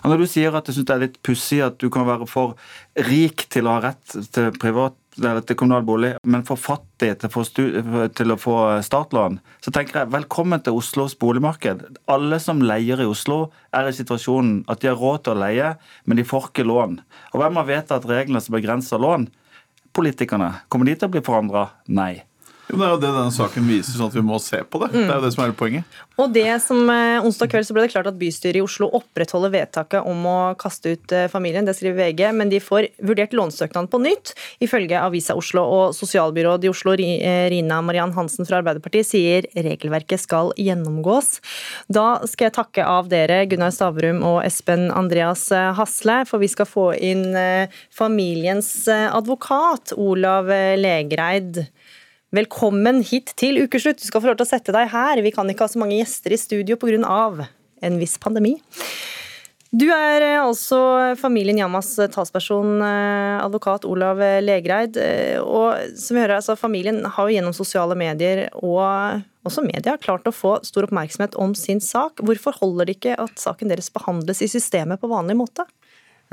Og 0.03 0.09
Når 0.09 0.17
du 0.17 0.27
sier 0.27 0.55
at 0.55 0.65
du 0.65 0.73
syns 0.73 0.85
det 0.85 0.95
er 0.95 1.05
litt 1.07 1.19
pussig 1.23 1.61
at 1.65 1.79
du 1.81 1.89
kan 1.89 2.05
være 2.05 2.27
for 2.27 2.55
rik 3.09 3.47
til 3.49 3.67
å 3.67 3.77
ha 3.79 3.89
rett 3.89 4.17
til 4.31 4.51
privat 4.59 4.93
til 5.17 5.57
kommunal 5.57 5.85
bolig, 5.85 6.13
men 6.23 6.43
for 6.47 6.59
fattig 6.59 7.13
til 7.21 7.31
til 8.17 8.33
å 8.33 8.37
få 8.39 8.55
startlån, 8.85 9.39
så 9.61 9.73
tenker 9.73 10.01
jeg 10.01 10.11
velkommen 10.13 10.61
til 10.63 10.77
Oslos 10.77 11.17
boligmarked. 11.19 11.83
Alle 12.07 12.39
som 12.39 12.61
leier 12.61 13.01
i 13.01 13.09
Oslo, 13.09 13.51
er 13.73 13.89
i 13.89 13.95
situasjonen 13.97 14.63
at 14.67 14.81
de 14.81 14.91
har 14.91 14.97
råd 14.97 15.25
til 15.25 15.35
å 15.35 15.41
leie, 15.41 15.73
men 16.05 16.17
de 16.17 16.27
får 16.27 16.51
ikke 16.51 16.67
lån. 16.67 16.99
Og 17.33 17.41
hvem 17.41 17.59
har 17.59 17.69
vedtatt 17.69 18.07
reglene 18.09 18.41
som 18.43 18.55
begrenser 18.57 19.01
lån? 19.01 19.27
Politikerne. 19.97 20.53
Kommer 20.69 20.85
de 20.85 20.95
til 20.95 21.09
å 21.09 21.13
bli 21.15 21.25
forandra? 21.25 21.69
Nei. 21.89 22.23
Jo, 22.67 22.77
Det 22.77 22.85
er 22.85 22.91
jo 22.91 22.99
det 22.99 23.11
denne 23.15 23.31
saken 23.31 23.67
viser, 23.69 23.95
sånn 23.95 24.11
at 24.11 24.17
vi 24.17 24.25
må 24.25 24.39
se 24.43 24.59
på 24.63 24.81
det. 24.83 24.91
Det 24.95 25.05
er 25.07 25.15
jo 25.15 25.23
det 25.23 25.33
som 25.35 25.43
er 25.45 25.55
poenget. 25.55 25.97
Og 26.17 26.33
det 26.33 26.49
som 26.63 26.89
eh, 26.89 27.23
Onsdag 27.23 27.51
kveld 27.51 27.67
så 27.67 27.75
ble 27.75 27.85
det 27.85 27.93
klart 27.93 28.09
at 28.09 28.17
bystyret 28.17 28.57
i 28.59 28.63
Oslo 28.65 28.89
opprettholder 28.97 29.53
vedtaket 29.53 30.07
om 30.09 30.25
å 30.27 30.37
kaste 30.59 30.95
ut 30.95 31.13
eh, 31.15 31.27
familien. 31.31 31.67
Det 31.67 31.75
skriver 31.77 32.09
VG, 32.09 32.23
men 32.35 32.51
de 32.51 32.59
får 32.63 32.89
vurdert 33.05 33.35
lånsøknaden 33.37 33.89
på 33.91 34.01
nytt. 34.01 34.33
Ifølge 34.63 34.99
Avisa 34.99 35.37
Oslo 35.37 35.63
og 35.63 35.95
sosialbyråd 35.95 36.65
i 36.65 36.71
Oslo, 36.73 36.97
eh, 36.97 37.45
Rina 37.53 37.79
Mariann 37.85 38.15
Hansen 38.17 38.49
fra 38.49 38.59
Arbeiderpartiet, 38.59 39.07
sier 39.07 39.47
regelverket 39.53 40.25
skal 40.25 40.51
gjennomgås. 40.57 41.37
Da 41.87 42.19
skal 42.27 42.49
jeg 42.49 42.57
takke 42.57 42.87
av 42.87 43.11
dere, 43.13 43.43
Gunnar 43.47 43.71
Stavrum 43.75 44.23
og 44.25 44.41
Espen 44.45 44.89
Andreas 44.91 45.47
eh, 45.55 45.69
Hasle, 45.77 46.23
for 46.27 46.43
vi 46.43 46.49
skal 46.51 46.67
få 46.67 46.89
inn 46.97 47.29
eh, 47.37 47.79
familiens 47.93 48.71
eh, 48.91 49.07
advokat, 49.13 49.93
Olav 49.95 50.49
Legreid. 50.81 51.67
Velkommen 52.35 53.05
hit 53.07 53.31
til 53.39 53.61
ukeslutt. 53.63 54.01
Du 54.01 54.03
skal 54.03 54.19
få 54.19 54.27
lov 54.27 54.35
til 54.41 54.43
å 54.43 54.49
sette 54.49 54.73
deg 54.75 54.89
her. 54.91 55.21
Vi 55.23 55.31
kan 55.31 55.47
ikke 55.47 55.63
ha 55.63 55.71
så 55.71 55.79
mange 55.79 55.95
gjester 55.95 56.33
i 56.35 56.39
studio 56.39 56.75
pga. 56.75 57.47
en 57.79 57.99
viss 57.99 58.17
pandemi. 58.17 58.57
Du 59.71 59.85
er 59.93 60.21
eh, 60.21 60.41
altså 60.41 61.15
familien 61.15 61.57
Yamas 61.57 61.95
talsperson, 62.11 62.81
eh, 62.81 63.45
advokat 63.45 63.85
Olav 63.85 64.17
Legreid. 64.41 64.97
eh, 64.97 65.39
Og 65.39 65.95
som 65.95 66.15
vi 66.15 66.21
hører, 66.21 66.37
altså, 66.41 66.57
familien 66.57 67.05
har 67.05 67.29
jo 67.29 67.35
gjennom 67.35 67.53
sosiale 67.53 67.95
medier 67.95 68.49
og 68.55 69.23
også 69.45 69.63
media 69.63 69.95
klart 69.95 70.27
å 70.27 70.35
få 70.35 70.65
stor 70.65 70.83
oppmerksomhet 70.83 71.35
om 71.35 71.55
sin 71.55 71.79
sak. 71.79 72.19
Hvorfor 72.19 72.51
holder 72.59 72.85
det 72.85 72.97
ikke 72.97 73.19
at 73.19 73.39
saken 73.39 73.69
deres 73.69 73.89
behandles 73.89 74.41
i 74.41 74.47
systemet 74.51 74.99
på 74.99 75.07
vanlig 75.07 75.37
måte? 75.37 75.63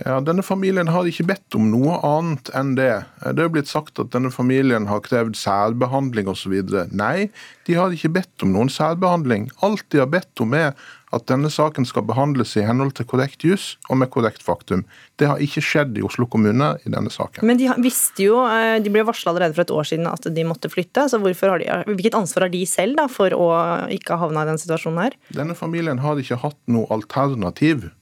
Ja, 0.03 0.17
Denne 0.25 0.43
familien 0.43 0.89
har 0.91 1.07
ikke 1.07 1.27
bedt 1.29 1.55
om 1.55 1.69
noe 1.71 2.01
annet 2.03 2.49
enn 2.59 2.73
det. 2.75 3.05
Det 3.23 3.45
er 3.45 3.53
blitt 3.55 3.71
sagt 3.71 4.01
at 4.03 4.11
denne 4.11 4.33
familien 4.35 4.89
har 4.91 5.05
krevd 5.05 5.39
særbehandling 5.39 6.27
osv. 6.31 6.57
Nei, 6.91 7.31
de 7.69 7.79
har 7.79 7.95
ikke 7.95 8.11
bedt 8.17 8.43
om 8.43 8.51
noen 8.57 8.73
særbehandling. 8.73 9.53
Alt 9.63 9.87
de 9.95 10.03
har 10.03 10.11
bedt 10.11 10.43
om 10.43 10.57
er 10.59 10.75
at 11.15 11.29
denne 11.31 11.47
saken 11.53 11.87
skal 11.87 12.03
behandles 12.09 12.57
i 12.59 12.65
henhold 12.67 12.97
til 12.99 13.07
korrekt 13.07 13.47
juss 13.47 13.77
og 13.87 14.01
med 14.01 14.11
korrekt 14.11 14.43
faktum. 14.43 14.83
Det 15.21 15.29
har 15.31 15.43
ikke 15.43 15.63
skjedd 15.63 15.95
i 16.01 16.03
Oslo 16.03 16.27
kommune 16.27 16.73
i 16.83 16.91
denne 16.91 17.13
saken. 17.15 17.47
Men 17.47 17.61
de 17.61 17.71
visste 17.85 18.27
jo, 18.27 18.43
eh, 18.51 18.81
de 18.83 18.91
ble 18.91 19.07
varsla 19.07 19.31
allerede 19.31 19.55
for 19.55 19.63
et 19.63 19.75
år 19.79 19.87
siden 19.93 20.11
at 20.11 20.27
de 20.27 20.49
måtte 20.49 20.73
flytte. 20.73 21.07
så 21.07 21.23
har 21.23 21.59
de, 21.63 21.71
Hvilket 21.87 22.19
ansvar 22.19 22.49
har 22.49 22.51
de 22.51 22.67
selv 22.67 22.97
da, 22.97 23.07
for 23.07 23.31
å 23.31 23.51
ikke 23.95 24.19
havne 24.19 24.43
i 24.43 24.51
den 24.51 24.59
situasjonen 24.59 25.05
her? 25.07 25.15
Denne 25.31 25.55
familien 25.55 26.03
har 26.03 26.19
ikke 26.19 26.43
hatt 26.43 26.59
noe 26.67 26.91
alternativ. 26.91 27.93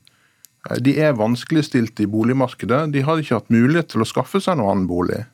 Eh, 0.71 0.81
De 0.81 0.97
er 1.01 1.17
vanskeligstilte 1.19 2.05
i 2.05 2.11
boligmarkedet. 2.11 2.93
De 2.93 3.05
har 3.07 3.21
ikke 3.21 3.41
hatt 3.41 3.53
mulighet 3.53 3.93
til 3.93 4.05
å 4.05 4.09
skaffe 4.09 4.43
seg 4.43 4.59
noen 4.59 4.75
annen 4.75 4.91
bolig. 4.91 5.25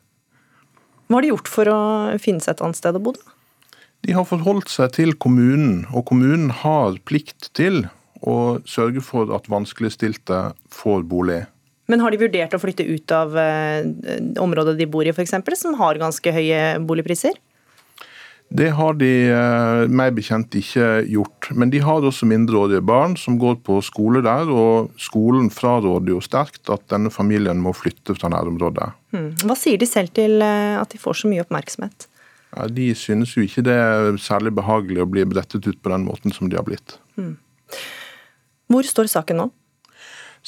Hva 1.08 1.18
har 1.18 1.24
de 1.24 1.32
gjort 1.32 1.48
for 1.48 1.72
å 1.72 1.80
finne 2.20 2.44
seg 2.44 2.56
et 2.56 2.64
annet 2.64 2.78
sted 2.78 2.96
å 2.96 3.02
bo? 3.02 3.14
da? 3.16 3.34
De 4.06 4.14
har 4.14 4.26
forholdt 4.28 4.70
seg 4.70 4.92
til 4.94 5.14
kommunen, 5.18 5.86
og 5.90 6.04
kommunen 6.10 6.52
har 6.54 7.00
plikt 7.08 7.48
til 7.58 7.88
å 8.22 8.58
sørge 8.68 9.02
for 9.02 9.30
at 9.34 9.48
vanskeligstilte 9.50 10.52
får 10.74 11.02
bolig. 11.08 11.42
Men 11.88 12.02
har 12.04 12.12
de 12.12 12.20
vurdert 12.20 12.52
å 12.54 12.60
flytte 12.60 12.84
ut 12.84 13.12
av 13.16 13.34
eh, 13.40 13.86
området 14.38 14.76
de 14.78 14.86
bor 14.90 15.06
i, 15.08 15.14
f.eks., 15.14 15.34
som 15.56 15.78
har 15.80 16.00
ganske 16.00 16.34
høye 16.34 16.60
boligpriser? 16.84 17.38
Det 18.48 18.70
har 18.72 18.94
de 18.96 19.10
eh, 19.28 19.82
meg 19.92 20.14
bekjent 20.16 20.54
ikke 20.56 20.86
gjort. 21.12 21.50
Men 21.52 21.72
de 21.72 21.82
har 21.84 22.04
også 22.04 22.28
mindreårige 22.28 22.80
barn 22.80 23.16
som 23.20 23.36
går 23.40 23.58
på 23.66 23.76
skole 23.84 24.22
der, 24.24 24.48
og 24.48 24.88
skolen 25.00 25.50
fraråder 25.52 26.14
jo 26.14 26.22
sterkt 26.24 26.72
at 26.72 26.86
denne 26.88 27.12
familien 27.12 27.60
må 27.60 27.74
flytte 27.76 28.16
fra 28.16 28.30
nærområdet. 28.32 28.88
Hmm. 29.12 29.34
Hva 29.44 29.56
sier 29.58 29.80
de 29.80 29.88
selv 29.88 30.14
til 30.16 30.40
eh, 30.44 30.78
at 30.80 30.94
de 30.94 31.00
får 31.02 31.20
så 31.20 31.32
mye 31.32 31.44
oppmerksomhet? 31.44 32.08
Ja, 32.54 32.64
de 32.72 32.88
synes 32.96 33.34
jo 33.36 33.44
ikke 33.44 33.66
det 33.68 33.76
er 33.76 34.16
særlig 34.22 34.54
behagelig 34.56 35.04
å 35.04 35.10
bli 35.10 35.26
brettet 35.28 35.68
ut 35.68 35.82
på 35.84 35.92
den 35.92 36.08
måten 36.08 36.32
som 36.32 36.48
de 36.48 36.56
har 36.56 36.64
blitt. 36.64 36.96
Hmm. 37.20 37.36
Hvor 38.72 38.88
står 38.88 39.12
saken 39.12 39.42
nå? 39.42 39.50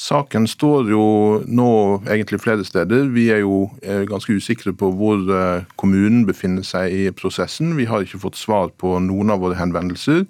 Saken 0.01 0.47
står 0.49 0.87
jo 0.89 1.03
nå 1.45 1.71
egentlig 2.09 2.39
flere 2.41 2.65
steder. 2.65 3.11
Vi 3.13 3.27
er 3.29 3.43
jo 3.43 3.67
eh, 3.85 4.01
ganske 4.09 4.33
usikre 4.33 4.73
på 4.73 4.89
hvor 4.97 5.21
eh, 5.29 5.67
kommunen 5.77 6.23
befinner 6.25 6.65
seg 6.65 6.95
i 6.95 7.03
prosessen. 7.13 7.75
Vi 7.77 7.85
har 7.85 8.01
ikke 8.01 8.23
fått 8.23 8.39
svar 8.39 8.71
på 8.81 8.95
noen 9.05 9.29
av 9.29 9.43
våre 9.43 9.59
henvendelser. 9.59 10.23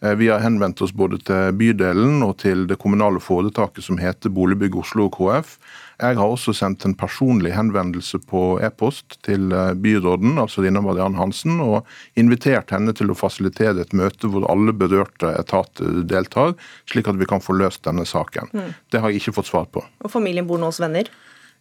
Eh, 0.00 0.14
Vi 0.16 0.30
har 0.32 0.40
henvendt 0.40 0.80
oss 0.80 0.96
både 0.96 1.20
til 1.28 1.52
bydelen 1.60 2.24
og 2.24 2.38
til 2.40 2.64
det 2.70 2.80
kommunale 2.80 3.20
foretaket 3.20 3.84
som 3.84 4.00
heter 4.00 4.32
Boligbygg 4.32 4.80
Oslo 4.80 5.10
KF. 5.12 5.58
Jeg 6.02 6.18
har 6.18 6.26
også 6.34 6.54
sendt 6.56 6.84
en 6.86 6.96
personlig 6.98 7.52
henvendelse 7.54 8.18
på 8.26 8.58
e-post 8.64 9.20
til 9.26 9.52
eh, 9.54 9.72
byråden, 9.78 10.34
altså 10.42 10.64
Rina 10.64 10.82
Marianne 10.82 11.20
Hansen, 11.20 11.60
og 11.62 11.86
invitert 12.18 12.74
henne 12.74 12.94
til 12.98 13.12
å 13.12 13.18
fasilitere 13.18 13.84
et 13.84 13.94
møte 13.96 14.30
hvor 14.30 14.48
alle 14.50 14.74
berørte 14.74 15.30
etater 15.38 16.02
deltar, 16.10 16.56
slik 16.90 17.10
at 17.10 17.20
vi 17.20 17.28
kan 17.30 17.44
få 17.44 17.54
løst 17.60 17.84
denne 17.86 18.06
saken. 18.08 18.50
Mm. 18.50 18.72
Det 18.90 19.02
har 19.02 19.12
jeg 19.12 19.22
ikke 19.22 19.38
fått 19.38 19.52
svar 19.52 19.70
på. 19.70 19.84
Og 20.02 20.10
familien 20.10 20.48
bor 20.48 20.58
nå 20.58 20.72
hos 20.72 20.82
venner? 20.82 21.10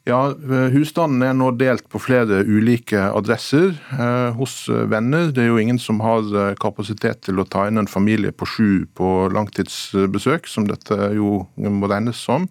Ja, 0.09 0.31
eh, 0.33 0.71
Husstanden 0.73 1.21
er 1.21 1.35
nå 1.37 1.51
delt 1.59 1.85
på 1.93 1.99
flere 2.01 2.39
ulike 2.41 3.03
adresser 3.13 3.75
eh, 3.93 4.31
hos 4.33 4.65
eh, 4.69 4.87
venner. 4.89 5.29
Det 5.29 5.43
er 5.43 5.51
jo 5.51 5.59
ingen 5.61 5.77
som 5.81 6.01
har 6.01 6.55
kapasitet 6.61 7.21
til 7.27 7.37
å 7.37 7.45
ta 7.45 7.67
inn 7.69 7.77
en 7.77 7.89
familie 7.89 8.33
på 8.33 8.47
sju 8.49 8.69
på 8.97 9.11
langtidsbesøk, 9.35 10.49
som 10.49 10.65
dette 10.69 11.11
jo 11.13 11.43
må 11.61 11.91
regnes 11.91 12.17
som. 12.17 12.49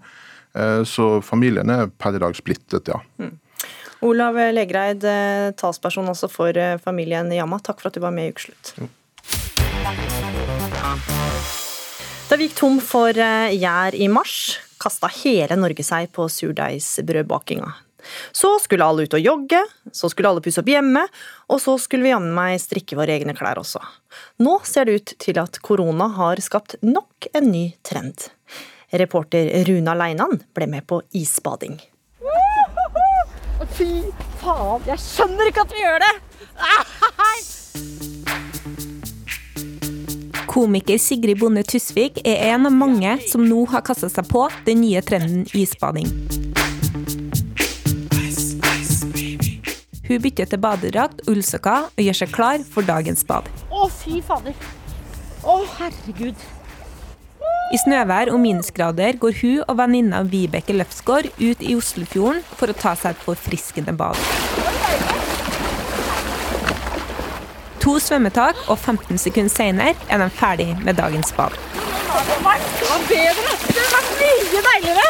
Eh, 0.54 0.82
så 0.84 1.22
familien 1.22 1.70
er 1.70 1.90
per 1.98 2.16
i 2.16 2.22
dag 2.22 2.36
splittet, 2.36 2.90
ja. 2.90 3.00
Olav 4.00 4.38
Legreid, 4.54 5.04
eh, 5.04 5.50
talsperson 5.60 6.08
også 6.08 6.30
for 6.32 6.56
eh, 6.56 6.78
familien 6.80 7.30
Yama. 7.32 7.60
Takk 7.60 7.82
for 7.82 7.90
at 7.90 7.98
du 7.98 8.00
var 8.00 8.14
med 8.16 8.30
i 8.30 8.32
Ukeslutt. 8.32 8.72
Da 12.30 12.38
vi 12.38 12.46
gikk 12.46 12.56
tom 12.60 12.80
for 12.80 13.12
gjær 13.12 13.94
i 13.98 14.08
mars, 14.08 14.58
kasta 14.80 15.10
hele 15.20 15.58
Norge 15.58 15.84
seg 15.84 16.12
på 16.14 16.28
surdeigsbrødbakinga. 16.30 17.72
Så 18.32 18.54
skulle 18.62 18.86
alle 18.86 19.04
ut 19.04 19.14
og 19.18 19.20
jogge, 19.20 19.60
så 19.92 20.08
skulle 20.08 20.30
alle 20.30 20.40
pusse 20.44 20.62
opp 20.62 20.70
hjemme, 20.70 21.02
og 21.52 21.60
så 21.60 21.74
skulle 21.80 22.06
vi 22.06 22.14
jammen 22.14 22.32
meg 22.32 22.60
strikke 22.62 22.96
våre 22.96 23.18
egne 23.18 23.34
klær 23.36 23.60
også. 23.60 23.82
Nå 24.40 24.56
ser 24.64 24.88
det 24.88 24.94
ut 25.00 25.14
til 25.20 25.40
at 25.42 25.60
korona 25.64 26.08
har 26.16 26.40
skapt 26.40 26.78
nok 26.86 27.28
en 27.34 27.50
ny 27.52 27.66
trend. 27.86 28.30
Reporter 28.90 29.64
Runa 29.64 29.94
Leinan 29.94 30.40
ble 30.54 30.66
med 30.66 30.86
på 30.86 31.02
isbading. 31.14 31.78
Fy 33.70 34.02
faen, 34.40 34.82
jeg 34.88 34.98
skjønner 34.98 35.50
ikke 35.50 35.62
at 35.62 35.74
vi 35.74 35.84
gjør 35.84 36.02
det! 36.02 36.14
Komiker 40.50 40.98
Sigrid 40.98 41.38
Bonde 41.38 41.62
Tusvik 41.62 42.18
er 42.26 42.50
en 42.50 42.66
av 42.66 42.74
mange 42.74 43.12
som 43.30 43.44
nå 43.46 43.62
har 43.70 43.84
kasta 43.86 44.10
seg 44.10 44.26
på 44.32 44.48
den 44.66 44.82
nye 44.82 45.02
trenden 45.06 45.46
isbading. 45.54 46.10
Hun 50.10 50.18
bytter 50.24 50.50
til 50.50 50.58
badedrakt 50.58 51.22
ullsokker 51.30 51.86
og 51.92 52.02
gjør 52.02 52.16
seg 52.24 52.32
klar 52.34 52.64
for 52.66 52.82
dagens 52.82 53.22
bad. 53.28 53.46
Å, 53.70 53.86
fy 54.00 54.18
fader. 54.26 54.56
Å, 55.46 55.60
herregud. 55.78 56.34
I 57.70 57.78
snøvær 57.78 58.32
og 58.34 58.40
minusgrader 58.42 59.14
går 59.22 59.36
hun 59.40 59.60
og 59.62 59.76
venninna 59.78 60.24
Vibeke 60.26 60.74
Løfsgaard 60.74 61.28
ut 61.38 61.60
i 61.62 61.76
Oslofjorden 61.78 62.40
for 62.58 62.72
å 62.72 62.74
ta 62.74 62.96
seg 62.98 63.14
et 63.14 63.20
forfriskende 63.22 63.92
bad. 63.94 64.18
To 67.80 67.94
svømmetak, 68.02 68.58
og 68.66 68.74
15 68.74 69.20
sekunder 69.22 69.52
senere 69.54 69.94
er 70.10 70.18
de 70.18 70.26
ferdig 70.34 70.66
med 70.82 70.98
dagens 70.98 71.30
bad. 71.36 71.54
Det 71.54 72.40
var 72.42 73.04
bedre. 73.06 73.54
Det 73.70 73.84
var 73.92 74.08
mye 74.18 74.64
deiligere. 74.66 75.06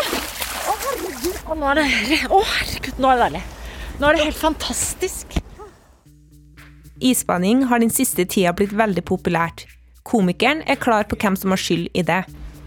Å, 0.61 0.75
herregud. 0.85 1.41
Å, 1.41 1.57
nå 1.63 1.71
er 1.71 1.81
det, 1.81 1.87
å, 2.29 2.43
herregud, 2.45 3.01
nå 3.01 3.15
er 3.15 3.17
det 3.17 3.25
deilig. 3.25 3.43
Nå 4.03 4.11
er 4.11 4.19
det 4.19 4.29
helt 4.29 4.41
fantastisk. 4.43 5.39
Isbading 7.01 7.65
har 7.73 7.81
den 7.81 7.93
siste 7.95 8.29
tida 8.29 8.53
blitt 8.53 8.77
veldig 8.77 9.07
populært. 9.09 9.65
Komikeren 10.05 10.61
er 10.69 10.77
klar 10.77 11.09
på 11.09 11.17
hvem 11.17 11.41
som 11.41 11.57
har 11.57 11.65
skyld 11.65 11.89
i 11.97 12.05
det. 12.05 12.21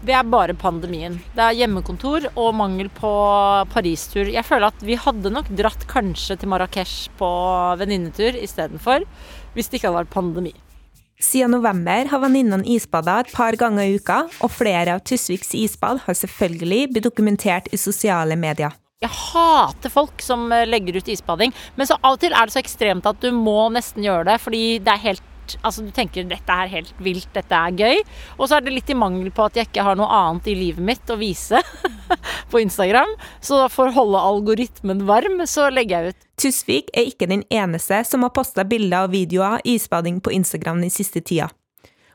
Det 0.04 0.12
er 0.12 0.26
bare 0.28 0.52
pandemien. 0.52 1.14
Det 1.32 1.40
er 1.40 1.56
hjemmekontor 1.62 2.26
og 2.36 2.50
mangel 2.58 2.90
på 2.92 3.10
Paris-tur. 3.72 4.28
Jeg 4.28 4.44
føler 4.44 4.68
at 4.68 4.84
vi 4.84 4.98
hadde 5.00 5.32
nok 5.32 5.48
dratt 5.56 5.86
kanskje 5.88 6.36
til 6.42 6.50
Marrakech 6.52 7.08
på 7.16 7.30
venninnetur 7.80 8.36
istedenfor, 8.36 9.06
hvis 9.56 9.72
det 9.72 9.80
ikke 9.80 9.88
hadde 9.88 10.02
vært 10.02 10.12
pandemi. 10.12 10.52
Siden 11.24 11.54
november 11.56 12.10
har 12.10 12.20
venninnene 12.20 12.68
isbada 12.68 13.22
et 13.22 13.32
par 13.32 13.56
ganger 13.56 13.86
i 13.86 13.96
uka, 13.96 14.26
og 14.44 14.52
flere 14.52 14.98
av 14.98 15.04
Tusviks 15.08 15.54
isbad 15.56 16.02
har 16.04 16.20
selvfølgelig 16.20 16.82
blitt 16.92 17.08
dokumentert 17.08 17.72
i 17.72 17.80
sosiale 17.80 18.36
medier. 18.36 18.76
Jeg 19.00 19.12
hater 19.12 19.92
folk 19.92 20.20
som 20.24 20.50
legger 20.68 21.00
ut 21.00 21.08
isbading, 21.12 21.54
men 21.78 21.88
så 21.88 21.96
av 22.02 22.18
og 22.18 22.20
til 22.20 22.36
er 22.36 22.44
det 22.44 22.58
så 22.58 22.60
ekstremt 22.60 23.08
at 23.08 23.24
du 23.24 23.30
må 23.32 23.70
nesten 23.72 24.04
gjøre 24.04 24.28
det, 24.34 24.42
fordi 24.44 24.66
det 24.84 24.92
er 24.92 25.06
helt 25.08 25.30
Altså 25.62 25.84
Du 25.84 25.90
tenker 25.94 26.26
dette 26.28 26.58
er 26.64 26.70
helt 26.72 26.92
vilt, 27.02 27.28
dette 27.36 27.58
er 27.58 27.76
gøy. 27.78 28.02
Og 28.38 28.48
så 28.48 28.58
er 28.58 28.66
det 28.66 28.74
litt 28.74 28.92
i 28.92 28.98
mangel 28.98 29.30
på 29.34 29.46
at 29.48 29.58
jeg 29.58 29.70
ikke 29.70 29.86
har 29.86 29.98
noe 29.98 30.10
annet 30.10 30.48
i 30.50 30.56
livet 30.58 30.84
mitt 30.84 31.12
å 31.12 31.18
vise 31.20 31.60
på 32.52 32.62
Instagram. 32.62 33.10
Så 33.44 33.64
for 33.72 33.90
å 33.90 33.96
holde 33.98 34.22
algoritmen 34.32 35.04
varm, 35.08 35.42
så 35.50 35.70
legger 35.72 36.08
jeg 36.08 36.14
ut. 36.14 36.30
Tusvik 36.44 36.94
er 36.96 37.10
ikke 37.10 37.30
den 37.30 37.44
eneste 37.52 38.02
som 38.08 38.26
har 38.26 38.34
posta 38.34 38.66
bilder 38.68 39.08
og 39.08 39.14
videoer 39.14 39.58
av 39.58 39.68
isbading 39.68 40.20
på 40.24 40.34
Instagram 40.34 40.82
den 40.84 40.92
siste 40.92 41.22
tida. 41.22 41.50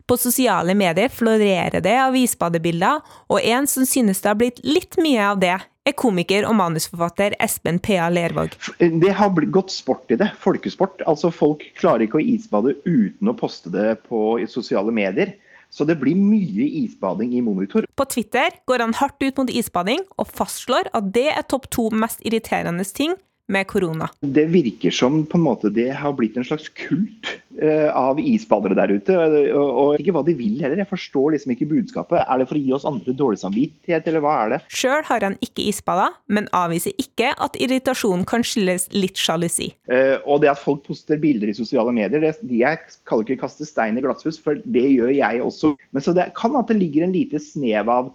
På 0.09 0.17
sosiale 0.17 0.73
medier 0.73 1.09
florerer 1.13 1.83
det 1.85 1.93
av 2.01 2.15
isbadebilder, 2.17 3.03
og 3.29 3.43
en 3.45 3.67
som 3.69 3.85
synes 3.85 4.23
det 4.23 4.31
har 4.31 4.39
blitt 4.39 4.61
litt 4.65 4.97
mye 4.97 5.27
av 5.35 5.37
det, 5.43 5.51
er 5.85 5.93
komiker 5.97 6.47
og 6.49 6.55
manusforfatter 6.57 7.35
Espen 7.37 7.77
P.A. 7.77 8.07
Lervåg. 8.09 8.55
Det 8.79 9.11
har 9.19 9.45
gått 9.53 9.69
sport 9.69 10.09
i 10.09 10.17
det. 10.17 10.31
Folkesport. 10.41 11.03
Altså 11.05 11.29
Folk 11.29 11.61
klarer 11.77 12.07
ikke 12.07 12.17
å 12.17 12.25
isbade 12.25 12.73
uten 12.87 13.29
å 13.29 13.37
poste 13.37 13.69
det 13.73 13.99
på 14.09 14.39
sosiale 14.49 14.89
medier. 14.89 15.35
Så 15.69 15.85
det 15.85 15.99
blir 16.01 16.17
mye 16.17 16.65
isbading 16.81 17.35
i 17.37 17.45
monitor. 17.45 17.85
På 17.93 18.09
Twitter 18.09 18.57
går 18.65 18.81
han 18.81 18.97
hardt 18.97 19.21
ut 19.21 19.37
mot 19.37 19.53
isbading, 19.53 20.01
og 20.17 20.33
fastslår 20.33 20.89
at 20.97 21.13
det 21.13 21.27
er 21.35 21.45
topp 21.45 21.69
to 21.69 21.91
mest 21.93 22.25
irriterende 22.25 22.87
ting 22.89 23.13
med 23.49 23.67
korona. 23.67 24.09
Det 24.21 24.45
virker 24.53 24.93
som 24.93 25.23
på 25.25 25.37
en 25.39 25.45
måte 25.45 25.71
det 25.73 25.89
har 25.97 26.13
blitt 26.17 26.37
en 26.37 26.45
slags 26.45 26.69
kult 26.77 27.31
uh, 27.61 27.89
av 27.97 28.19
isbadere 28.21 28.77
der 28.77 28.93
ute. 28.93 29.17
Og, 29.17 29.35
og, 29.57 29.93
ikke 29.99 30.13
hva 30.15 30.23
de 30.27 30.35
vil 30.37 30.61
heller. 30.61 30.81
Jeg 30.83 30.91
forstår 30.91 31.35
liksom 31.35 31.55
ikke 31.55 31.69
budskapet. 31.71 32.21
Er 32.21 32.41
det 32.41 32.49
for 32.49 32.59
å 32.59 32.63
gi 32.63 32.75
oss 32.77 32.87
andre 32.89 33.15
dårlig 33.17 33.41
samvittighet, 33.41 34.09
eller 34.11 34.23
hva 34.25 34.35
er 34.43 34.55
det? 34.55 34.61
Sjøl 34.73 35.03
har 35.09 35.25
han 35.25 35.37
ikke 35.45 35.65
isbada, 35.71 36.11
men 36.31 36.49
avviser 36.55 36.95
ikke 37.01 37.33
at 37.41 37.57
irritasjonen 37.59 38.27
kan 38.29 38.45
skyldes 38.45 38.89
litt 38.95 39.19
sjalusi. 39.19 39.71
Uh, 39.91 40.17
og 40.25 40.43
det 40.45 40.53
at 40.53 40.61
folk 40.61 40.85
poster 40.87 41.21
bilder 41.21 41.51
i 41.51 41.57
sosiale 41.57 41.93
medier, 41.95 42.21
det, 42.23 42.35
de 42.45 42.63
jeg 42.63 42.81
kaller 43.09 43.27
ikke 43.27 43.47
kaste 43.47 43.67
stein 43.67 43.97
i 43.99 44.05
glasshus, 44.05 44.39
for 44.41 44.61
det 44.65 44.85
gjør 44.93 45.13
jeg 45.15 45.43
også. 45.43 45.73
Men 45.95 46.05
så 46.05 46.15
det 46.17 46.31
kan 46.37 46.57
at 46.59 46.69
det 46.69 46.79
ligger 46.79 47.05
en 47.05 47.15
lite 47.15 47.41
snev 47.41 47.89
av 47.91 48.13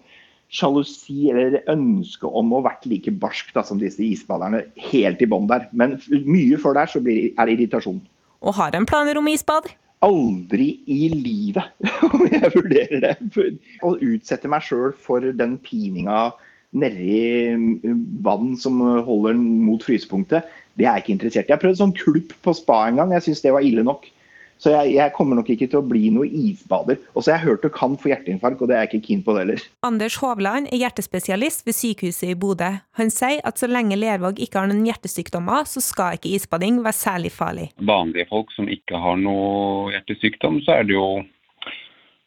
sjalusi 0.55 1.31
eller 1.33 1.61
ønske 1.71 2.29
om 2.31 2.53
å 2.55 2.63
vært 2.65 2.87
like 2.91 3.13
barsk 3.23 3.51
da, 3.57 3.65
som 3.67 3.81
disse 3.81 4.03
isbaderne 4.05 4.65
helt 4.91 5.23
i 5.23 5.29
bånn 5.31 5.49
der. 5.51 5.67
Men 5.75 5.99
mye 6.27 6.61
før 6.63 6.79
der 6.79 6.91
så 6.93 7.03
blir, 7.03 7.33
er 7.35 7.49
det 7.49 7.59
irritasjon. 7.59 8.03
Og 8.45 8.57
har 8.59 8.77
en 8.77 8.87
planer 8.87 9.19
om 9.19 9.29
isbad? 9.31 9.71
Aldri 10.05 10.75
i 10.91 11.09
livet 11.11 11.87
om 12.11 12.27
jeg 12.29 12.53
vurderer 12.55 13.01
det. 13.03 13.15
Å 13.83 13.95
utsette 13.97 14.51
meg 14.53 14.67
sjøl 14.67 14.93
for 14.95 15.25
den 15.35 15.57
pininga 15.65 16.29
nedi 16.75 17.55
vann 18.27 18.55
som 18.59 18.81
holder 19.07 19.39
mot 19.39 19.83
frysepunktet, 19.83 20.47
det 20.75 20.87
er 20.87 20.97
jeg 20.97 21.05
ikke 21.05 21.15
interessert 21.15 21.47
i. 21.47 21.53
Jeg 21.53 21.55
har 21.55 21.63
prøvd 21.63 21.81
sånn 21.81 21.95
klubb 21.95 22.35
på 22.43 22.55
spa 22.59 22.81
en 22.89 22.99
gang, 22.99 23.15
jeg 23.15 23.29
syns 23.29 23.45
det 23.45 23.55
var 23.55 23.67
ille 23.67 23.85
nok. 23.87 24.09
Så 24.63 24.73
jeg, 24.73 24.95
jeg, 24.95 25.13
kommer 25.17 25.37
nok 25.39 25.51
ikke 25.53 25.67
til 25.69 25.81
å 25.81 25.87
bli 25.87 26.09
noe 26.15 26.29
isbader. 26.29 27.01
Og 27.13 27.25
så 27.25 27.33
har 27.35 27.43
jeg 27.43 27.51
hørt 27.51 27.67
du 27.67 27.71
kan 27.75 27.97
få 28.01 28.11
hjerteinfarkt, 28.13 28.63
og 28.63 28.71
det 28.71 28.77
er 28.77 28.85
jeg 28.85 28.93
ikke 28.93 29.07
keen 29.09 29.25
på 29.27 29.35
det 29.35 29.45
heller. 29.45 29.67
Anders 29.87 30.17
Hovland 30.23 30.71
er 30.71 30.81
hjertespesialist 30.85 31.67
ved 31.67 31.77
sykehuset 31.77 32.31
i 32.33 32.39
Bodø. 32.39 32.71
Han 33.01 33.13
sier 33.13 33.43
at 33.45 33.61
så 33.61 33.69
lenge 33.71 33.99
Lervåg 33.99 34.41
ikke 34.43 34.63
har 34.63 34.71
noen 34.71 34.87
hjertesykdommer, 34.89 35.69
så 35.69 35.83
skal 35.85 36.19
ikke 36.19 36.33
isbading 36.39 36.81
være 36.85 37.01
særlig 37.01 37.35
farlig. 37.35 37.69
Vanlige 37.83 38.31
folk 38.31 38.53
som 38.57 38.71
ikke 38.73 39.01
har 39.01 39.21
noe 39.21 39.93
hjertesykdom, 39.95 40.63
så 40.65 40.79
er 40.79 40.89
det 40.89 40.97
jo 40.97 41.09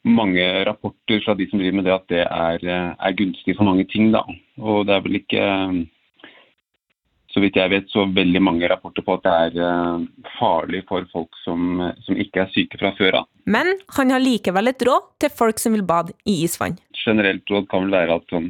mange 0.07 0.43
rapporter 0.67 1.19
fra 1.25 1.36
de 1.36 1.47
som 1.49 1.59
driver 1.59 1.80
med 1.80 1.88
det, 1.88 1.95
at 1.95 2.09
det 2.11 2.23
er, 2.23 2.67
er 2.95 3.17
gunstig 3.17 3.57
for 3.57 3.67
mange 3.67 3.88
ting. 3.91 4.11
da. 4.13 4.23
Og 4.61 4.86
det 4.88 4.95
er 4.95 5.03
vel 5.05 5.19
ikke 5.19 5.45
så 7.38 7.41
vidt 7.43 7.57
jeg 7.59 7.69
vet, 7.69 7.89
så 7.93 8.07
veldig 8.09 8.39
mange 8.41 8.65
rapporter 8.71 9.05
på 9.05 9.13
at 9.13 9.25
det 9.27 9.33
er 9.45 9.57
uh, 9.61 10.05
farlig 10.39 10.81
for 10.89 11.05
folk 11.13 11.38
som, 11.43 11.83
som, 12.01 12.17
ikke 12.17 12.47
er 12.47 12.53
syke 12.55 12.79
fra 12.81 12.95
før 12.97 13.19
av. 13.19 13.27
Men 13.45 13.75
han 13.93 14.13
har 14.15 14.23
likevel 14.23 14.71
et 14.71 14.81
råd 14.88 15.11
til 15.21 15.29
folk 15.29 15.61
som 15.61 15.77
vil 15.77 15.85
bade 15.85 16.15
i 16.25 16.39
isvann. 16.47 16.79
Generelt 17.03 17.45
råd 17.53 17.69
kan 17.69 17.85
vel 17.85 17.93
være 17.93 18.17
at 18.17 18.33
sånn 18.33 18.49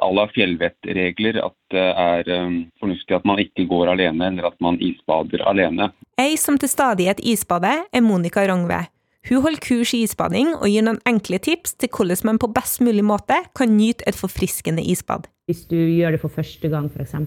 à 0.00 0.06
la 0.14 0.26
fjellvettregler, 0.30 1.40
at 1.42 1.56
det 1.72 1.88
er 1.88 2.28
um, 2.44 2.60
fornuftig 2.78 3.16
at 3.16 3.26
man 3.26 3.40
ikke 3.42 3.66
går 3.72 3.90
alene, 3.96 4.28
eller 4.28 4.50
at 4.52 4.60
man 4.62 4.78
isbader 4.84 5.42
alene. 5.48 5.90
Ei 6.20 6.36
som 6.38 6.60
til 6.60 6.70
stadighet 6.70 7.24
isbader, 7.24 7.86
er 7.88 8.04
Monica 8.04 8.44
Rongve. 8.46 8.84
Hun 9.28 9.42
holder 9.44 9.60
kurs 9.64 9.90
i 9.96 10.04
isbading 10.06 10.54
og 10.54 10.68
gir 10.70 10.84
noen 10.86 11.00
enkle 11.08 11.40
tips 11.42 11.74
til 11.80 11.90
hvordan 11.92 12.22
man 12.30 12.38
på 12.40 12.48
best 12.54 12.80
mulig 12.84 13.02
måte 13.04 13.36
kan 13.56 13.74
nyte 13.76 14.06
et 14.08 14.16
forfriskende 14.16 14.84
isbad. 14.84 15.28
Hvis 15.50 15.66
du 15.68 15.76
gjør 15.76 16.16
det 16.16 16.22
for 16.22 16.32
første 16.32 16.70
gang, 16.72 16.88
f.eks., 16.88 17.18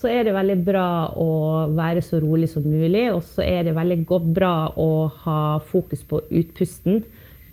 så 0.00 0.08
er 0.08 0.24
det 0.24 0.32
veldig 0.32 0.56
bra 0.64 0.86
å 1.20 1.30
være 1.76 2.00
så 2.04 2.22
rolig 2.22 2.48
som 2.48 2.64
mulig. 2.64 3.10
Og 3.12 3.20
så 3.34 3.44
er 3.44 3.66
det 3.66 3.76
veldig 3.76 3.98
godt 4.08 4.30
bra 4.38 4.54
å 4.80 4.90
ha 5.26 5.40
fokus 5.60 6.06
på 6.08 6.22
utpusten. 6.40 7.02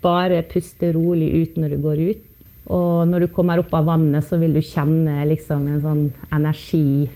Bare 0.00 0.40
puste 0.48 0.94
rolig 0.96 1.28
ut 1.42 1.60
når 1.60 1.74
du 1.74 1.84
går 1.84 2.02
ut. 2.08 2.24
Og 2.72 3.08
når 3.08 3.24
du 3.24 3.28
kommer 3.32 3.60
opp 3.60 3.72
av 3.76 3.88
vannet, 3.88 4.24
så 4.24 4.40
vil 4.40 4.56
du 4.56 4.62
kjenne 4.64 5.20
liksom 5.28 5.68
en 5.68 5.84
sånn 5.84 6.02
energi 6.36 7.08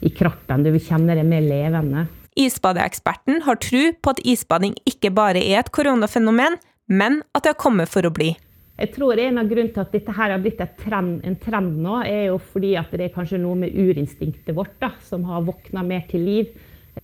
i 0.00 0.12
kroppen. 0.16 0.64
Du 0.64 0.72
vil 0.72 0.84
kjenne 0.84 1.16
det 1.16 1.26
mer 1.28 1.44
levende. 1.44 2.06
Isbadeeksperten 2.40 3.42
har 3.44 3.60
tro 3.60 3.82
på 4.00 4.12
at 4.14 4.20
isbading 4.24 4.76
ikke 4.88 5.12
bare 5.12 5.42
er 5.42 5.60
et 5.60 5.72
koronafenomen, 5.74 6.56
men 6.88 7.20
at 7.34 7.44
det 7.44 7.52
har 7.54 7.60
kommet 7.60 7.90
for 7.92 8.06
å 8.06 8.12
bli. 8.14 8.32
Jeg 8.80 8.94
tror 8.94 9.20
En 9.20 9.38
av 9.42 9.48
grunnene 9.48 9.74
til 9.74 9.82
at 9.82 9.92
dette 9.92 10.12
her 10.16 10.32
har 10.32 10.40
blitt 10.40 10.60
trend, 10.80 11.18
en 11.26 11.36
trend 11.36 11.80
nå, 11.84 11.98
er 12.08 12.30
jo 12.30 12.38
fordi 12.40 12.72
at 12.80 12.92
det 12.96 13.10
er 13.10 13.12
kanskje 13.12 13.40
noe 13.42 13.58
med 13.60 13.74
urinstinktet 13.76 14.56
vårt 14.56 14.78
da, 14.80 14.94
som 15.04 15.26
har 15.28 15.44
våkna 15.44 15.84
mer 15.84 16.06
til 16.08 16.24
liv. 16.24 16.54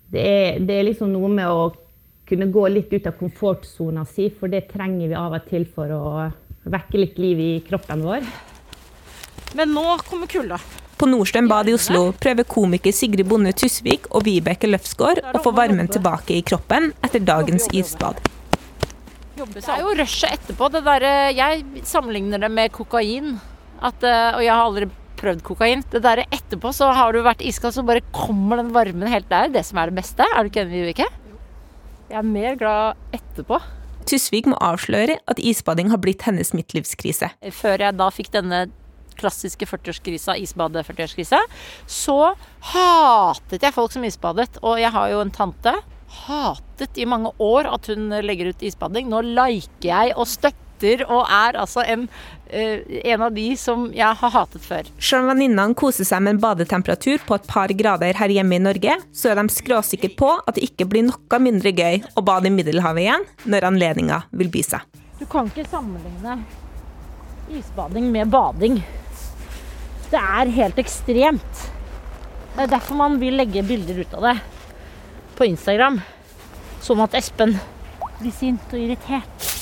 Det 0.08 0.22
er, 0.22 0.62
det 0.64 0.72
er, 0.72 0.86
liksom 0.88 1.12
noe 1.12 1.28
med 1.28 1.50
å 1.50 1.68
kunne 2.26 2.48
gå 2.50 2.64
litt 2.72 2.94
ut 2.94 3.06
av 3.06 3.18
komfortsona 3.18 4.06
si, 4.08 4.30
for 4.32 4.48
det 4.48 4.70
trenger 4.70 5.12
vi 5.12 5.18
av 5.20 5.36
og 5.36 5.50
til 5.50 5.66
for 5.68 5.92
å 5.92 6.06
vekke 6.64 7.02
litt 7.02 7.20
liv 7.20 7.42
i 7.44 7.52
kroppen 7.66 8.06
vår. 8.06 8.24
Men 9.56 9.76
nå 9.76 9.84
kommer 10.08 10.30
kulda. 10.32 10.58
På 10.96 11.06
Nordstrøm 11.10 11.50
bad 11.50 11.68
i 11.68 11.74
Oslo 11.76 12.06
prøver 12.16 12.48
komiker 12.48 12.94
Sigrid 12.96 13.28
Bonde 13.28 13.52
Tusvik 13.52 14.08
og 14.16 14.24
Vibeke 14.24 14.70
Løfsgaard 14.70 15.20
å 15.36 15.44
få 15.44 15.52
varmen 15.52 15.92
tilbake 15.92 16.38
i 16.38 16.46
kroppen 16.46 16.88
etter 17.04 17.20
dagens 17.20 17.68
isbad. 17.76 18.16
Det 19.36 19.64
er 19.68 19.82
jo 19.84 19.96
rushet 19.98 20.32
etterpå. 20.32 20.70
Det 20.72 20.84
der, 20.86 21.04
jeg 21.36 21.64
sammenligner 21.84 22.40
det 22.40 22.50
med 22.52 22.72
kokain. 22.72 23.36
At, 23.84 24.00
og 24.00 24.40
jeg 24.40 24.52
har 24.52 24.64
aldri 24.64 24.88
prøvd 25.20 25.42
kokain. 25.44 25.84
Det 25.92 26.00
der 26.04 26.24
etterpå 26.24 26.72
så 26.76 26.88
har 26.96 27.12
du 27.12 27.22
vært 27.24 27.44
iskald, 27.44 27.74
så 27.76 27.84
bare 27.86 28.04
kommer 28.16 28.60
den 28.60 28.72
varmen 28.74 29.08
helt 29.12 29.28
der. 29.32 29.50
Det 29.52 29.64
som 29.68 29.80
er 29.80 29.92
det 29.92 30.00
beste. 30.00 30.24
Er 30.24 30.44
du 30.44 30.52
ikke 30.52 30.64
enig, 30.64 30.82
Vibeke? 30.86 31.08
Jeg 32.08 32.20
er 32.20 32.26
mer 32.26 32.56
glad 32.60 33.16
etterpå. 33.16 33.60
Tusvik 34.06 34.46
må 34.46 34.58
avsløre 34.62 35.18
at 35.26 35.40
isbading 35.42 35.90
har 35.90 35.98
blitt 35.98 36.22
hennes 36.28 36.52
midtlivskrise. 36.54 37.32
Før 37.52 37.82
jeg 37.82 37.96
da 37.98 38.06
fikk 38.14 38.30
denne 38.36 38.68
klassiske 39.16 39.66
40-årskrisa, 39.66 40.36
isbade-40-årskrisa, 40.44 41.40
så 41.90 42.18
hatet 42.72 43.64
jeg 43.64 43.74
folk 43.74 43.94
som 43.94 44.04
isbadet. 44.06 44.60
Og 44.62 44.78
jeg 44.78 44.92
har 44.94 45.10
jo 45.10 45.22
en 45.24 45.32
tante. 45.34 45.74
Hatet 46.24 46.98
i 46.98 47.06
mange 47.08 47.32
år 47.42 47.68
at 47.70 47.90
hun 47.92 48.08
legger 48.24 48.52
ut 48.52 48.64
isbading. 48.64 49.10
Nå 49.10 49.22
liker 49.26 49.88
jeg 49.90 50.14
og 50.16 50.28
støtter 50.30 51.04
og 51.06 51.22
er 51.32 51.56
altså 51.56 51.84
en, 51.88 52.02
eh, 52.50 52.82
en 53.12 53.22
av 53.22 53.32
de 53.32 53.46
som 53.56 53.86
jeg 53.94 54.18
har 54.20 54.32
hatet 54.34 54.64
før. 54.64 54.88
Selv 54.98 55.24
om 55.24 55.30
venninnene 55.32 55.76
koser 55.78 56.04
seg 56.04 56.22
med 56.24 56.36
en 56.36 56.42
badetemperatur 56.42 57.24
på 57.26 57.38
et 57.38 57.46
par 57.48 57.72
grader 57.72 58.18
her 58.18 58.34
hjemme 58.34 58.58
i 58.58 58.64
Norge, 58.64 58.98
så 59.12 59.30
er 59.32 59.40
de 59.40 59.48
skråsikre 59.52 60.12
på 60.18 60.32
at 60.42 60.58
det 60.58 60.66
ikke 60.68 60.88
blir 60.90 61.06
noe 61.08 61.40
mindre 61.40 61.72
gøy 61.72 62.02
å 62.16 62.24
bade 62.24 62.50
i 62.50 62.54
Middelhavet 62.54 63.06
igjen 63.06 63.26
når 63.46 63.70
anledninga 63.70 64.22
vil 64.32 64.52
by 64.52 64.64
seg. 64.66 65.00
Du 65.16 65.24
kan 65.24 65.48
ikke 65.48 65.64
sammenligne 65.70 66.42
isbading 67.56 68.10
med 68.12 68.28
bading. 68.28 68.82
Det 70.10 70.20
er 70.20 70.52
helt 70.58 70.78
ekstremt. 70.78 71.64
Det 72.56 72.64
er 72.64 72.70
derfor 72.72 72.98
man 72.98 73.18
vil 73.20 73.36
legge 73.36 73.64
bilder 73.66 74.04
ut 74.04 74.14
av 74.16 74.30
det 74.30 74.36
på 75.36 75.46
Instagram. 75.48 76.00
Sånn 76.82 77.02
at 77.04 77.14
Espen 77.18 77.54
blir 78.20 78.34
sint 78.34 78.72
og 78.72 78.80
irritert. 78.80 79.52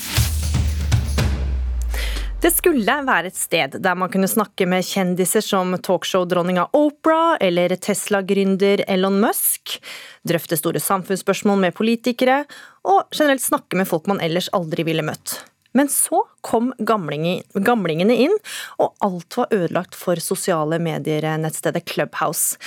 Det 2.45 2.51
skulle 2.53 2.95
være 3.07 3.31
et 3.31 3.39
sted 3.41 3.79
der 3.81 3.97
man 3.97 4.11
kunne 4.13 4.29
snakke 4.29 4.67
med 4.69 4.85
kjendiser 4.85 5.41
som 5.41 5.73
talkshow-dronninga 5.81 6.67
Oprah 6.77 7.39
eller 7.41 7.73
Tesla-gründer 7.81 8.83
Elon 8.85 9.17
Musk, 9.23 9.79
drøfte 10.29 10.59
store 10.61 10.83
samfunnsspørsmål 10.85 11.63
med 11.65 11.77
politikere 11.79 12.43
og 12.85 13.09
generelt 13.17 13.47
snakke 13.47 13.81
med 13.81 13.89
folk 13.89 14.13
man 14.13 14.21
ellers 14.21 14.51
aldri 14.53 14.85
ville 14.85 15.07
møtt. 15.07 15.39
Men 15.75 15.91
så 15.91 16.23
kom 16.45 16.71
gamlingene 16.79 18.17
inn, 18.27 18.35
og 18.79 18.95
alt 19.05 19.39
var 19.41 19.55
ødelagt 19.55 19.97
for 19.99 20.21
sosiale 20.23 20.79
medier-nettstedet 20.83 21.83
Clubhouse. 21.91 22.59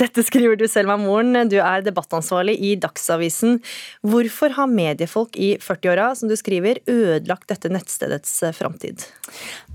Dette 0.00 0.24
skriver 0.26 0.58
du 0.58 0.66
selv, 0.70 0.90
Moren. 0.98 1.36
Du 1.50 1.58
er 1.62 1.84
debattansvarlig 1.86 2.56
i 2.58 2.74
Dagsavisen. 2.80 3.60
Hvorfor 4.02 4.56
har 4.56 4.72
mediefolk 4.72 5.38
i 5.38 5.52
40-åra, 5.62 6.10
som 6.18 6.30
du 6.30 6.34
skriver, 6.38 6.82
ødelagt 6.90 7.50
dette 7.52 7.70
nettstedets 7.70 8.40
eh, 8.42 8.56
framtid? 8.56 9.06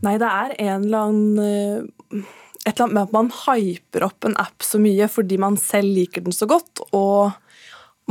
Nei, 0.04 0.18
det 0.20 0.32
er 0.32 0.58
en 0.68 0.90
eller 0.90 1.08
annen 1.08 1.46
eh, 1.46 2.26
et 2.66 2.74
eller 2.74 2.88
annet 2.88 2.98
med 2.98 3.04
at 3.06 3.16
man 3.16 3.32
hyper 3.46 4.08
opp 4.08 4.26
en 4.26 4.38
app 4.42 4.66
så 4.66 4.80
mye 4.82 5.08
fordi 5.12 5.38
man 5.42 5.58
selv 5.62 5.96
liker 5.96 6.26
den 6.26 6.34
så 6.36 6.48
godt, 6.50 6.82
og 6.98 7.36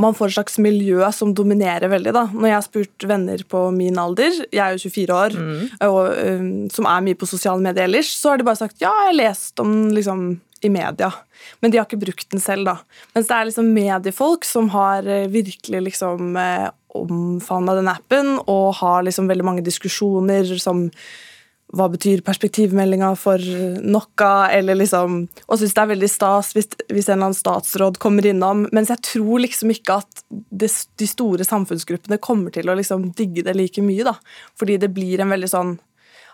man 0.01 0.15
får 0.15 0.27
et 0.27 0.35
slags 0.37 0.57
miljø 0.59 1.05
som 1.15 1.31
dominerer 1.35 1.87
veldig. 1.91 2.13
da. 2.15 2.25
Når 2.33 2.49
jeg 2.49 2.55
har 2.57 2.65
spurt 2.65 3.05
venner 3.07 3.43
på 3.47 3.61
min 3.75 3.99
alder, 3.99 4.41
jeg 4.51 4.61
er 4.61 4.75
jo 4.75 4.89
24 4.91 5.15
år, 5.15 5.37
mm. 5.39 5.61
og, 5.87 6.01
um, 6.11 6.49
som 6.73 6.89
er 6.91 7.05
mye 7.05 7.19
på 7.19 7.29
sosiale 7.29 7.63
medier 7.63 7.87
ellers, 7.87 8.11
så 8.11 8.33
har 8.33 8.41
de 8.41 8.47
bare 8.47 8.59
sagt 8.59 8.83
ja, 8.83 8.91
jeg 8.91 9.11
har 9.13 9.19
lest 9.21 9.63
om 9.63 9.71
den 9.71 9.93
liksom, 9.95 10.25
i 10.65 10.71
media. 10.73 11.11
Men 11.61 11.71
de 11.71 11.79
har 11.79 11.87
ikke 11.87 12.01
brukt 12.01 12.27
den 12.33 12.43
selv, 12.43 12.67
da. 12.67 12.79
Mens 13.15 13.29
det 13.29 13.37
er 13.37 13.47
liksom 13.47 13.71
mediefolk 13.75 14.47
som 14.47 14.67
har 14.75 15.07
uh, 15.07 15.29
virkelig 15.31 15.85
liksom 15.91 16.35
uh, 16.35 16.73
omfavna 16.95 17.77
den 17.79 17.91
appen, 17.91 18.35
og 18.51 18.75
har 18.81 19.07
liksom 19.07 19.31
veldig 19.31 19.47
mange 19.47 19.63
diskusjoner 19.63 20.57
som 20.59 20.89
hva 21.73 21.87
betyr 21.89 22.21
perspektivmeldinga 22.25 23.09
for 23.17 23.41
noe, 23.81 24.29
eller 24.53 24.77
liksom 24.77 25.23
Og 25.47 25.57
syns 25.59 25.73
det 25.73 25.81
er 25.81 25.89
veldig 25.93 26.09
stas 26.11 26.51
hvis, 26.55 26.69
hvis, 26.91 27.09
en 27.09 27.17
eller 27.17 27.31
annen 27.31 27.37
statsråd 27.37 27.97
kommer 28.01 28.27
innom. 28.29 28.65
Mens 28.75 28.91
jeg 28.93 29.01
tror 29.05 29.41
liksom 29.43 29.73
ikke 29.73 29.99
at 30.03 30.23
det, 30.29 30.69
de 30.69 31.09
store 31.09 31.47
samfunnsgruppene 31.47 32.21
kommer 32.21 32.53
til 32.53 32.69
å 32.69 32.77
liksom 32.77 33.09
digge 33.17 33.45
det 33.47 33.57
like 33.57 33.83
mye, 33.83 34.05
da. 34.07 34.15
Fordi 34.59 34.77
det 34.81 34.93
blir 34.95 35.23
en 35.23 35.33
veldig 35.33 35.51
sånn 35.51 35.75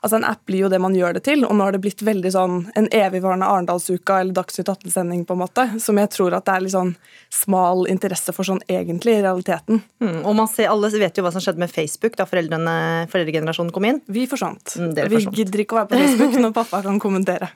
Altså 0.02 0.18
En 0.18 0.26
app 0.26 0.46
blir 0.50 0.64
jo 0.64 0.70
det 0.72 0.80
man 0.82 0.96
gjør 0.98 1.14
det 1.14 1.22
til, 1.28 1.44
og 1.46 1.54
nå 1.54 1.66
har 1.68 1.76
det 1.76 1.84
blitt 1.84 2.02
veldig 2.02 2.32
sånn 2.34 2.56
en 2.78 2.88
evigvarende 2.90 3.46
Arendalsuka 3.46 4.18
eller 4.22 4.34
Dagsnytt 4.34 4.72
18-sending, 4.72 5.28
på 5.30 5.36
en 5.36 5.42
måte, 5.44 5.68
som 5.84 6.00
jeg 6.02 6.10
tror 6.16 6.34
at 6.34 6.48
det 6.48 6.56
er 6.56 6.64
litt 6.66 6.74
sånn 6.74 6.96
smal 7.32 7.86
interesse 7.92 8.34
for 8.34 8.48
sånn 8.48 8.64
egentlig, 8.66 9.20
i 9.20 9.22
realiteten. 9.22 9.84
Mm, 10.02 10.24
og 10.26 10.34
man 10.40 10.50
ser, 10.50 10.72
Alle 10.74 10.90
vet 10.90 11.20
jo 11.20 11.26
hva 11.26 11.34
som 11.34 11.44
skjedde 11.44 11.62
med 11.62 11.70
Facebook 11.70 12.18
da 12.18 12.26
foreldrene, 12.30 12.74
foreldregenerasjonen 13.14 13.70
kom 13.76 13.86
inn. 13.92 14.02
Vi 14.10 14.26
forsvant. 14.32 14.74
Mm, 14.82 14.90
vi 14.98 15.06
forsvant. 15.20 15.38
gidder 15.38 15.64
ikke 15.64 15.78
å 15.78 15.82
være 15.84 15.92
på 15.92 16.02
Facebook 16.02 16.40
når 16.42 16.58
pappa 16.58 16.82
kan 16.88 16.98
kommentere. 17.04 17.52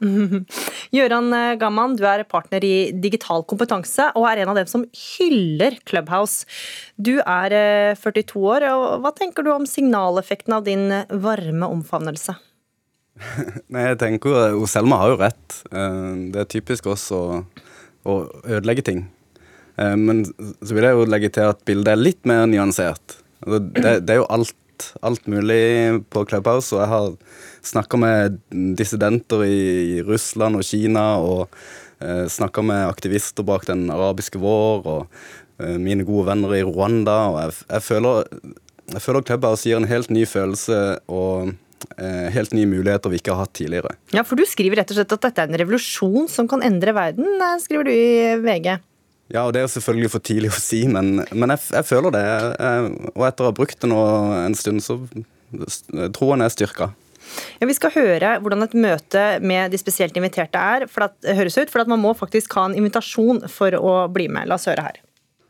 Gøran 0.96 1.34
eh, 1.34 1.56
Gamman, 1.62 1.98
du 1.98 2.06
er 2.06 2.28
partner 2.30 2.66
i 2.68 2.76
Digital 2.93 3.41
kompetanse 3.50 4.12
og 4.14 4.30
er 4.30 4.43
en 4.43 4.54
av 4.54 4.62
dem 4.62 4.70
som 4.70 4.86
hyller 4.93 5.80
Clubhouse. 5.89 6.46
Du 6.96 7.16
er 7.26 7.58
42 7.98 8.22
eh, 8.22 8.48
år, 8.54 8.70
og 8.70 8.88
hva 9.02 9.16
tenker 9.18 9.41
du 9.41 9.50
om 9.56 9.66
signaleffekten 9.70 10.60
av 10.60 10.70
din 10.70 10.88
varme 11.10 11.74
omfavnelse? 11.74 12.34
Nei, 13.72 13.86
jeg 13.91 13.99
tenker 14.01 14.51
jo 14.55 14.68
Selma 14.70 14.99
har 15.03 15.13
jo 15.13 15.20
rett. 15.22 15.59
Eh, 15.72 16.11
det 16.34 16.43
er 16.43 16.51
typisk 16.51 16.89
oss 16.91 17.07
å, 17.16 17.22
å 18.03 18.18
ødelegge 18.43 18.86
ting. 18.89 19.05
Eh, 19.80 19.95
men 19.99 20.26
så 20.28 20.76
vil 20.76 20.88
jeg 20.88 20.97
jo 20.97 21.07
legge 21.09 21.32
til 21.38 21.53
at 21.53 21.63
bildet 21.68 21.93
er 21.93 22.01
litt 22.01 22.22
mer 22.28 22.45
nyansert. 22.51 23.20
Altså, 23.45 23.61
det, 23.78 23.95
det 24.07 24.16
er 24.16 24.22
jo 24.22 24.28
alt, 24.36 24.89
alt 25.05 25.32
mulig 25.32 25.63
på 26.11 26.26
Clubhouse, 26.28 26.76
og 26.76 26.84
jeg 26.84 26.91
har 26.91 27.09
snakka 27.66 28.01
med 28.01 28.38
dissidenter 28.78 29.45
i 29.47 30.03
Russland 30.05 30.59
og 30.59 30.68
Kina, 30.68 31.07
og 31.24 31.47
eh, 32.03 32.26
snakka 32.32 32.66
med 32.68 32.86
aktivister 32.89 33.47
bak 33.47 33.68
den 33.70 33.88
arabiske 33.93 34.41
vår, 34.43 34.86
og 34.86 35.63
eh, 35.63 35.80
mine 35.80 36.07
gode 36.07 36.30
venner 36.34 36.55
i 36.59 36.63
Rwanda, 36.68 37.20
og 37.32 37.41
jeg, 37.45 37.59
jeg 37.72 37.89
føler 37.89 38.24
jeg 38.86 39.01
føler 39.01 39.24
Clubhouse 39.26 39.66
gir 39.66 39.80
en 39.80 39.88
helt 39.89 40.11
ny 40.13 40.28
følelse 40.30 40.76
og 41.09 41.47
Eh, 41.49 41.64
helt 42.34 42.53
nye 42.55 42.67
muligheter 42.69 43.11
vi 43.11 43.19
ikke 43.21 43.34
har 43.34 43.45
hatt 43.45 43.53
tidligere. 43.57 43.93
Ja, 44.15 44.23
for 44.26 44.39
Du 44.39 44.45
skriver 44.49 44.82
rett 44.82 44.91
og 44.91 44.97
slett 44.97 45.15
at 45.15 45.28
dette 45.28 45.43
er 45.43 45.51
en 45.51 45.59
revolusjon 45.61 46.28
som 46.32 46.49
kan 46.49 46.63
endre 46.65 46.95
verden, 46.95 47.28
eh, 47.39 47.57
skriver 47.61 47.88
du 47.88 47.91
i 47.93 48.36
VG. 48.41 48.76
Ja, 49.34 49.45
og 49.45 49.53
det 49.55 49.63
er 49.63 49.71
selvfølgelig 49.71 50.11
for 50.13 50.26
tidlig 50.26 50.51
å 50.53 50.59
si, 50.59 50.84
men, 50.88 51.23
men 51.34 51.53
jeg, 51.55 51.63
jeg, 51.73 51.88
føler 51.89 52.13
det. 52.13 52.26
Og 53.15 53.23
etter 53.26 53.45
å 53.45 53.49
ha 53.49 53.55
brukt 53.57 53.80
det 53.82 53.89
nå 53.89 54.01
en 54.43 54.57
stund, 54.57 54.84
så 54.86 54.99
troen 56.13 56.45
er 56.45 56.53
styrka. 56.53 56.91
Ja, 57.57 57.65
Vi 57.65 57.73
skal 57.73 57.93
høre 57.95 58.36
hvordan 58.43 58.67
et 58.67 58.76
møte 58.78 59.23
med 59.41 59.73
de 59.73 59.80
spesielt 59.82 60.17
inviterte 60.19 60.61
er, 60.61 60.86
for 60.91 61.07
at, 61.07 61.17
høres 61.26 61.57
ut, 61.57 61.71
for 61.73 61.82
at 61.82 61.89
man 61.89 62.03
må 62.03 62.13
faktisk 62.17 62.53
ha 62.59 62.67
en 62.69 62.78
invitasjon 62.78 63.47
for 63.51 63.73
å 63.80 63.95
bli 64.13 64.30
med. 64.30 64.45
La 64.49 64.59
oss 64.59 64.69
høre 64.69 64.86
her. 64.86 65.01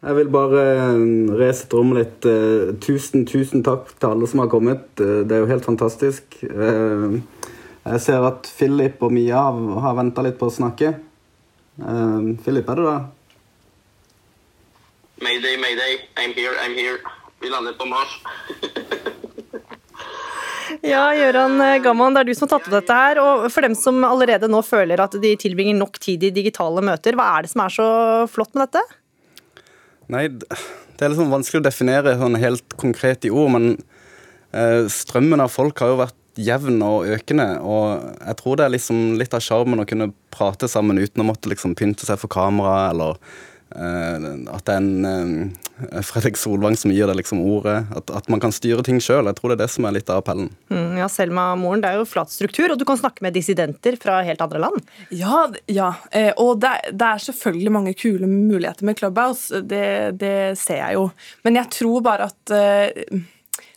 Jeg 0.05 0.19
vil 0.19 0.27
bare 0.29 0.61
reise 0.61 1.37
resette 1.39 1.77
om 1.79 1.95
litt. 1.97 2.25
Eh, 2.29 2.75
tusen, 2.83 3.23
tusen 3.25 3.63
takk 3.65 3.89
til 3.97 4.11
alle 4.11 4.27
som 4.29 4.43
har 4.43 4.51
kommet. 4.51 4.85
Eh, 5.01 5.23
det 5.25 5.33
er 5.33 5.41
jo 5.41 5.49
helt 5.49 5.65
fantastisk. 5.65 6.37
Jeg 6.45 8.01
ser 8.01 8.25
at 8.27 8.45
Philip 8.57 9.01
og 9.01 9.13
Mia 9.13 9.41
har 9.81 9.97
venta 9.97 10.21
litt 10.25 10.37
på 10.37 10.49
å 10.49 10.53
snakke. 10.53 10.93
Philip, 12.45 12.69
er 12.69 12.79
du 12.79 12.85
der? 12.85 13.03
Mayday, 15.25 15.57
mayday. 15.57 15.97
I'm 16.21 16.33
here, 16.37 16.53
I'm 16.61 16.77
here. 16.77 16.99
Vi 17.41 17.49
lander 17.49 17.73
på 17.73 17.89
Mars. 17.89 18.19
Ja, 20.81 21.13
Gøran 21.13 21.61
Gamman, 21.81 22.15
det 22.15 22.23
er 22.23 22.27
du 22.27 22.33
som 22.35 22.47
har 22.47 22.55
tatt 22.55 22.65
opp 22.65 22.73
dette 22.73 22.95
her. 22.97 23.19
og 23.21 23.45
For 23.53 23.65
dem 23.65 23.75
som 23.77 24.01
allerede 24.05 24.49
nå 24.49 24.63
føler 24.65 25.01
at 25.01 25.13
de 25.21 25.31
tilbringer 25.39 25.77
nok 25.77 25.97
tid 26.01 26.25
i 26.25 26.33
digitale 26.33 26.81
møter, 26.85 27.15
hva 27.17 27.27
er 27.37 27.45
det 27.45 27.51
som 27.53 27.61
er 27.63 27.73
så 27.73 27.87
flott 28.33 28.53
med 28.57 28.65
dette? 28.65 28.81
Nei, 30.11 30.27
det 30.29 31.01
er 31.01 31.11
liksom 31.11 31.33
vanskelig 31.33 31.63
å 31.63 31.65
definere 31.65 32.15
sånn 32.19 32.37
helt 32.39 32.75
konkret 32.79 33.25
i 33.25 33.33
ord, 33.33 33.51
men 33.55 33.71
eh, 34.53 34.85
strømmen 34.91 35.41
av 35.43 35.53
folk 35.53 35.81
har 35.81 35.93
jo 35.93 36.01
vært 36.03 36.19
jevn 36.35 36.81
og 36.85 37.09
økende. 37.15 37.47
Og 37.63 38.05
jeg 38.19 38.39
tror 38.41 38.59
det 38.59 38.67
er 38.67 38.75
liksom 38.75 39.01
litt 39.19 39.35
av 39.35 39.43
sjarmen 39.43 39.81
å 39.81 39.87
kunne 39.89 40.11
prate 40.35 40.69
sammen 40.71 40.99
uten 41.01 41.23
å 41.23 41.27
måtte 41.29 41.51
liksom 41.51 41.75
pynte 41.79 42.07
seg 42.07 42.19
for 42.21 42.31
kamera, 42.31 42.91
eller 42.91 43.19
eh, 43.75 44.29
at 44.53 44.67
det 44.67 44.75
er 44.75 44.81
en 44.81 45.09
eh, 45.09 45.64
Fredrik 46.03 46.37
Solvang 46.39 46.77
som 46.79 46.91
gir 46.91 47.07
det 47.07 47.17
liksom 47.19 47.41
ordet. 47.43 47.83
At, 47.95 48.11
at 48.11 48.29
man 48.31 48.41
kan 48.43 48.53
styre 48.55 48.83
ting 48.85 49.01
sjøl. 49.03 49.27
Jeg 49.27 49.37
tror 49.39 49.51
det 49.51 49.57
er 49.57 49.63
det 49.65 49.73
som 49.73 49.87
er 49.87 49.97
litt 49.97 50.09
av 50.11 50.21
appellen. 50.23 50.49
Mm, 50.71 50.97
ja, 51.01 51.09
Selma 51.11 51.49
Moren, 51.59 51.83
det 51.83 51.91
er 51.91 51.99
jo 51.99 52.07
flat 52.07 52.31
struktur, 52.31 52.71
og 52.71 52.79
du 52.79 52.85
kan 52.87 52.99
snakke 52.99 53.25
med 53.25 53.35
dissidenter 53.35 53.99
fra 54.01 54.21
helt 54.25 54.43
andre 54.45 54.63
land. 54.63 54.81
Ja, 55.11 55.45
ja. 55.71 55.91
Eh, 56.15 56.31
og 56.41 56.61
det, 56.63 56.73
det, 56.91 57.11
er 57.11 57.27
selvfølgelig 57.27 57.75
mange 57.75 57.95
kule 57.99 58.29
muligheter 58.29 58.87
med 58.87 58.99
Clubhouse. 58.99 59.61
Det, 59.61 59.85
det 60.21 60.35
ser 60.61 60.81
jeg 60.81 60.99
jo. 60.99 61.07
Men 61.47 61.61
jeg 61.61 61.73
tror 61.79 62.03
bare 62.05 62.31
at 62.31 62.55
eh, 62.55 63.23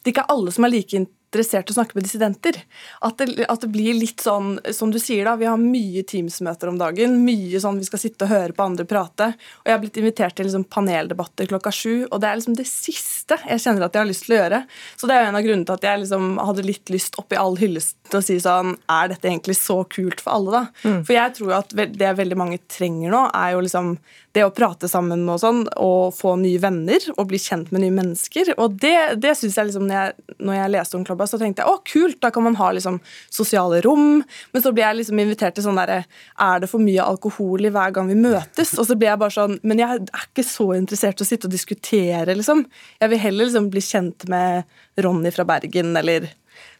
det 0.02 0.12
ikke 0.12 0.26
er 0.26 0.36
alle 0.36 0.54
som 0.54 0.66
er 0.66 0.76
like 0.78 0.94
interessert 0.96 1.14
i 1.34 1.58
å 1.70 1.74
snakke 1.74 1.94
med 1.94 2.06
dissidenter. 2.06 2.56
At 3.04 3.18
det, 3.18 3.44
at 3.48 3.60
det, 3.60 3.68
blir 3.72 3.94
litt 3.94 4.22
sånn, 4.24 4.58
som 4.72 4.90
du 4.90 4.98
sier 5.02 5.26
da, 5.28 5.36
vi 5.36 5.48
har 5.48 5.60
mye 5.60 6.02
Teams-møter 6.08 6.70
om 6.70 6.78
dagen. 6.80 7.18
Mye 7.24 7.60
sånn 7.60 7.78
vi 7.78 7.88
skal 7.88 8.00
sitte 8.00 8.24
og 8.24 8.32
høre 8.32 8.56
på 8.56 8.64
andre 8.64 8.86
prate. 8.88 9.32
Og 9.60 9.68
jeg 9.68 9.76
har 9.76 9.82
blitt 9.82 10.00
invitert 10.00 10.38
til 10.38 10.48
liksom 10.48 10.64
paneldebatter 10.72 11.50
klokka 11.50 11.72
sju, 11.74 12.06
og 12.08 12.20
det 12.22 12.30
er 12.30 12.40
liksom 12.40 12.56
det 12.58 12.68
siste 12.68 13.38
jeg 13.44 13.60
kjenner 13.60 13.86
at 13.86 13.94
jeg 13.96 14.02
har 14.02 14.08
lyst 14.08 14.24
til 14.24 14.36
å 14.36 14.40
gjøre. 14.40 14.62
Så 14.96 15.08
det 15.08 15.16
er 15.16 15.24
jo 15.24 15.30
en 15.32 15.38
av 15.40 15.44
grunnene 15.44 15.68
til 15.68 15.76
at 15.76 15.88
jeg 15.88 16.02
liksom 16.04 16.30
hadde 16.40 16.66
litt 16.66 16.94
lyst 16.94 17.18
oppi 17.20 17.38
all 17.38 17.58
hyllest 17.60 17.98
til 18.08 18.20
å 18.20 18.24
si 18.24 18.38
sånn 18.40 18.70
Er 18.88 19.10
dette 19.12 19.28
egentlig 19.28 19.58
så 19.58 19.82
kult 19.90 20.22
for 20.24 20.38
alle, 20.38 20.54
da? 20.54 20.88
Mm. 20.88 21.02
For 21.04 21.16
jeg 21.16 21.34
tror 21.36 21.52
jo 21.52 21.58
at 21.58 21.76
det 21.76 22.14
veldig 22.22 22.38
mange 22.40 22.60
trenger 22.70 23.12
nå, 23.12 23.26
er 23.36 23.52
jo 23.54 23.62
liksom 23.66 23.92
det 24.36 24.44
å 24.46 24.52
prate 24.54 24.88
sammen 24.90 25.24
og 25.28 25.40
sånn, 25.42 25.62
og 25.80 26.14
få 26.16 26.34
nye 26.40 26.60
venner 26.62 27.02
og 27.16 27.28
bli 27.30 27.40
kjent 27.42 27.72
med 27.74 27.82
nye 27.82 27.94
mennesker. 27.94 28.52
Og 28.60 28.76
det, 28.80 28.96
det 29.22 29.34
syns 29.38 29.56
jeg 29.58 29.70
liksom, 29.70 29.88
når 29.88 29.98
jeg, 29.98 30.36
når 30.38 30.58
jeg 30.58 30.74
leste 30.74 30.98
om 30.98 31.06
Clubhouse, 31.18 31.34
så 31.34 31.40
tenkte 31.40 31.64
jeg 31.64 31.72
å, 31.72 31.82
kult, 31.86 32.20
da 32.22 32.30
kan 32.30 32.44
man 32.46 32.56
ha 32.58 32.70
liksom 32.72 33.00
sosiale 33.30 33.80
rom. 33.84 34.22
Men 34.52 34.62
så 34.62 34.72
blir 34.72 34.86
jeg 34.86 35.00
liksom 35.00 35.22
invitert 35.22 35.56
til 35.58 35.66
sånn 35.66 35.78
derre 35.78 36.04
Er 36.38 36.62
det 36.62 36.70
for 36.70 36.82
mye 36.82 37.02
alkohol 37.02 37.66
i 37.66 37.72
hver 37.74 37.92
gang 37.94 38.08
vi 38.10 38.18
møtes? 38.18 38.76
Og 38.78 38.86
så 38.88 38.96
blir 38.98 39.10
jeg 39.10 39.20
bare 39.20 39.34
sånn 39.34 39.58
Men 39.66 39.82
jeg 39.82 39.98
er 39.98 40.26
ikke 40.28 40.46
så 40.46 40.70
interessert 40.76 41.20
i 41.20 41.26
å 41.26 41.28
sitte 41.28 41.48
og 41.48 41.54
diskutere, 41.54 42.36
liksom. 42.38 42.64
Jeg 43.00 43.12
vil 43.12 43.22
heller 43.22 43.48
liksom 43.48 43.70
bli 43.72 43.82
kjent 43.84 44.28
med 44.30 44.68
Ronny 45.02 45.32
fra 45.34 45.46
Bergen, 45.48 45.96
eller 45.98 46.28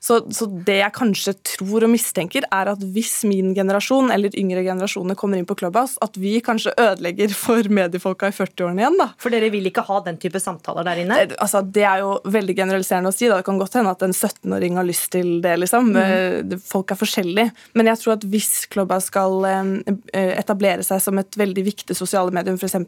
så, 0.00 0.20
så, 0.34 0.46
det 0.66 0.78
jeg 0.78 0.94
kanskje 0.94 1.34
tror 1.54 1.86
og 1.86 1.92
mistenker, 1.92 2.46
er 2.54 2.70
at 2.72 2.82
hvis 2.94 3.24
min 3.28 3.50
generasjon 3.56 4.12
eller 4.14 4.34
yngre 4.38 4.62
generasjoner 4.66 5.18
kommer 5.18 5.40
inn 5.40 5.48
på 5.48 5.56
Clubhouse, 5.58 5.98
at 6.04 6.16
vi 6.20 6.36
kanskje 6.44 6.74
ødelegger 6.78 7.34
for 7.34 7.66
mediefolka 7.72 8.30
i 8.30 8.36
40-årene 8.36 8.84
igjen. 8.84 8.98
da. 9.00 9.08
For 9.20 9.34
dere 9.34 9.50
vil 9.54 9.66
ikke 9.70 9.84
ha 9.88 10.00
den 10.06 10.20
type 10.22 10.40
samtaler 10.42 10.86
der 10.86 11.02
inne? 11.02 11.20
Det, 11.26 11.38
altså, 11.42 11.62
det 11.62 11.86
er 11.88 12.04
jo 12.04 12.14
veldig 12.28 12.56
generaliserende 12.60 13.12
å 13.12 13.16
si. 13.16 13.26
Da. 13.26 13.40
Det 13.40 13.48
kan 13.48 13.58
godt 13.60 13.78
hende 13.80 13.94
at 13.94 14.04
en 14.06 14.14
17-åring 14.14 14.78
har 14.78 14.86
lyst 14.86 15.10
til 15.14 15.38
det. 15.44 15.56
liksom. 15.64 15.90
Mm. 15.96 16.54
Folk 16.62 16.94
er 16.94 17.00
forskjellige. 17.00 17.50
Men 17.78 17.90
jeg 17.90 18.02
tror 18.02 18.16
at 18.18 18.28
hvis 18.30 18.52
Clubhouse 18.70 19.10
skal 19.10 19.42
eh, 19.50 20.38
etablere 20.38 20.86
seg 20.86 21.02
som 21.02 21.18
et 21.20 21.40
veldig 21.40 21.66
viktig 21.72 21.98
sosiale 21.98 22.34
medium, 22.34 22.60
f.eks 22.60 22.78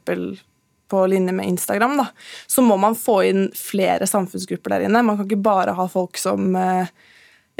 på 0.91 1.05
linje 1.11 1.34
med 1.36 1.49
Instagram, 1.55 1.97
da, 2.03 2.09
så 2.51 2.64
må 2.66 2.76
man 2.80 2.99
få 2.99 3.20
inn 3.28 3.47
flere 3.57 4.09
samfunnsgrupper 4.11 4.76
der 4.76 4.88
inne. 4.88 5.05
Man 5.07 5.18
kan 5.18 5.28
ikke 5.28 5.43
bare 5.45 5.76
ha 5.78 5.86
folk 5.91 6.18
som 6.20 6.53
eh, 6.59 6.91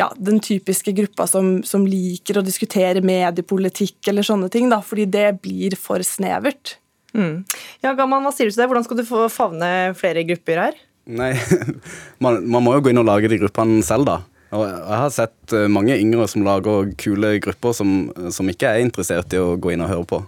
ja, 0.01 0.09
den 0.17 0.41
typiske 0.41 0.93
gruppa 0.97 1.27
som, 1.29 1.59
som, 1.67 1.87
liker 1.89 2.41
å 2.41 2.45
diskutere 2.45 3.03
mediepolitikk 3.05 4.09
eller 4.11 4.27
sånne 4.27 4.51
ting, 4.53 4.71
da, 4.73 4.81
fordi 4.85 5.07
det 5.11 5.29
blir 5.45 5.77
for 5.79 6.03
snevert. 6.07 6.79
Mm. 7.13 7.43
Ja, 7.83 7.93
Gamman, 7.99 8.25
hva 8.25 8.33
sier 8.35 8.49
du 8.49 8.55
til 8.55 8.63
det? 8.63 8.71
Hvordan 8.71 8.87
skal 8.87 9.01
du 9.01 9.07
få 9.09 9.27
favne 9.33 9.71
flere 9.99 10.25
grupper 10.29 10.63
her? 10.65 10.81
Nei, 11.11 11.33
man, 12.25 12.43
man 12.47 12.65
må 12.65 12.77
jo 12.77 12.85
gå 12.85 12.93
inn 12.93 13.03
og 13.03 13.09
lage 13.09 13.31
de 13.31 13.41
gruppene 13.43 13.83
selv, 13.87 14.09
da. 14.09 14.21
Og 14.57 14.65
jeg 14.67 14.99
har 14.99 15.13
sett 15.15 15.55
eh, 15.55 15.69
mange 15.71 15.95
yngre 15.95 16.27
som 16.31 16.43
lager 16.47 16.91
kule 16.99 17.37
grupper 17.43 17.75
som, 17.77 18.11
som 18.35 18.49
ikke 18.51 18.73
er 18.73 18.83
interessert 18.83 19.37
i 19.37 19.39
å 19.39 19.55
gå 19.61 19.75
inn 19.75 19.85
og 19.85 19.93
høre 19.93 20.09
på. 20.11 20.25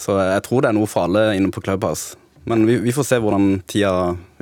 Så 0.00 0.16
jeg 0.18 0.42
tror 0.46 0.64
det 0.64 0.72
er 0.72 0.78
noe 0.78 0.90
for 0.90 1.06
alle 1.06 1.28
inne 1.36 1.52
på 1.54 1.62
Clubhouse. 1.62 2.18
Men 2.44 2.66
vi, 2.68 2.76
vi, 2.84 2.92
får 2.92 3.06
se 3.08 3.18
hvordan 3.22 3.46
tida 3.70 3.92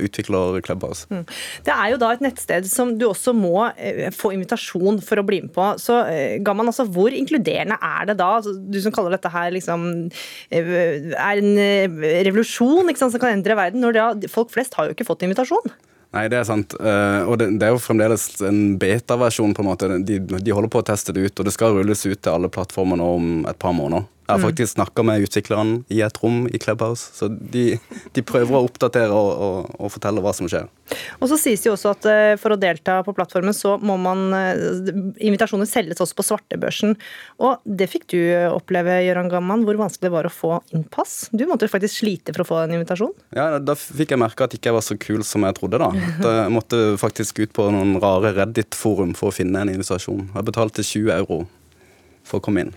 utvikler 0.02 0.58
Clubhouse. 0.66 1.06
Mm. 1.12 1.22
Det 1.66 1.74
er 1.74 1.92
jo 1.92 2.00
da 2.02 2.10
et 2.14 2.24
nettsted 2.24 2.66
som 2.70 2.96
du 2.98 3.06
også 3.08 3.34
må 3.36 3.68
eh, 3.76 4.08
få 4.14 4.32
invitasjon 4.34 4.98
for 5.04 5.22
å 5.22 5.26
bli 5.26 5.42
med 5.44 5.52
på. 5.54 5.68
Så 5.82 6.00
eh, 6.10 6.40
Gamman, 6.42 6.70
altså, 6.72 6.88
hvor 6.90 7.14
inkluderende 7.14 7.78
er 7.78 8.10
det 8.10 8.18
da? 8.18 8.32
Altså, 8.40 8.56
du 8.58 8.80
som 8.82 8.94
kaller 8.94 9.14
dette 9.14 9.30
her 9.32 9.54
liksom 9.54 9.86
eh, 10.50 10.74
er 11.12 11.42
en 11.44 11.54
eh, 11.62 12.02
revolusjon 12.26 12.90
sant, 12.92 13.14
som 13.14 13.22
kan 13.22 13.36
endre 13.36 13.58
verden. 13.58 13.84
når 13.84 13.98
det, 13.98 14.32
Folk 14.32 14.50
flest 14.54 14.74
har 14.78 14.88
jo 14.88 14.96
ikke 14.96 15.06
fått 15.06 15.22
invitasjon. 15.26 15.72
Nei, 16.12 16.26
det 16.28 16.42
er 16.42 16.44
sant. 16.44 16.74
Uh, 16.76 17.24
og 17.24 17.38
det, 17.40 17.46
det, 17.56 17.64
er 17.64 17.72
jo 17.72 17.80
fremdeles 17.80 18.26
en 18.44 18.74
beta-versjon. 18.80 19.54
på 19.56 19.64
en 19.64 19.68
måte. 19.70 19.88
De, 20.04 20.18
de, 20.20 20.52
holder 20.52 20.72
på 20.72 20.82
å 20.82 20.86
teste 20.90 21.14
det 21.16 21.24
ut, 21.24 21.38
og 21.38 21.48
det 21.48 21.54
skal 21.54 21.78
rulles 21.78 22.04
ut 22.04 22.18
til 22.18 22.34
alle 22.34 22.52
plattformer 22.52 23.00
nå 23.00 23.06
om 23.16 23.30
et 23.48 23.58
par 23.62 23.72
måneder. 23.76 24.04
Jeg 24.32 24.40
har 24.40 24.46
mm. 24.46 24.48
faktisk 24.48 24.72
snakka 24.72 25.02
med 25.04 25.24
utviklerne 25.26 25.82
i 25.92 25.98
et 26.00 26.18
rom 26.22 26.46
i 26.48 26.58
Clubhouse, 26.60 27.10
så 27.18 27.28
de, 27.28 27.76
de 28.16 28.22
prøver 28.24 28.56
å 28.56 28.62
oppdatere 28.64 29.12
og, 29.12 29.30
og, 29.44 29.74
og, 29.76 29.90
fortelle 29.92 30.22
hva 30.24 30.32
som 30.32 30.48
skjer. 30.48 30.70
Og 31.20 31.28
så 31.28 31.36
sies 31.40 31.60
det 31.60 31.68
jo 31.68 31.74
også 31.74 31.92
at 31.92 32.08
uh, 32.08 32.32
for 32.40 32.54
å 32.54 32.58
delta 32.60 32.98
på 33.04 33.12
plattformen, 33.16 33.52
så 33.56 33.74
må 33.80 33.98
man 34.00 34.24
uh, 34.32 35.12
Invitasjoner 35.20 35.68
selges 35.68 36.00
også 36.00 36.16
på 36.16 36.24
svartebørsen. 36.30 36.96
Og 37.44 37.60
det 37.64 37.90
fikk 37.92 38.08
du 38.14 38.18
oppleve, 38.48 39.02
Gøran 39.04 39.28
Gamman. 39.32 39.66
Hvor 39.68 39.80
vanskelig 39.80 40.08
det 40.08 40.14
var 40.14 40.28
å 40.28 40.32
få 40.32 40.52
innpass? 40.72 41.28
Du 41.32 41.44
måtte 41.50 41.68
faktisk 41.70 42.00
slite 42.02 42.32
for 42.32 42.44
å 42.44 42.48
få 42.48 42.60
en 42.62 42.76
invitasjon? 42.78 43.12
Ja, 43.36 43.60
da 43.60 43.76
fikk 43.78 44.14
jeg 44.14 44.22
merke 44.22 44.48
at 44.48 44.56
ikke 44.56 44.74
var 44.76 44.84
så 44.84 44.96
kul 45.00 45.24
som 45.28 45.44
jeg 45.44 45.58
trodde, 45.60 45.80
da. 45.82 45.90
Jeg 45.92 46.52
måtte 46.56 46.80
faktisk 47.00 47.42
ut 47.44 47.52
på 47.56 47.68
noen 47.74 47.98
rare 48.02 48.32
Reddit-forum 48.36 49.12
for 49.18 49.28
å 49.28 49.36
finne 49.36 49.64
en 49.64 49.72
invitasjon. 49.74 50.30
Jeg 50.32 50.48
betalte 50.48 50.84
20 50.84 51.12
euro 51.20 51.42
for 52.26 52.40
å 52.40 52.44
komme 52.44 52.66
inn. 52.66 52.74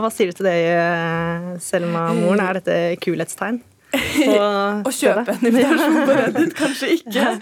Ja, 0.00 0.06
hva 0.06 0.14
sier 0.16 0.30
du 0.30 0.38
til 0.38 0.46
det, 0.48 0.56
eh, 0.72 1.48
Selma 1.60 2.06
Moren? 2.16 2.40
Er 2.40 2.56
dette 2.56 2.76
kulhetstegn? 3.04 3.58
Å 4.86 4.92
kjøpe 4.94 5.34
en 5.34 5.42
invitasjon 5.50 5.98
på 6.06 6.14
Reddit, 6.16 6.54
kanskje 6.62 6.88
ikke. 6.94 7.34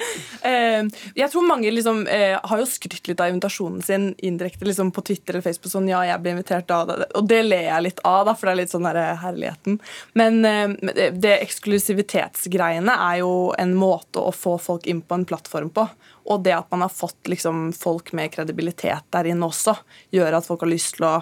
Eh, 0.49 0.89
jeg 1.21 1.31
tror 1.31 1.47
mange 1.47 1.71
liksom, 1.71 2.01
eh, 2.11 2.35
har 2.35 2.59
jo 2.59 2.67
skrytt 2.67 3.07
litt 3.07 3.23
av 3.23 3.31
invitasjonen 3.31 3.85
sin 3.87 4.09
indirekte 4.27 4.67
liksom 4.67 4.91
på 4.91 5.05
Twitter 5.07 5.37
eller 5.37 5.47
Facebook. 5.47 5.71
sånn, 5.71 5.87
ja, 5.93 6.01
jeg 6.09 6.25
ble 6.25 6.35
invitert 6.35 6.67
da, 6.67 6.83
Og 7.21 7.31
det 7.31 7.45
ler 7.47 7.69
jeg 7.69 7.87
litt 7.87 8.03
av, 8.03 8.27
da, 8.27 8.35
for 8.35 8.49
det 8.49 8.57
er 8.57 8.61
litt 8.65 8.75
sånn 8.75 8.91
der 8.91 9.01
herligheten. 9.23 9.79
Men 10.19 10.43
det 10.43 11.37
eksklusivitetsgreiene 11.37 12.99
er 13.07 13.21
jo 13.23 13.53
en 13.55 13.79
måte 13.79 14.19
å 14.19 14.35
få 14.35 14.59
folk 14.59 14.91
inn 14.91 15.05
på 15.07 15.21
en 15.21 15.29
plattform 15.31 15.71
på. 15.71 15.87
Og 16.27 16.43
det 16.43 16.59
at 16.59 16.75
man 16.75 16.89
har 16.89 16.91
fått 16.91 17.31
liksom, 17.31 17.69
folk 17.77 18.11
med 18.17 18.35
kredibilitet 18.35 19.07
der 19.15 19.31
inne 19.31 19.47
også, 19.47 19.79
gjør 20.11 20.41
at 20.41 20.49
folk 20.51 20.67
har 20.67 20.75
lyst 20.75 20.99
til 20.99 21.13
å 21.13 21.19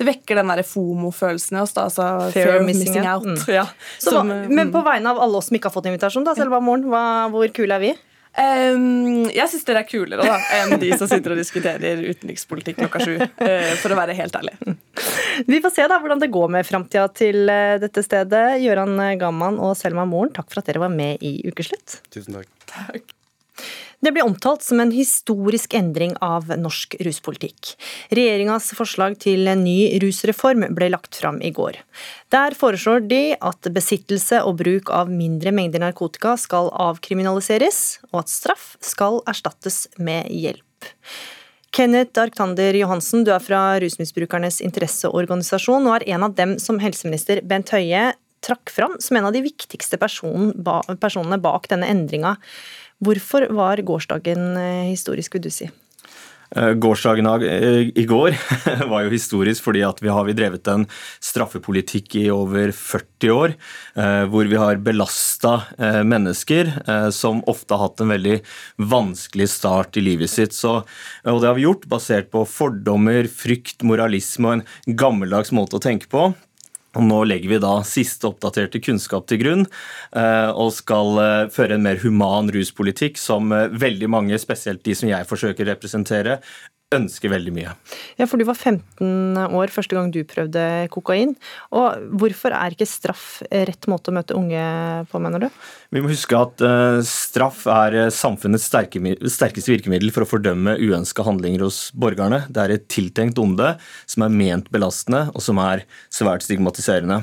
det 0.00 0.08
vekker 0.08 0.40
den 0.40 0.52
der 0.52 0.62
FOMO-følelsen 0.64 1.58
i 1.58 1.62
oss. 1.62 1.74
da, 1.76 1.86
altså 1.88 2.32
Fear, 2.34 2.56
of 2.58 2.66
missing, 2.66 2.88
missing 2.88 3.08
out. 3.08 3.26
Mm. 3.26 3.40
Ja, 3.52 3.66
Så, 3.98 4.14
som, 4.16 4.28
men 4.28 4.72
på 4.72 4.82
vegne 4.86 5.12
av 5.12 5.20
alle 5.20 5.40
oss 5.40 5.50
som 5.50 5.58
ikke 5.58 5.68
har 5.68 5.76
fått 5.76 5.90
invitasjon, 5.90 6.24
da, 6.24 6.36
Selva 6.38 6.62
Moren, 6.64 6.88
hvor 6.88 7.52
kule 7.56 7.76
er 7.76 7.84
vi? 7.84 7.92
Um, 8.30 9.24
jeg 9.34 9.50
syns 9.50 9.64
dere 9.66 9.80
er 9.82 9.88
kulere 9.90 10.22
da, 10.22 10.36
enn 10.60 10.76
de 10.78 10.92
som 10.94 11.08
sitter 11.10 11.34
og 11.34 11.40
diskuterer 11.40 11.98
utenrikspolitikk 12.12 12.78
klokka 12.78 13.02
sju. 13.02 13.16
Uh, 13.18 13.72
for 13.82 13.90
å 13.90 13.98
være 13.98 14.14
helt 14.16 14.36
ærlig. 14.38 14.54
Vi 15.50 15.58
får 15.62 15.74
se 15.74 15.88
da 15.90 15.98
hvordan 16.00 16.22
det 16.22 16.30
går 16.32 16.52
med 16.54 16.68
framtida 16.68 17.08
til 17.12 17.50
uh, 17.50 17.76
dette 17.82 18.04
stedet. 18.06 18.44
Gøran 18.62 18.96
Gamman 19.20 19.58
og 19.58 19.74
Selma 19.78 20.06
Moren, 20.08 20.32
takk 20.36 20.48
for 20.52 20.62
at 20.62 20.70
dere 20.70 20.84
var 20.86 20.94
med 20.94 21.24
i 21.26 21.40
Ukeslutt. 21.50 22.00
Tusen 22.14 22.38
takk. 22.38 22.52
takk. 22.70 23.16
Det 24.00 24.12
blir 24.12 24.24
omtalt 24.24 24.62
som 24.64 24.80
en 24.80 24.92
historisk 24.94 25.74
endring 25.76 26.14
av 26.24 26.48
norsk 26.56 26.96
ruspolitikk. 27.04 27.74
Regjeringas 28.16 28.70
forslag 28.76 29.18
til 29.20 29.44
en 29.50 29.60
ny 29.66 29.90
rusreform 30.00 30.64
ble 30.76 30.88
lagt 30.94 31.18
fram 31.20 31.40
i 31.44 31.50
går. 31.52 31.76
Der 32.32 32.56
foreslår 32.56 33.04
de 33.10 33.20
at 33.36 33.68
besittelse 33.74 34.40
og 34.46 34.56
bruk 34.62 34.88
av 34.94 35.12
mindre 35.12 35.52
mengder 35.52 35.84
narkotika 35.84 36.38
skal 36.40 36.72
avkriminaliseres, 36.72 38.00
og 38.08 38.22
at 38.22 38.32
straff 38.32 38.72
skal 38.80 39.20
erstattes 39.28 39.84
med 40.00 40.32
hjelp. 40.32 40.90
Kenneth 41.70 42.18
Arctander 42.18 42.74
Johansen, 42.74 43.22
du 43.22 43.30
er 43.36 43.44
fra 43.44 43.76
Rusmisbrukernes 43.84 44.62
interesseorganisasjon 44.64 45.86
og 45.86 46.00
er 46.00 46.08
en 46.16 46.24
av 46.26 46.34
dem 46.40 46.56
som 46.58 46.80
helseminister 46.82 47.44
Bent 47.46 47.70
Høie 47.76 48.14
trakk 48.40 48.72
fram 48.72 48.96
som 48.98 49.18
en 49.18 49.28
av 49.28 49.36
de 49.36 49.42
viktigste 49.44 50.00
personene 50.00 51.38
bak 51.44 51.68
denne 51.70 51.90
endringa. 51.92 52.38
Hvorfor 53.00 53.48
var 53.56 53.80
gårsdagen 53.80 54.56
eh, 54.60 54.90
historisk, 54.90 55.34
vil 55.34 55.46
du 55.46 55.52
si? 55.52 55.70
Eh, 56.50 56.72
gårsdagen 56.82 57.28
eh, 57.46 57.88
i 57.96 58.04
går 58.04 58.34
var 58.92 59.06
jo 59.06 59.12
historisk 59.14 59.64
fordi 59.64 59.80
at 59.86 60.02
vi 60.04 60.10
har 60.12 60.28
drevet 60.36 60.68
en 60.68 60.84
straffepolitikk 61.24 62.18
i 62.20 62.26
over 62.34 62.74
40 62.76 63.32
år, 63.32 63.54
hvor 64.32 64.48
vi 64.48 64.58
har 64.58 64.80
belasta 64.84 65.52
mennesker 66.08 66.70
som 67.14 67.42
ofte 67.50 67.76
har 67.76 67.90
hatt 67.90 68.00
en 68.02 68.12
veldig 68.14 68.38
vanskelig 68.90 69.48
start 69.52 69.98
i 70.00 70.04
livet 70.04 70.32
sitt. 70.32 70.56
Så, 70.56 70.80
og 71.24 71.40
det 71.40 71.50
har 71.50 71.58
vi 71.58 71.66
gjort 71.66 71.88
basert 71.90 72.30
på 72.32 72.46
fordommer, 72.48 73.28
frykt, 73.28 73.84
moralisme 73.86 74.48
og 74.48 74.56
en 74.58 74.98
gammeldags 75.04 75.52
måte 75.56 75.78
å 75.78 75.84
tenke 75.84 76.08
på. 76.10 76.30
Og 76.98 77.06
Nå 77.06 77.20
legger 77.28 77.52
vi 77.52 77.60
da 77.62 77.74
siste 77.86 78.26
oppdaterte 78.30 78.80
kunnskap 78.82 79.28
til 79.30 79.38
grunn 79.44 79.62
eh, 79.66 80.50
og 80.50 80.72
skal 80.74 81.20
eh, 81.22 81.50
føre 81.54 81.76
en 81.76 81.86
mer 81.86 82.00
human 82.02 82.50
ruspolitikk 82.50 83.20
som 83.20 83.52
eh, 83.54 83.70
veldig 83.70 84.10
mange, 84.10 84.40
spesielt 84.42 84.82
de 84.86 84.96
som 84.98 85.10
jeg 85.10 85.28
forsøker 85.30 85.68
å 85.68 85.70
representere, 85.70 86.40
ønsker 86.94 87.30
veldig 87.30 87.52
mye. 87.54 87.72
Ja, 88.18 88.26
for 88.26 88.40
du 88.40 88.44
var 88.48 88.58
15 88.58 89.38
år 89.54 89.72
første 89.72 89.96
gang 89.96 90.10
du 90.10 90.20
prøvde 90.26 90.62
kokain. 90.90 91.36
Og 91.76 92.02
hvorfor 92.18 92.54
er 92.56 92.74
ikke 92.74 92.88
straff 92.88 93.40
rett 93.50 93.88
måte 93.90 94.10
å 94.10 94.16
møte 94.16 94.36
unge 94.38 94.64
på, 95.10 95.22
mener 95.22 95.46
du? 95.46 95.48
Vi 95.94 96.02
må 96.02 96.10
huske 96.10 96.38
at 96.38 96.64
uh, 96.64 96.98
straff 97.06 97.62
er 97.70 97.98
eh, 98.04 98.12
samfunnets 98.14 98.66
sterkeste 98.66 99.70
virkemiddel 99.70 100.10
for 100.14 100.26
å 100.26 100.30
fordømme 100.30 100.76
uønska 100.82 101.26
handlinger 101.26 101.66
hos 101.66 101.82
borgerne. 101.94 102.44
Det 102.50 102.64
er 102.64 102.76
et 102.76 102.88
tiltenkt 102.90 103.38
onde 103.42 103.76
som 104.10 104.26
er 104.26 104.38
ment 104.40 104.70
belastende, 104.74 105.28
og 105.34 105.44
som 105.44 105.62
er 105.62 105.86
svært 106.10 106.46
stigmatiserende. 106.46 107.22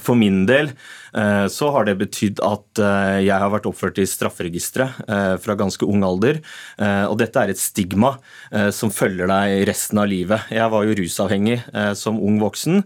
For 0.00 0.16
min 0.16 0.44
del 0.48 0.70
eh, 1.12 1.46
så 1.52 1.68
har 1.74 1.84
det 1.84 1.98
betydd 2.00 2.40
at 2.46 2.80
eh, 2.80 3.18
jeg 3.26 3.36
har 3.42 3.50
vært 3.52 3.68
oppført 3.68 4.00
i 4.00 4.06
strafferegisteret 4.08 5.02
eh, 5.04 5.34
fra 5.42 5.56
ganske 5.58 5.84
ung 5.84 6.04
alder. 6.06 6.40
Og 6.82 7.18
dette 7.20 7.38
er 7.38 7.52
et 7.52 7.60
stigma 7.60 8.14
som 8.74 8.90
følger 8.92 9.28
deg 9.30 9.66
resten 9.68 10.00
av 10.00 10.08
livet. 10.10 10.48
Jeg 10.52 10.72
var 10.72 10.86
jo 10.86 10.96
rusavhengig 10.98 11.58
som 11.98 12.18
ung 12.20 12.38
voksen. 12.42 12.82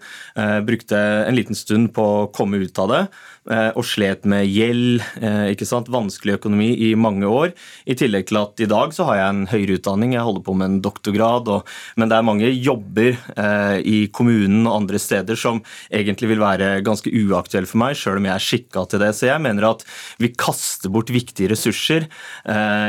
Brukte 0.66 0.98
en 0.98 1.36
liten 1.36 1.57
stund 1.59 1.92
på 1.96 2.04
å 2.04 2.26
komme 2.34 2.61
ut 2.62 2.80
av 2.82 2.90
det. 2.92 3.00
Eh, 3.47 3.70
og 3.78 3.84
slet 3.86 4.24
med 4.26 4.49
gjeld, 4.51 5.03
eh, 5.22 5.53
ikke 5.55 5.68
sant? 5.68 5.86
vanskelig 5.86 6.40
økonomi 6.40 6.72
i 6.88 6.94
mange 6.99 7.28
år. 7.30 7.53
I 7.86 7.94
tillegg 7.94 8.26
til 8.26 8.40
at 8.40 8.59
i 8.59 8.66
dag 8.66 8.90
så 8.94 9.07
har 9.07 9.20
jeg 9.20 9.28
en 9.28 9.47
høyere 9.47 9.76
utdanning, 9.78 10.14
jeg 10.16 10.26
holder 10.26 10.42
på 10.42 10.55
med 10.59 10.66
en 10.66 10.80
doktorgrad. 10.82 11.47
Og, 11.55 11.68
men 11.97 12.11
det 12.11 12.16
er 12.16 12.26
mange 12.26 12.51
jobber 12.51 13.14
eh, 13.14 13.78
i 13.86 13.99
kommunen 14.11 14.66
og 14.66 14.82
andre 14.82 14.99
steder 14.99 15.38
som 15.38 15.62
egentlig 15.90 16.32
vil 16.32 16.42
være 16.42 16.82
ganske 16.86 17.12
uaktuelle 17.12 17.70
for 17.70 17.82
meg, 17.84 17.94
sjøl 17.94 18.18
om 18.18 18.26
jeg 18.26 18.34
er 18.34 18.47
skikka 18.47 18.86
til 18.90 19.05
det. 19.05 19.12
Så 19.14 19.30
jeg 19.30 19.44
mener 19.44 19.68
at 19.70 19.86
vi 20.18 20.32
kaster 20.34 20.90
bort 20.90 21.12
viktige 21.14 21.53
ressurser 21.53 22.09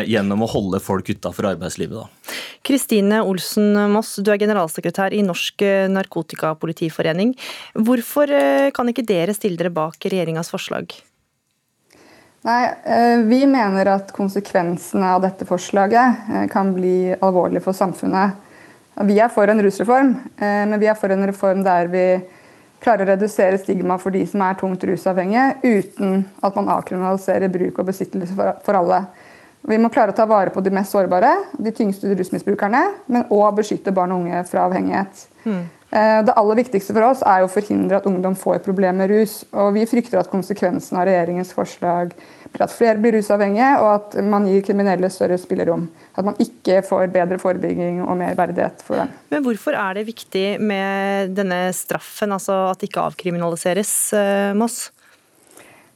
gjennom 0.07 0.41
å 0.43 0.49
holde 0.49 0.79
folk 0.81 1.09
utafor 1.09 1.51
arbeidslivet. 1.51 1.97
da. 1.97 2.33
Kristine 2.65 3.21
Olsen 3.23 3.75
Moss, 3.91 4.15
du 4.19 4.31
er 4.33 4.39
generalsekretær 4.41 5.13
i 5.15 5.23
Norsk 5.25 5.63
Narkotikapolitiforening. 5.93 7.33
Hvorfor 7.77 8.31
kan 8.75 8.91
ikke 8.91 9.05
dere 9.07 9.35
stille 9.37 9.59
dere 9.59 9.73
bak 9.73 10.01
regjeringas 10.03 10.46
regjeringas 10.47 10.51
forslag? 10.51 10.93
Nei, 12.41 12.69
eh, 12.83 13.17
Vi 13.25 13.45
mener 13.45 13.85
at 13.85 14.11
konsekvensene 14.13 15.15
av 15.15 15.21
dette 15.21 15.45
forslaget 15.45 16.29
eh, 16.29 16.47
kan 16.47 16.73
bli 16.73 17.15
alvorlige 17.19 17.63
for 17.63 17.73
samfunnet. 17.73 18.31
Vi 19.03 19.19
er 19.19 19.29
for 19.29 19.47
en 19.47 19.61
rusreform, 19.61 20.15
eh, 20.37 20.65
men 20.65 20.79
vi 20.79 20.87
er 20.87 20.95
for 20.95 21.09
en 21.09 21.25
reform 21.25 21.63
der 21.63 21.87
vi 21.87 22.21
klarer 22.79 23.05
å 23.05 23.15
redusere 23.15 23.57
stigma 23.57 23.97
for 23.97 24.11
de 24.11 24.25
som 24.25 24.41
er 24.41 24.53
tungt 24.55 24.83
rusavhengige, 24.83 25.57
uten 25.63 26.25
at 26.43 26.55
man 26.55 26.69
avkriminaliserer 26.69 27.49
bruk 27.49 27.79
og 27.79 27.87
besittelse 27.87 28.35
for 28.63 28.73
alle. 28.77 29.07
Vi 29.67 29.77
må 29.77 29.89
klare 29.89 30.13
å 30.13 30.15
ta 30.15 30.25
vare 30.25 30.53
på 30.53 30.61
de 30.61 30.69
mest 30.69 30.93
sårbare, 30.93 31.33
de 31.57 31.71
tyngste 31.71 32.13
rusmisbrukerne, 32.15 32.83
men 33.07 33.25
òg 33.33 33.57
beskytte 33.57 33.91
barn 33.91 34.13
og 34.13 34.21
unge 34.21 34.43
fra 34.47 34.67
avhengighet. 34.69 35.25
Mm. 35.43 35.65
Eh, 35.89 36.23
det 36.25 36.33
aller 36.35 36.59
viktigste 36.59 36.91
for 36.91 37.05
oss 37.07 37.21
er 37.23 37.45
å 37.45 37.51
forhindre 37.51 38.01
at 38.01 38.07
ungdom 38.09 38.33
får 38.35 38.59
problemer 38.65 39.05
med 39.05 39.11
rus. 39.13 39.45
og 39.53 39.71
Vi 39.77 39.85
frykter 39.87 40.19
at 40.19 40.31
konsekvensen 40.31 40.99
av 40.99 41.07
regjeringens 41.07 41.53
forslag 41.55 42.11
blir 42.51 42.65
at 42.65 42.73
flere 42.75 42.99
blir 42.99 43.15
rusavhengige, 43.15 43.69
og 43.79 43.93
at 43.93 44.17
man 44.23 44.47
gir 44.49 44.65
kriminelle 44.67 45.09
større 45.13 45.37
spillerom. 45.39 45.87
At 46.17 46.27
man 46.27 46.35
ikke 46.43 46.81
får 46.83 47.07
bedre 47.13 47.39
forebygging 47.39 48.01
og 48.03 48.17
mer 48.19 48.35
verdighet 48.35 48.83
for 48.83 48.99
dem. 48.99 49.15
Men 49.31 49.47
Hvorfor 49.47 49.79
er 49.79 49.95
det 49.95 50.07
viktig 50.09 50.59
med 50.59 51.35
denne 51.37 51.71
straffen, 51.71 52.35
altså 52.35 52.71
at 52.73 52.79
det 52.79 52.91
ikke 52.91 53.07
avkriminaliseres, 53.07 54.13
eh, 54.13 54.53
Moss? 54.53 54.89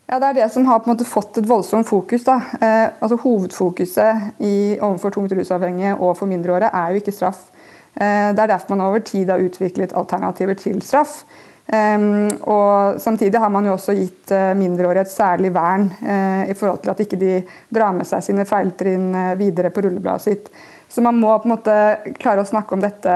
Ja, 0.07 0.19
Det 0.19 0.27
er 0.27 0.33
det 0.33 0.51
som 0.51 0.65
har 0.65 0.79
på 0.79 0.89
en 0.89 0.97
måte 0.97 1.07
fått 1.07 1.37
et 1.37 1.47
voldsomt 1.47 1.87
fokus. 1.87 2.23
da. 2.23 2.41
Eh, 2.61 2.89
altså 3.01 3.17
Hovedfokuset 3.17 4.39
i, 4.39 4.77
overfor 4.79 5.09
tungt 5.09 5.31
rusavhengige 5.31 5.99
og 5.99 6.17
for 6.17 6.27
mindreårige 6.27 6.71
er 6.73 6.91
jo 6.91 6.99
ikke 6.99 7.15
straff. 7.15 7.50
Eh, 7.95 8.31
det 8.35 8.43
er 8.43 8.53
derfor 8.53 8.75
man 8.75 8.85
over 8.87 9.03
tid 9.05 9.29
har 9.29 9.43
utviklet 9.43 9.95
alternativer 9.97 10.55
til 10.59 10.81
straff. 10.81 11.23
og 11.71 12.99
Samtidig 12.99 13.39
har 13.39 13.49
man 13.49 13.65
jo 13.65 13.73
også 13.73 13.93
gitt 13.95 14.31
eh, 14.31 14.53
mindreårige 14.57 15.05
et 15.05 15.11
særlig 15.11 15.53
vern 15.53 15.91
eh, 16.03 16.49
i 16.51 16.55
forhold 16.57 16.81
til 16.81 16.91
at 16.91 16.99
ikke 16.99 17.19
de 17.19 17.43
drar 17.69 17.93
med 17.95 18.07
seg 18.07 18.23
sine 18.23 18.45
feiltrinn 18.45 19.13
videre 19.39 19.69
på 19.69 19.83
rullebladet 19.85 20.21
sitt. 20.21 20.49
Så 20.89 21.01
man 21.01 21.19
må 21.19 21.31
på 21.37 21.47
en 21.47 21.55
måte 21.55 21.77
klare 22.19 22.43
å 22.43 22.49
snakke 22.49 22.75
om 22.75 22.83
dette 22.83 23.15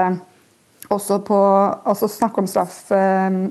også 0.88 1.18
på, 1.26 1.36
altså 1.84 2.08
snakke 2.08 2.40
om 2.40 2.46
straff 2.46 2.92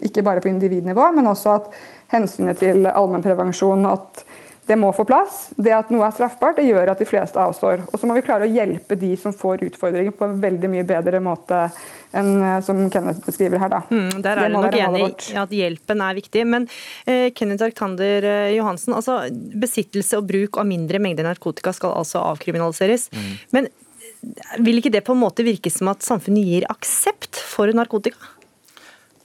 ikke 0.08 0.24
bare 0.24 0.42
på 0.42 0.48
individnivå, 0.48 1.10
men 1.14 1.28
også 1.28 1.58
at 1.60 1.66
hensynet 2.14 2.62
til 2.64 2.88
allmennprevensjon 2.88 3.86
at 3.90 4.24
det 4.66 4.76
må 4.82 4.90
få 4.98 5.06
plass. 5.06 5.50
Det 5.62 5.74
at 5.76 5.92
noe 5.94 6.08
er 6.08 6.14
straffbart, 6.16 6.58
det 6.58 6.66
gjør 6.66 6.90
at 6.96 7.02
de 7.02 7.06
fleste 7.06 7.38
avstår. 7.38 7.84
Og 7.92 8.00
så 8.02 8.10
må 8.10 8.16
vi 8.18 8.24
klare 8.26 8.48
å 8.48 8.52
hjelpe 8.52 8.98
de 8.98 9.12
som 9.22 9.36
får 9.36 9.62
utfordringer 9.68 10.16
på 10.16 10.26
en 10.26 10.40
veldig 10.42 10.72
mye 10.74 10.88
bedre 10.90 11.22
måte 11.22 11.68
enn 12.16 12.32
eh, 12.40 12.58
som 12.66 12.80
Kenneth 12.90 13.22
beskriver 13.28 13.62
her. 13.62 13.72
Da. 13.76 13.84
Mm, 13.92 14.24
der 14.26 14.42
er 14.42 14.48
det 14.48 14.56
nok 14.56 14.78
enig 14.80 15.06
i 15.06 15.40
at 15.42 15.54
hjelpen 15.54 16.04
er 16.08 16.18
viktig. 16.18 16.46
Men 16.50 16.68
eh, 17.06 17.30
Kenneth 17.38 17.68
Arctander 17.68 18.30
eh, 18.32 18.52
Johansen, 18.56 18.96
altså, 18.98 19.22
besittelse 19.54 20.18
og 20.18 20.30
bruk 20.32 20.62
av 20.62 20.70
mindre 20.70 21.02
mengder 21.04 21.28
narkotika 21.28 21.76
skal 21.76 21.98
altså 22.00 22.24
avkriminaliseres. 22.34 23.10
Mm. 23.14 23.34
Men 23.54 23.74
vil 24.66 24.80
ikke 24.80 24.94
det 24.94 25.04
på 25.06 25.14
en 25.14 25.22
måte 25.22 25.46
virke 25.46 25.70
som 25.70 25.92
at 25.92 26.06
samfunnet 26.06 26.48
gir 26.50 26.66
aksept 26.72 27.38
for 27.38 27.70
narkotika? 27.76 28.34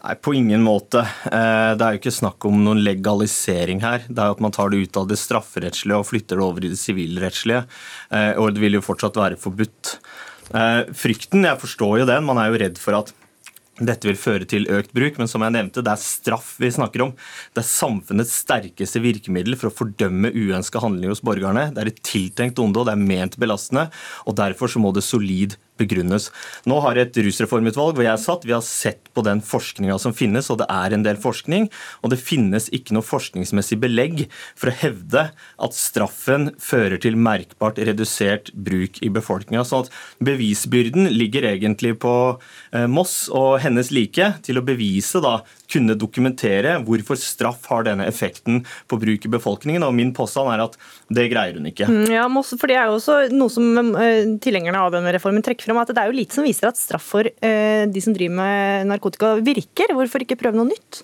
Nei, 0.01 0.14
På 0.14 0.32
ingen 0.34 0.62
måte. 0.64 1.03
Eh, 1.28 1.72
det 1.76 1.84
er 1.84 1.94
jo 1.94 2.01
ikke 2.01 2.14
snakk 2.14 2.44
om 2.48 2.62
noen 2.64 2.80
legalisering 2.84 3.82
her. 3.84 4.07
Det 4.09 4.16
er 4.16 4.30
jo 4.30 4.38
at 4.38 4.42
man 4.46 4.55
tar 4.57 4.72
det 4.72 4.80
ut 4.80 4.96
av 4.96 5.09
det 5.11 5.18
strafferettslige 5.20 6.01
og 6.01 6.09
flytter 6.09 6.40
det 6.40 6.46
over 6.46 6.64
i 6.64 6.72
det 6.72 6.80
sivilrettslige. 6.80 7.66
Eh, 8.09 8.32
og 8.40 8.55
det 8.57 8.64
vil 8.64 8.78
jo 8.78 8.84
fortsatt 8.84 9.20
være 9.20 9.40
forbudt. 9.40 9.98
Eh, 10.57 10.88
frykten, 10.96 11.44
jeg 11.44 11.61
forstår 11.61 12.01
jo 12.01 12.09
den. 12.09 12.24
Man 12.24 12.40
er 12.40 12.48
jo 12.48 12.62
redd 12.64 12.80
for 12.80 12.96
at 12.96 13.12
dette 13.80 14.09
vil 14.09 14.18
føre 14.20 14.44
til 14.48 14.66
økt 14.72 14.92
bruk, 14.96 15.16
men 15.20 15.28
som 15.30 15.40
jeg 15.44 15.55
nevnte, 15.55 15.80
det 15.84 15.92
er 15.92 16.01
straff 16.01 16.53
vi 16.61 16.68
snakker 16.72 17.07
om. 17.07 17.14
Det 17.57 17.62
er 17.62 17.68
samfunnets 17.68 18.34
sterkeste 18.42 19.01
virkemiddel 19.01 19.57
for 19.57 19.70
å 19.70 19.76
fordømme 19.76 20.32
uønska 20.36 20.82
handlinger 20.84 21.14
hos 21.14 21.24
borgerne. 21.24 21.70
Det 21.72 21.80
er 21.80 21.92
et 21.92 22.03
tiltenkt 22.05 22.61
onde, 22.61 22.80
og 22.80 22.88
det 22.88 22.96
er 22.96 23.09
ment 23.09 23.38
belastende. 23.40 23.88
og 24.28 24.36
Derfor 24.40 24.68
så 24.68 24.82
må 24.82 24.92
det 24.96 25.05
solid 25.07 25.57
begrunnes. 25.80 26.28
Nå 26.68 26.80
har 26.84 27.00
et 27.00 27.16
rusreformutvalg 27.16 27.98
hvor 27.98 28.06
jeg 28.06 28.22
satt, 28.22 28.46
vi 28.46 28.54
har 28.56 28.64
sett 28.66 29.10
på 29.16 29.24
den 29.26 29.42
forskninga 29.44 29.98
som 30.02 30.14
finnes, 30.16 30.50
og 30.52 30.60
det 30.62 30.68
er 30.72 30.94
en 30.94 31.06
del 31.06 31.18
forskning. 31.20 31.68
Og 32.04 32.12
det 32.12 32.20
finnes 32.22 32.68
ikke 32.76 32.96
noe 32.96 33.06
forskningsmessig 33.06 33.80
belegg 33.82 34.26
for 34.58 34.70
å 34.70 34.76
hevde 34.82 35.26
at 35.34 35.76
straffen 35.76 36.50
fører 36.60 37.00
til 37.02 37.18
merkbart 37.20 37.80
redusert 37.82 38.52
bruk 38.54 39.00
i 39.04 39.12
befolkninga. 39.12 39.64
Så 39.66 39.84
at 39.84 39.92
bevisbyrden 40.24 41.10
ligger 41.14 41.48
egentlig 41.52 41.96
på 42.02 42.14
eh, 42.74 42.86
Moss 42.90 43.28
og 43.32 43.60
hennes 43.64 43.92
like 43.94 44.34
til 44.46 44.60
å 44.60 44.66
bevise 44.66 45.22
da 45.24 45.40
kunne 45.70 45.96
dokumentere 45.98 46.76
hvorfor 46.86 47.18
straff 47.20 47.68
har 47.70 47.86
denne 47.86 48.06
effekten 48.10 48.62
på 48.90 48.98
bruk 49.00 49.26
i 49.26 49.32
befolkningen. 49.32 49.86
Og 49.86 49.94
min 49.96 50.12
påstand 50.16 50.50
er 50.52 50.64
at 50.66 50.76
det 51.12 51.28
greier 51.32 51.58
hun 51.58 51.70
ikke. 51.70 51.88
Mm, 51.90 52.10
ja, 52.12 52.26
for 52.26 52.66
Det 52.70 52.76
er 52.76 52.90
jo 52.90 52.98
også 52.98 53.18
noe 53.34 53.52
som 53.52 53.96
uh, 53.96 54.36
tilhengerne 54.42 54.84
av 54.84 54.92
denne 54.94 55.14
reformen 55.16 55.44
trekker 55.46 55.70
fram, 55.70 55.80
at 55.82 55.94
det 55.94 56.02
er 56.02 56.10
jo 56.10 56.18
lite 56.20 56.38
som 56.38 56.46
viser 56.46 56.70
at 56.70 56.80
straff 56.80 57.08
for 57.14 57.26
uh, 57.26 57.82
de 57.90 58.04
som 58.04 58.16
driver 58.16 58.38
med 58.42 58.90
narkotika 58.92 59.34
virker. 59.44 59.94
Hvorfor 59.96 60.26
ikke 60.26 60.38
prøve 60.40 60.60
noe 60.60 60.70
nytt? 60.72 61.02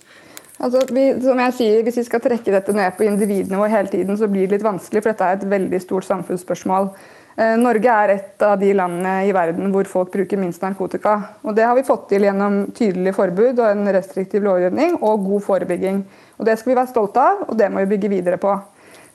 Altså, 0.56 0.80
vi, 0.88 1.10
som 1.20 1.40
jeg 1.42 1.52
sier, 1.52 1.82
Hvis 1.84 1.98
vi 2.00 2.06
skal 2.06 2.22
trekke 2.24 2.54
dette 2.54 2.72
ned 2.72 2.96
på 2.96 3.04
individnivå 3.04 3.68
hele 3.68 3.92
tiden, 3.92 4.16
så 4.16 4.28
blir 4.30 4.46
det 4.46 4.56
litt 4.56 4.64
vanskelig, 4.64 5.02
for 5.02 5.12
dette 5.12 5.28
er 5.28 5.36
et 5.36 5.50
veldig 5.50 5.80
stort 5.84 6.08
samfunnsspørsmål. 6.08 6.90
Eh, 7.36 7.56
Norge 7.60 7.92
er 7.92 8.14
et 8.14 8.42
av 8.46 8.54
de 8.56 8.70
landene 8.72 9.26
i 9.28 9.32
verden 9.36 9.68
hvor 9.74 9.88
folk 9.90 10.12
bruker 10.14 10.40
minst 10.40 10.62
narkotika. 10.64 11.18
Og 11.44 11.54
Det 11.54 11.66
har 11.68 11.76
vi 11.76 11.84
fått 11.84 12.08
til 12.08 12.24
gjennom 12.24 12.62
tydelig 12.72 13.12
forbud 13.16 13.60
og 13.60 13.68
en 13.68 13.90
restriktiv 13.92 14.46
lovgivning 14.46 14.96
og 15.02 15.26
god 15.26 15.44
forebygging. 15.44 16.00
Og 16.38 16.46
Det 16.48 16.56
skal 16.56 16.72
vi 16.72 16.78
være 16.80 16.92
stolte 16.94 17.20
av, 17.20 17.44
og 17.50 17.58
det 17.58 17.68
må 17.70 17.84
vi 17.84 17.92
bygge 17.92 18.12
videre 18.14 18.40
på. 18.40 18.56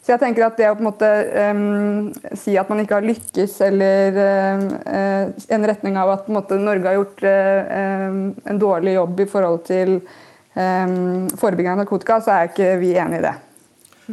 Så 0.01 0.13
jeg 0.13 0.21
tenker 0.21 0.45
at 0.45 0.57
Det 0.57 0.69
å 0.69 0.77
på 0.77 0.81
en 0.81 0.89
måte 0.89 1.09
um, 1.53 2.13
si 2.37 2.55
at 2.57 2.69
man 2.69 2.81
ikke 2.81 2.97
har 2.97 3.05
lykkes, 3.05 3.59
eller 3.67 4.17
uh, 4.17 5.29
en 5.57 5.67
retning 5.69 5.97
av 5.97 6.09
at 6.15 6.29
måte, 6.33 6.57
Norge 6.57 6.89
har 6.89 6.97
gjort 6.97 7.21
uh, 7.21 8.49
en 8.49 8.61
dårlig 8.61 8.97
jobb 8.97 9.21
i 9.21 9.29
forhold 9.29 9.61
til 9.69 9.99
um, 10.57 11.29
forebygging 11.37 11.75
av 11.75 11.83
narkotika, 11.83 12.17
så 12.21 12.33
er 12.33 12.49
ikke 12.49 12.75
vi 12.81 12.95
enig 12.97 13.21
i 13.21 13.25
det. 13.29 13.35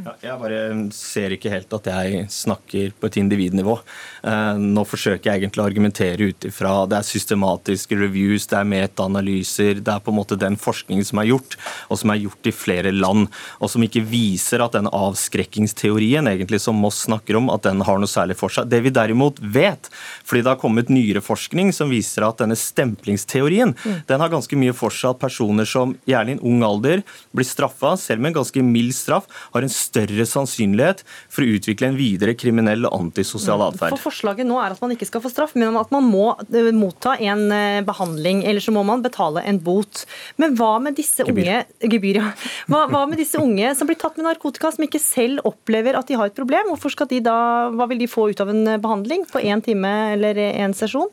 Ja, 0.04 0.14
jeg 0.22 0.38
bare 0.40 0.60
ser 0.94 1.32
ikke 1.34 1.50
helt 1.52 1.72
at 1.74 1.88
jeg 1.90 2.24
snakker 2.32 2.92
på 2.98 3.08
et 3.08 3.18
individnivå. 3.20 3.74
Eh, 4.22 4.60
nå 4.60 4.84
forsøker 4.88 5.30
jeg 5.30 5.42
egentlig 5.42 5.62
å 5.62 5.66
argumentere 5.68 6.28
ut 6.30 6.46
ifra 6.48 6.72
det 6.90 6.98
er 7.00 7.06
systematiske 7.06 7.98
reviews, 7.98 8.46
det 8.50 8.58
er 8.60 8.68
metaanalyser, 8.68 9.82
det 9.82 9.94
er 9.94 10.04
på 10.04 10.12
en 10.12 10.18
måte 10.18 10.38
den 10.40 10.58
forskningen 10.60 11.06
som 11.06 11.22
er 11.22 11.30
gjort, 11.30 11.56
og 11.88 12.00
som 12.00 12.12
er 12.12 12.20
gjort 12.22 12.50
i 12.50 12.54
flere 12.54 12.92
land, 12.94 13.28
og 13.58 13.72
som 13.72 13.84
ikke 13.84 14.04
viser 14.08 14.64
at 14.64 14.76
den 14.78 14.90
avskrekkingsteorien 14.90 16.30
egentlig 16.30 16.62
som 16.64 16.78
Moss 16.78 17.04
snakker 17.08 17.38
om, 17.40 17.50
at 17.54 17.66
den 17.66 17.82
har 17.86 18.00
noe 18.00 18.10
særlig 18.10 18.38
for 18.38 18.52
seg. 18.52 18.70
Det 18.70 18.82
vi 18.84 18.94
derimot 18.94 19.40
vet, 19.42 19.90
fordi 20.24 20.44
det 20.44 20.52
har 20.52 20.62
kommet 20.62 20.92
nyere 20.92 21.24
forskning 21.24 21.72
som 21.74 21.92
viser 21.92 22.26
at 22.26 22.42
denne 22.42 22.58
stemplingsteorien 22.58 23.74
mm. 23.74 24.02
den 24.08 24.22
har 24.22 24.32
ganske 24.32 24.58
mye 24.58 24.76
for 24.76 24.94
seg 24.94 25.14
at 25.14 25.22
personer 25.22 25.68
som 25.68 25.96
gjerne 26.08 26.34
i 26.34 26.38
en 26.38 26.44
ung 26.46 26.64
alder 26.66 27.04
blir 27.34 27.46
straffa, 27.46 27.96
selv 28.00 28.22
med 28.22 28.32
en 28.32 28.40
ganske 28.40 28.62
mild 28.64 28.94
straff, 28.96 29.28
har 29.54 29.64
en 29.64 29.72
større 29.88 30.26
sannsynlighet 30.28 31.02
for 31.32 31.44
å 31.44 31.56
utvikle 31.58 31.90
en 31.90 31.98
videre 31.98 32.34
kriminell 32.38 32.86
og 32.88 32.94
antisosial 32.98 33.64
atferd. 33.66 33.96
For 33.96 34.08
Forslaget 34.08 34.48
nå 34.48 34.58
er 34.62 34.74
at 34.74 34.82
man 34.84 34.94
ikke 34.94 35.08
skal 35.08 35.22
få 35.24 35.32
straff, 35.32 35.54
men 35.58 35.76
at 35.80 35.92
man 35.94 36.06
må 36.08 36.30
eh, 36.48 36.70
motta 36.76 37.16
en 37.16 37.46
eh, 37.54 37.80
behandling. 37.86 38.44
Eller 38.48 38.64
så 38.64 38.74
må 38.74 38.84
man 38.86 39.04
betale 39.04 39.44
en 39.48 39.60
bot. 39.64 40.04
Men 40.40 40.56
hva 40.58 40.76
med 40.82 40.98
disse 40.98 41.26
unge 41.26 41.62
gebyr, 41.80 42.20
ja. 42.20 42.32
hva, 42.70 42.84
hva 42.92 43.04
med 43.10 43.20
disse 43.20 43.40
unge 43.40 43.74
som 43.78 43.90
blir 43.90 43.98
tatt 44.00 44.18
med 44.20 44.28
narkotika, 44.28 44.72
som 44.74 44.86
ikke 44.86 45.02
selv 45.02 45.44
opplever 45.48 45.98
at 45.98 46.10
de 46.10 46.18
har 46.18 46.30
et 46.30 46.38
problem? 46.38 46.72
Hvorfor 46.72 46.94
skal 46.94 47.10
de 47.10 47.22
da, 47.24 47.38
Hva 47.74 47.88
vil 47.90 48.02
de 48.02 48.10
få 48.10 48.28
ut 48.32 48.44
av 48.44 48.52
en 48.52 48.64
eh, 48.66 48.82
behandling 48.82 49.26
på 49.30 49.42
én 49.44 49.64
time 49.64 49.94
eller 50.16 50.38
én 50.48 50.76
sesjon? 50.76 51.10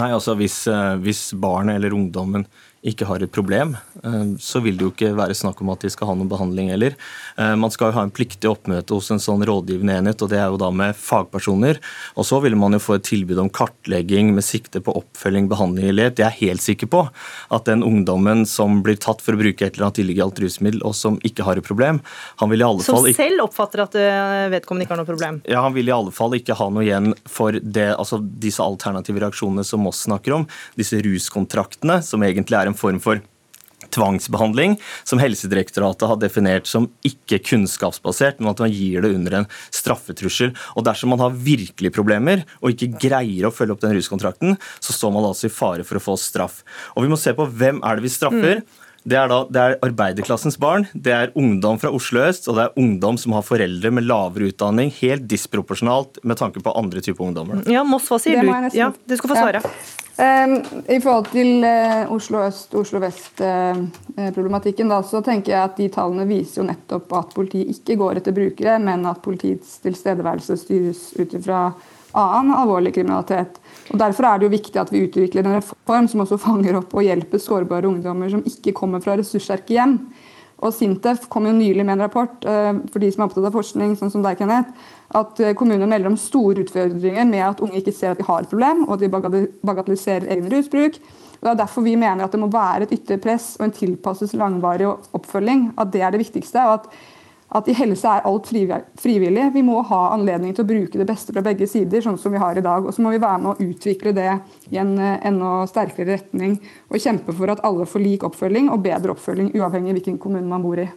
Nei, 0.00 0.08
altså 0.08 0.32
hvis, 0.38 0.62
hvis 1.04 1.26
barnet 1.38 1.76
eller 1.76 1.92
ungdommen 1.94 2.46
ikke 2.84 3.06
har 3.08 3.22
et 3.24 3.32
problem, 3.32 3.76
eh, 4.04 4.34
så 4.40 4.60
vil 4.60 4.76
det 4.76 4.84
jo 4.84 4.92
ikke 4.92 5.14
være 5.16 5.36
snakk 5.36 5.62
om 5.64 5.72
at 5.72 5.84
de 5.84 5.90
skal 5.92 6.10
ha 6.10 6.16
noen 6.18 6.28
behandling 6.28 6.68
heller. 6.72 6.96
Eh, 7.40 7.54
man 7.56 7.72
skal 7.72 7.90
jo 7.90 7.96
ha 7.96 8.04
en 8.04 8.12
pliktig 8.14 8.50
oppmøte 8.50 8.92
hos 8.92 9.10
en 9.14 9.22
sånn 9.22 9.44
rådgivende 9.48 9.96
enhet, 10.00 10.20
og 10.20 10.30
det 10.32 10.40
er 10.40 10.52
jo 10.52 10.60
da 10.60 10.68
med 10.74 10.96
fagpersoner. 10.98 11.80
Og 12.20 12.28
så 12.28 12.40
vil 12.44 12.56
man 12.60 12.76
jo 12.76 12.82
få 12.84 12.98
et 12.98 13.06
tilbud 13.08 13.40
om 13.40 13.48
kartlegging 13.48 14.34
med 14.36 14.44
sikte 14.44 14.82
på 14.84 14.94
oppfølging, 15.00 15.48
behandling 15.48 15.88
i 15.88 15.94
led. 15.96 16.20
Jeg 16.20 16.28
er 16.28 16.40
helt 16.42 16.64
sikker 16.64 16.90
på 16.92 17.06
at 17.54 17.64
den 17.70 17.84
ungdommen 17.86 18.44
som 18.48 18.82
blir 18.84 19.00
tatt 19.00 19.24
for 19.24 19.36
å 19.36 19.40
bruke 19.40 19.64
et 19.64 19.78
eller 19.78 19.88
annet 19.88 20.02
illegalt 20.04 20.44
rusmiddel, 20.44 20.84
og 20.84 20.94
som 20.98 21.16
ikke 21.24 21.46
har 21.48 21.60
et 21.60 21.66
problem, 21.66 22.02
han 22.42 22.52
vil 22.52 22.60
i 22.60 22.68
alle 22.68 22.84
Som 22.84 23.00
fall 23.00 23.10
ikke 23.10 23.22
selv 23.22 23.46
oppfatter 23.46 23.84
at 23.86 23.96
eh, 23.96 24.44
vedkommende 24.52 24.84
ikke 24.84 24.96
har 24.96 25.02
noe 25.02 25.08
problem. 25.08 25.40
ja, 25.48 25.64
Han 25.64 25.76
vil 25.76 25.88
i 25.88 25.96
alle 25.96 26.12
fall 26.12 26.36
ikke 26.36 26.58
ha 26.58 26.68
noe 26.68 26.84
igjen 26.84 27.14
for 27.24 27.56
det, 27.56 27.94
altså 27.96 28.20
disse 28.20 28.62
alternative 28.62 29.24
reaksjonene 29.24 29.64
som 29.64 29.80
Moss 29.84 30.04
snakker 30.04 30.36
om. 30.36 30.46
Disse 30.76 31.00
ruskontraktene, 31.04 32.02
som 32.04 32.22
egentlig 32.26 32.58
er 32.60 32.70
en 32.70 32.73
form 32.78 33.00
for 33.00 33.22
tvangsbehandling, 33.94 34.78
som 35.04 35.20
Helsedirektoratet 35.20 36.08
har 36.08 36.16
definert 36.18 36.66
som 36.70 36.86
ikke 37.06 37.38
kunnskapsbasert, 37.50 38.40
men 38.40 38.50
at 38.54 38.62
man 38.64 38.72
gir 38.72 39.04
det 39.04 39.12
under 39.14 39.36
en 39.42 39.48
straffetrussel. 39.74 40.54
Og 40.74 40.86
Dersom 40.86 41.12
man 41.14 41.22
har 41.22 41.34
virkelig 41.36 41.92
problemer 41.94 42.44
og 42.60 42.72
ikke 42.72 42.94
greier 43.02 43.48
å 43.48 43.52
følge 43.54 43.76
opp 43.76 43.84
den 43.84 43.94
ruskontrakten, 43.98 44.56
så 44.80 44.96
står 44.96 45.12
man 45.14 45.28
altså 45.28 45.50
i 45.50 45.52
fare 45.54 45.84
for 45.86 46.00
å 46.00 46.04
få 46.06 46.16
straff. 46.20 46.62
Og 46.96 47.04
Vi 47.04 47.12
må 47.12 47.20
se 47.20 47.34
på 47.36 47.46
hvem 47.50 47.82
er 47.84 48.00
det 48.00 48.06
vi 48.08 48.14
straffer. 48.14 48.64
Det 49.04 49.18
er, 49.20 49.28
da, 49.28 49.42
det 49.52 49.60
er 49.60 49.74
arbeiderklassens 49.84 50.56
barn, 50.56 50.86
det 50.96 51.12
er 51.12 51.32
ungdom 51.36 51.76
fra 51.76 51.90
Oslo 51.92 52.22
øst, 52.24 52.46
og 52.48 52.56
det 52.56 52.62
er 52.64 52.78
ungdom 52.80 53.18
som 53.20 53.34
har 53.36 53.44
foreldre 53.44 53.90
med 53.92 54.06
lavere 54.08 54.48
utdanning, 54.48 54.88
helt 55.02 55.26
disproporsjonalt 55.28 56.22
med 56.24 56.40
tanke 56.40 56.62
på 56.64 56.72
andre 56.72 57.02
typer 57.04 57.26
ungdommer. 57.28 57.60
Ja, 57.68 57.82
Moss, 57.84 58.08
hva 58.08 58.16
sier 58.16 58.40
du? 58.40 58.48
Ja, 58.72 58.94
du 58.96 59.16
skal 59.20 59.34
få 59.34 59.36
Ja. 59.36 59.44
svare. 59.44 59.60
Um, 59.60 60.03
I 60.14 61.00
forhold 61.02 61.32
til 61.32 61.64
eh, 61.66 62.12
Oslo 62.12 62.44
øst 62.46 62.74
Oslo 62.78 63.00
vest-problematikken, 63.02 64.92
så 65.02 65.22
tenker 65.26 65.52
jeg 65.52 65.62
at 65.64 65.80
de 65.80 65.88
tallene 65.90 66.26
viser 66.28 66.60
jo 66.62 66.68
nettopp 66.68 67.10
at 67.18 67.34
politiet 67.34 67.74
ikke 67.74 67.96
går 67.98 68.20
etter 68.20 68.36
brukere, 68.36 68.78
men 68.78 69.02
at 69.10 69.22
politiets 69.24 69.80
tilstedeværelse 69.82 70.56
styres 70.60 71.08
ut 71.18 71.34
ifra 71.34 71.64
annen 72.14 72.54
alvorlig 72.54 72.94
kriminalitet. 72.94 73.58
Og 73.90 73.98
Derfor 73.98 74.28
er 74.28 74.38
det 74.38 74.46
jo 74.46 74.54
viktig 74.54 74.80
at 74.80 74.92
vi 74.94 75.02
utvikler 75.08 75.48
en 75.48 75.58
reform 75.58 76.06
som 76.10 76.22
også 76.22 76.38
fanger 76.38 76.78
opp 76.78 76.94
og 76.94 77.06
hjelper 77.08 77.42
sårbare 77.42 77.90
ungdommer 77.90 78.30
som 78.30 78.46
ikke 78.46 78.76
kommer 78.76 79.02
fra 79.02 79.18
ressurssterke 79.18 79.74
hjem. 79.74 79.98
Og 80.62 80.72
Sintef 80.72 81.26
kom 81.28 81.48
jo 81.48 81.56
nylig 81.56 81.82
med 81.82 81.96
en 81.96 82.06
rapport 82.06 82.46
eh, 82.46 82.72
for 82.92 83.02
de 83.02 83.10
som 83.10 83.24
er 83.24 83.28
opptatt 83.28 83.48
av 83.50 83.56
forskning, 83.56 83.96
sånn 83.98 84.12
som 84.14 84.22
deg, 84.24 84.38
Kenneth, 84.38 84.70
at 85.14 85.40
eh, 85.40 85.54
kommunene 85.58 85.88
melder 85.90 86.12
om 86.12 86.20
store 86.20 86.64
utfordringer 86.64 87.28
med 87.28 87.44
at 87.46 87.62
unge 87.64 87.80
ikke 87.80 87.94
ser 87.94 88.14
at 88.14 88.20
de 88.20 88.26
har 88.28 88.44
et 88.44 88.50
problem, 88.50 88.86
og 88.88 88.96
at 88.96 89.04
de 89.04 89.46
bagatelliserer 89.66 90.30
egen 90.34 90.50
rusbruk. 90.52 91.00
Og 91.40 91.42
Det 91.42 91.52
er 91.52 91.60
derfor 91.60 91.84
vi 91.84 91.96
mener 92.00 92.24
at 92.24 92.32
det 92.32 92.40
må 92.40 92.48
være 92.52 92.86
et 92.86 92.94
ytre 92.96 93.18
press 93.20 93.54
og 93.58 93.66
en 93.66 93.76
tilpasset 93.76 94.32
langvarig 94.38 94.88
oppfølging. 94.88 95.74
At 95.78 95.92
det 95.92 96.02
er 96.02 96.10
det 96.10 96.24
viktigste. 96.24 96.64
og 96.64 96.72
at 96.80 96.88
at 97.54 97.68
i 97.70 97.74
helse 97.76 98.08
er 98.08 98.24
alt 98.26 98.48
frivillig. 98.98 99.44
Vi 99.54 99.62
må 99.62 99.78
ha 99.86 100.00
anledning 100.14 100.54
til 100.56 100.64
å 100.64 100.68
bruke 100.68 100.98
det 100.98 101.06
beste 101.06 101.34
fra 101.34 101.44
begge 101.44 101.68
sider, 101.70 102.02
sånn 102.02 102.18
som 102.18 102.34
vi 102.34 102.40
har 102.42 102.58
i 102.58 102.64
dag. 102.64 102.86
Og 102.86 102.94
så 102.94 103.04
må 103.04 103.12
vi 103.14 103.22
være 103.22 103.42
med 103.44 103.52
å 103.52 103.68
utvikle 103.68 104.14
det 104.16 104.30
i 104.72 104.80
en 104.82 104.96
eh, 104.98 105.20
enda 105.28 105.60
sterkere 105.70 106.16
retning. 106.16 106.56
Og 106.90 106.98
kjempe 106.98 107.34
for 107.36 107.52
at 107.52 107.62
alle 107.66 107.86
får 107.86 108.02
lik 108.02 108.26
oppfølging 108.26 108.72
og 108.74 108.82
bedre 108.86 109.14
oppfølging, 109.14 109.52
uavhengig 109.54 109.92
av 109.92 110.00
hvilken 110.00 110.20
kommune 110.22 110.48
man 110.50 110.64
bor 110.66 110.82
i. 110.82 110.88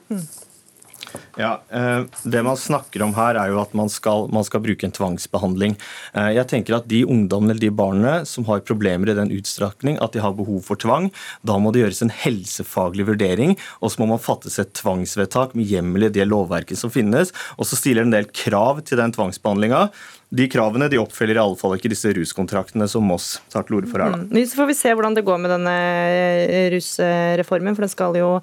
Ja, 1.38 1.62
eh, 1.70 2.04
Det 2.24 2.44
man 2.44 2.58
snakker 2.58 3.04
om 3.06 3.14
her, 3.14 3.36
er 3.36 3.52
jo 3.52 3.62
at 3.62 3.74
man 3.74 3.90
skal, 3.90 4.28
man 4.34 4.44
skal 4.44 4.64
bruke 4.64 4.84
en 4.88 4.92
tvangsbehandling. 4.92 5.78
Eh, 6.14 6.34
Jeg 6.38 6.48
tenker 6.48 6.78
at 6.78 6.88
De 6.88 7.04
ungdommene 7.06 7.52
eller 7.52 7.62
de 7.62 7.70
barna 7.70 8.26
som 8.26 8.46
har 8.46 8.60
problemer 8.66 9.10
i 9.10 9.18
den 9.18 9.32
utstrakning 9.32 9.98
at 10.02 10.14
de 10.14 10.20
har 10.20 10.34
behov 10.34 10.64
for 10.64 10.76
tvang, 10.76 11.12
da 11.46 11.58
må 11.58 11.72
det 11.72 11.84
gjøres 11.84 12.02
en 12.02 12.14
helsefaglig 12.14 13.08
vurdering, 13.08 13.58
og 13.82 13.92
så 13.92 14.02
må 14.02 14.08
man 14.14 14.20
fattes 14.24 14.60
et 14.60 14.74
tvangsvedtak 14.74 15.56
med 15.56 15.66
hjemmel 15.66 16.08
i 16.08 16.14
det 16.14 16.28
lovverket 16.28 16.78
som 16.78 16.90
finnes. 16.94 17.32
Og 17.58 17.66
så 17.66 17.78
stiller 17.78 18.04
en 18.04 18.14
del 18.14 18.26
krav 18.26 18.82
til 18.86 18.98
den 18.98 19.14
tvangsbehandlinga. 19.14 19.90
De 20.28 20.44
kravene 20.52 20.90
de 20.92 21.00
oppfyller 21.00 21.38
i 21.38 21.40
alle 21.40 21.56
fall 21.56 21.78
ikke 21.78 21.92
disse 21.94 22.12
ruskontraktene 22.12 22.84
som 22.92 23.06
Moss 23.08 23.38
tar 23.54 23.64
til 23.68 23.78
orde 23.78 23.88
for 23.88 24.04
her. 24.04 24.12
da. 24.12 24.26
Mm. 24.26 24.44
Så 24.44 24.60
får 24.60 24.68
vi 24.68 24.76
se 24.76 24.92
hvordan 24.92 25.16
det 25.16 25.24
går 25.28 25.40
med 25.40 25.54
denne 25.56 25.76
eh, 26.12 26.68
rusreformen, 26.74 27.78
for 27.78 27.86
den 27.86 27.94
skal 27.94 28.20
jo 28.20 28.34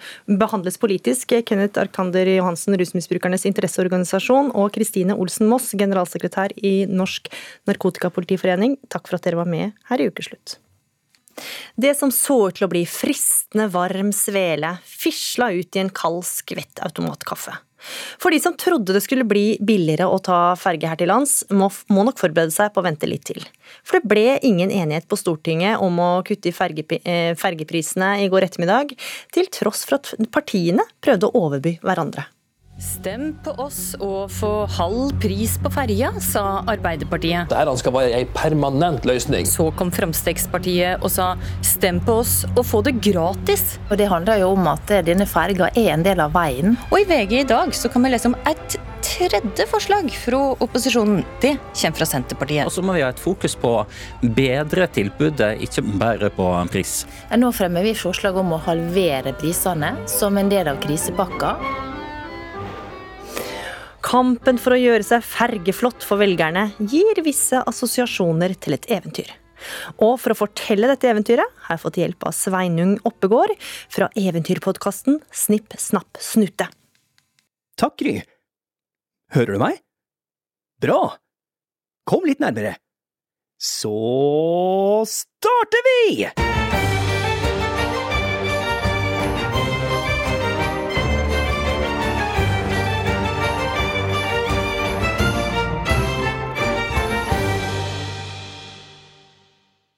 behandles 0.40 0.80
politisk. 0.80 1.36
Kenneth 1.44 1.82
Arkander 1.82 2.30
Johansen, 2.32 2.78
Rusmisbrukernes 2.80 3.44
interesseorganisasjon, 3.50 4.54
og 4.56 4.72
Kristine 4.72 5.16
Olsen 5.20 5.50
Moss, 5.50 5.74
generalsekretær 5.76 6.56
i 6.64 6.86
Norsk 6.88 7.28
Narkotikapolitiforening, 7.68 8.78
takk 8.88 9.10
for 9.10 9.20
at 9.20 9.28
dere 9.28 9.42
var 9.42 9.50
med 9.50 9.76
her 9.90 10.00
i 10.00 10.08
Ukeslutt. 10.08 10.56
Det 11.76 11.92
som 11.98 12.12
så 12.14 12.36
ut 12.48 12.56
til 12.56 12.68
å 12.68 12.70
bli 12.70 12.84
fristende 12.88 13.68
varm 13.72 14.12
svele, 14.14 14.76
fisla 14.86 15.50
ut 15.52 15.76
i 15.76 15.82
en 15.82 15.92
kald 15.92 16.22
skvett 16.28 16.80
automatkaffe. 16.86 17.58
For 18.20 18.34
de 18.34 18.40
som 18.42 18.56
trodde 18.58 18.96
det 18.96 19.02
skulle 19.04 19.26
bli 19.28 19.58
billigere 19.60 20.08
å 20.10 20.20
ta 20.22 20.54
ferge 20.58 20.90
her 20.90 21.00
til 21.00 21.10
lands, 21.12 21.42
må, 21.52 21.70
nok 21.90 22.20
forberede 22.20 22.54
seg 22.54 22.72
på 22.74 22.82
å 22.82 22.86
vente 22.86 23.08
litt 23.10 23.26
til. 23.28 23.42
For 23.86 23.98
det 23.98 24.10
ble 24.10 24.26
ingen 24.46 24.72
enighet 24.74 25.08
på 25.10 25.18
Stortinget 25.20 25.82
om 25.84 26.00
å 26.02 26.10
kutte 26.26 26.50
i 26.50 26.98
eh, 27.00 27.32
fergeprisene 27.38 28.12
i 28.24 28.30
går 28.32 28.48
ettermiddag, 28.48 28.96
til 29.34 29.50
tross 29.52 29.84
for 29.88 30.00
at 30.00 30.14
partiene 30.34 30.86
prøvde 31.04 31.30
å 31.30 31.44
overby 31.46 31.78
hverandre. 31.84 32.28
Stem 32.74 33.28
på 33.38 33.52
oss 33.62 33.92
og 34.02 34.32
få 34.34 34.48
halv 34.74 35.12
pris 35.22 35.52
på 35.62 35.70
ferja, 35.70 36.08
sa 36.18 36.64
Arbeiderpartiet. 36.66 37.52
Dette 37.52 37.74
skal 37.78 37.94
være 37.94 38.16
en 38.18 38.32
permanent 38.34 39.06
løsning. 39.06 39.46
Så 39.46 39.68
kom 39.78 39.92
Fremskrittspartiet 39.94 41.04
og 41.04 41.12
sa 41.14 41.34
stem 41.62 42.00
på 42.02 42.18
oss 42.24 42.40
og 42.56 42.64
få 42.66 42.82
det 42.82 42.96
gratis. 42.98 43.76
Og 43.90 43.98
Det 43.98 44.08
handler 44.10 44.42
jo 44.42 44.50
om 44.56 44.66
at 44.72 44.90
denne 45.06 45.26
ferga 45.30 45.70
er 45.70 45.92
en 45.94 46.02
del 46.02 46.24
av 46.24 46.34
veien. 46.34 46.74
Og 46.90 46.98
i 46.98 47.06
VG 47.06 47.36
i 47.44 47.46
dag 47.46 47.70
så 47.78 47.92
kan 47.92 48.02
vi 48.02 48.10
lese 48.10 48.32
om 48.32 48.36
et 48.42 48.76
tredje 49.04 49.68
forslag 49.70 50.10
fra 50.10 50.42
opposisjonen. 50.58 51.22
Det 51.38 51.54
kommer 51.78 52.02
fra 52.02 52.10
Senterpartiet. 52.10 52.66
Og 52.66 52.74
så 52.74 52.82
må 52.82 52.98
vi 52.98 53.06
ha 53.06 53.14
et 53.14 53.22
fokus 53.22 53.54
på 53.54 53.70
å 53.84 53.86
bedre 54.34 54.90
tilbudet, 54.90 55.54
ikke 55.62 55.86
bare 56.02 56.34
på 56.34 56.50
pris. 56.74 57.04
Nå 57.38 57.54
fremmer 57.54 57.86
vi 57.86 57.94
forslag 57.94 58.34
om 58.42 58.56
å 58.58 58.62
halvere 58.66 59.36
prisene 59.38 59.94
som 60.10 60.42
en 60.42 60.50
del 60.50 60.74
av 60.74 60.82
krisepakka. 60.82 61.56
Kampen 64.04 64.58
for 64.60 64.76
å 64.76 64.80
gjøre 64.80 65.04
seg 65.06 65.24
fergeflott 65.24 66.04
for 66.04 66.20
velgerne 66.20 66.66
gir 66.92 67.20
visse 67.24 67.62
assosiasjoner 67.64 68.52
til 68.60 68.76
et 68.76 68.88
eventyr. 68.92 69.30
Og 70.04 70.18
for 70.20 70.34
å 70.34 70.36
fortelle 70.36 70.90
dette 70.90 71.08
eventyret 71.08 71.48
har 71.64 71.78
jeg 71.78 71.82
fått 71.86 71.98
hjelp 72.02 72.26
av 72.28 72.36
Sveinung 72.36 72.98
Oppegård 73.08 73.54
fra 73.62 74.10
eventyrpodkasten 74.20 75.22
Snipp, 75.32 75.78
snapp, 75.80 76.20
snute. 76.20 76.68
Takk, 77.80 77.96
Gry. 78.02 78.18
Hører 79.34 79.56
du 79.56 79.62
meg? 79.62 79.80
Bra. 80.84 81.00
Kom 82.04 82.28
litt 82.28 82.44
nærmere. 82.44 82.76
Så 83.56 83.96
starter 85.08 85.88
vi! 85.88 86.63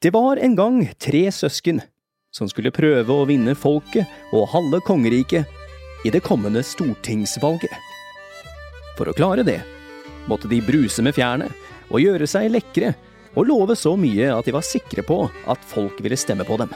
Det 0.07 0.13
var 0.15 0.37
en 0.37 0.55
gang 0.55 0.93
tre 0.99 1.33
søsken 1.33 1.81
som 2.31 2.47
skulle 2.47 2.71
prøve 2.71 3.11
å 3.11 3.25
vinne 3.27 3.57
folket 3.59 4.07
og 4.31 4.53
halve 4.53 4.79
kongeriket 4.87 5.49
i 6.07 6.13
det 6.15 6.21
kommende 6.23 6.61
stortingsvalget. 6.63 7.73
For 8.95 9.11
å 9.11 9.15
klare 9.19 9.43
det 9.43 9.57
måtte 10.31 10.47
de 10.47 10.61
bruse 10.63 11.03
med 11.03 11.17
fjærene 11.17 11.49
og 11.89 12.05
gjøre 12.05 12.29
seg 12.31 12.53
lekre 12.55 12.93
og 13.35 13.49
love 13.51 13.75
så 13.75 13.97
mye 13.99 14.29
at 14.31 14.47
de 14.47 14.55
var 14.55 14.69
sikre 14.69 15.03
på 15.03 15.17
at 15.27 15.67
folk 15.73 15.99
ville 15.99 16.21
stemme 16.23 16.47
på 16.47 16.61
dem. 16.63 16.71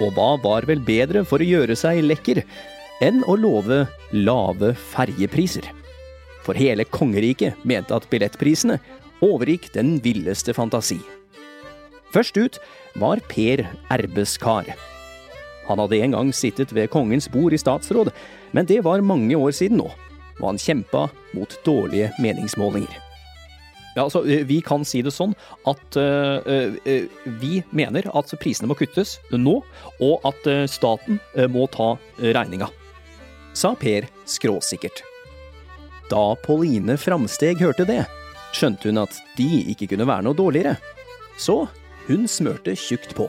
Og 0.00 0.16
hva 0.16 0.30
var 0.40 0.64
vel 0.72 0.80
bedre 0.88 1.26
for 1.28 1.44
å 1.44 1.50
gjøre 1.50 1.76
seg 1.76 2.00
lekker 2.06 2.40
enn 3.04 3.20
å 3.28 3.36
love 3.36 3.82
lave 4.16 4.72
ferjepriser? 4.94 5.68
For 6.48 6.56
hele 6.56 6.88
kongeriket 6.88 7.60
mente 7.68 7.92
at 7.92 8.08
billettprisene 8.08 8.80
overgikk 9.20 9.68
den 9.76 9.98
villeste 10.00 10.56
fantasi. 10.56 11.02
Først 12.18 12.34
ut 12.34 12.56
var 12.98 13.20
Per 13.30 13.60
Erbeskar. 13.94 14.72
Han 15.68 15.78
hadde 15.78 16.00
en 16.02 16.16
gang 16.16 16.32
sittet 16.34 16.72
ved 16.74 16.90
kongens 16.90 17.28
bord 17.30 17.54
i 17.54 17.60
statsråd, 17.60 18.10
men 18.50 18.66
det 18.66 18.80
var 18.82 19.04
mange 19.06 19.36
år 19.38 19.54
siden 19.54 19.78
nå, 19.78 19.86
og 20.40 20.46
han 20.48 20.58
kjempa 20.58 21.04
mot 21.36 21.54
dårlige 21.62 22.10
meningsmålinger. 22.18 22.90
Ja, 23.94 24.08
altså, 24.08 24.24
eh, 24.26 24.42
Vi 24.42 24.60
kan 24.60 24.82
si 24.84 25.02
det 25.02 25.14
sånn 25.14 25.36
at 25.66 25.94
uh, 25.94 26.42
uh, 26.42 27.06
vi 27.38 27.62
mener 27.70 28.10
at 28.10 28.34
prisene 28.42 28.66
må 28.66 28.74
kuttes 28.74 29.20
nå, 29.30 29.60
og 30.02 30.26
at 30.26 30.50
staten 30.66 31.22
må 31.54 31.70
ta 31.70 31.94
regninga, 32.18 32.66
sa 33.54 33.76
Per 33.78 34.10
skråsikkert. 34.26 35.04
Da 36.10 36.34
Pauline 36.42 36.98
Framsteg 36.98 37.62
hørte 37.62 37.86
det, 37.86 38.06
skjønte 38.50 38.90
hun 38.90 39.04
at 39.06 39.14
de 39.38 39.68
ikke 39.70 39.94
kunne 39.94 40.08
være 40.08 40.26
noe 40.26 40.34
dårligere, 40.34 40.80
så 41.38 41.68
hun 42.08 42.28
smørte 42.28 42.74
tjukt 42.76 43.14
på. 43.16 43.28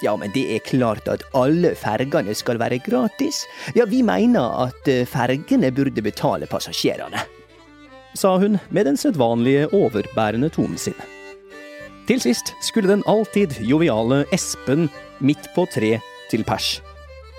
Ja, 0.00 0.14
men 0.16 0.32
det 0.32 0.46
er 0.54 0.64
klart 0.64 1.08
at 1.12 1.24
alle 1.36 1.74
fergene 1.76 2.32
skal 2.36 2.60
være 2.60 2.80
gratis. 2.84 3.42
Ja, 3.76 3.84
vi 3.88 4.00
mener 4.04 4.64
at 4.64 4.88
eh, 4.88 5.04
fergene 5.08 5.68
burde 5.76 6.04
betale 6.04 6.48
passasjerene. 6.48 7.20
Sa 8.16 8.34
hun 8.40 8.58
med 8.70 8.88
den 8.88 8.96
sedvanlige 9.00 9.68
overbærende 9.76 10.48
tonen 10.52 10.80
sin. 10.80 10.96
Til 12.08 12.22
sist 12.22 12.54
skulle 12.64 12.90
den 12.90 13.04
alltid 13.06 13.60
joviale 13.62 14.24
Espen 14.34 14.88
midt 15.20 15.50
på 15.54 15.66
tre 15.70 15.98
til 16.32 16.44
pers. 16.48 16.80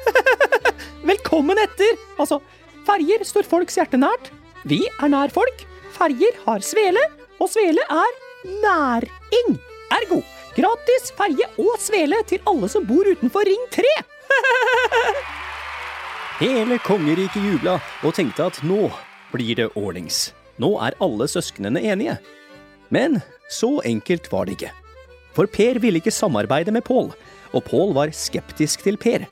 Velkommen 1.12 1.60
etter! 1.60 1.98
Altså, 2.22 2.40
ferger 2.88 3.26
står 3.28 3.50
folks 3.50 3.80
hjerte 3.82 4.00
nært. 4.00 4.30
Vi 4.70 4.84
er 5.02 5.12
nær 5.12 5.34
folk. 5.34 5.66
Ferger 5.98 6.38
har 6.46 6.64
svele, 6.66 7.02
og 7.42 7.50
svele 7.52 7.84
er 7.90 8.22
næring. 8.62 9.58
Ergo 9.92 10.22
gratis 10.56 11.12
ferje 11.18 11.48
og 11.62 11.78
svele 11.82 12.22
til 12.30 12.42
alle 12.50 12.70
som 12.72 12.86
bor 12.88 13.08
utenfor 13.08 13.48
Ring 13.48 13.66
3. 13.74 13.92
Hele 16.42 16.80
kongeriket 16.82 17.44
jubla 17.46 17.78
og 18.02 18.16
tenkte 18.18 18.48
at 18.50 18.62
nå 18.66 18.88
blir 19.32 19.60
det 19.60 19.70
ordnings. 19.78 20.32
Nå 20.62 20.74
er 20.84 20.98
alle 21.02 21.28
søsknene 21.30 21.84
enige. 21.86 22.18
Men 22.90 23.22
så 23.52 23.78
enkelt 23.88 24.32
var 24.32 24.48
det 24.48 24.58
ikke. 24.58 24.72
For 25.36 25.48
Per 25.48 25.80
ville 25.80 26.02
ikke 26.02 26.12
samarbeide 26.12 26.74
med 26.76 26.84
Pål, 26.84 27.14
og 27.56 27.64
Pål 27.70 27.94
var 27.96 28.12
skeptisk 28.16 28.84
til 28.84 28.98
Per, 29.00 29.24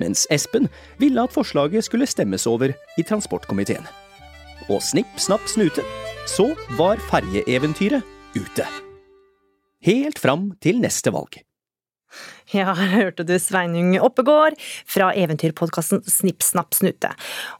mens 0.00 0.24
Espen 0.32 0.70
ville 1.02 1.20
at 1.20 1.34
forslaget 1.34 1.84
skulle 1.84 2.08
stemmes 2.08 2.46
over 2.46 2.72
i 2.98 3.04
transportkomiteen. 3.04 3.84
Og 4.70 4.80
snipp, 4.82 5.18
snapp, 5.20 5.44
snute, 5.50 5.84
så 6.30 6.52
var 6.78 7.02
ferjeeventyret 7.10 8.06
ute. 8.38 8.64
Helt 9.86 10.20
fram 10.22 10.52
til 10.62 10.82
neste 10.82 11.12
valg. 11.14 11.40
Ja, 12.52 12.74
hørte 12.76 13.24
du 13.24 13.32
Sveinung 13.40 13.94
Oppegård 14.04 14.58
fra 14.60 15.08
eventyrpodkasten 15.16 16.02
Snipp, 16.04 16.44
snapp, 16.44 16.76
snute. 16.76 17.08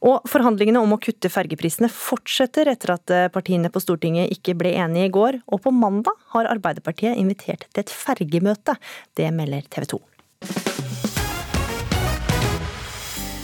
Og 0.05 0.27
forhandlingene 0.29 0.83
om 0.83 0.93
å 0.93 0.99
kutte 1.01 1.31
fergeprisene 1.33 1.89
fortsetter 1.89 2.69
etter 2.69 2.93
at 2.93 3.15
partiene 3.33 3.73
på 3.73 3.81
Stortinget 3.81 4.29
ikke 4.35 4.53
ble 4.59 4.75
enige 4.77 5.09
i 5.09 5.15
går, 5.17 5.41
og 5.49 5.65
på 5.65 5.73
mandag 5.73 6.21
har 6.35 6.51
Arbeiderpartiet 6.53 7.17
invitert 7.17 7.65
til 7.71 7.81
et 7.81 7.97
fergemøte. 8.03 8.77
Det 9.17 9.33
melder 9.33 9.65
TV 9.73 9.89
2. 9.97 10.03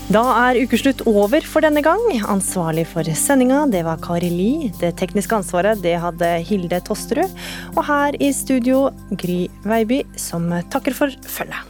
Da 0.09 0.23
er 0.49 0.57
ukeslutt 0.57 1.03
over 1.05 1.43
for 1.45 1.61
denne 1.61 1.83
gang. 1.85 2.01
Ansvarlig 2.33 2.87
for 2.89 3.05
sendinga, 3.13 3.59
det 3.69 3.83
var 3.85 3.99
Kari 4.01 4.31
Li. 4.33 4.71
Det 4.79 4.95
tekniske 4.97 5.37
ansvaret, 5.37 5.83
det 5.83 5.99
hadde 6.01 6.31
Hilde 6.49 6.79
Tosterud. 6.87 7.29
Og 7.75 7.83
her 7.85 8.17
i 8.17 8.31
studio, 8.33 8.87
Gry 9.13 9.43
Veiby, 9.69 10.01
som 10.17 10.49
takker 10.73 10.97
for 10.97 11.13
følget. 11.29 11.61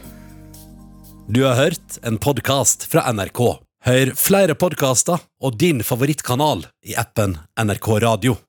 Du 1.28 1.44
har 1.44 1.60
hørt 1.60 2.00
en 2.00 2.16
podkast 2.16 2.88
fra 2.88 3.04
NRK. 3.12 3.44
Hør 3.84 4.16
flere 4.16 4.56
podkaster 4.56 5.20
og 5.44 5.60
din 5.60 5.84
favorittkanal 5.84 6.64
i 6.88 6.96
appen 6.96 7.36
NRK 7.60 7.92
Radio. 8.08 8.40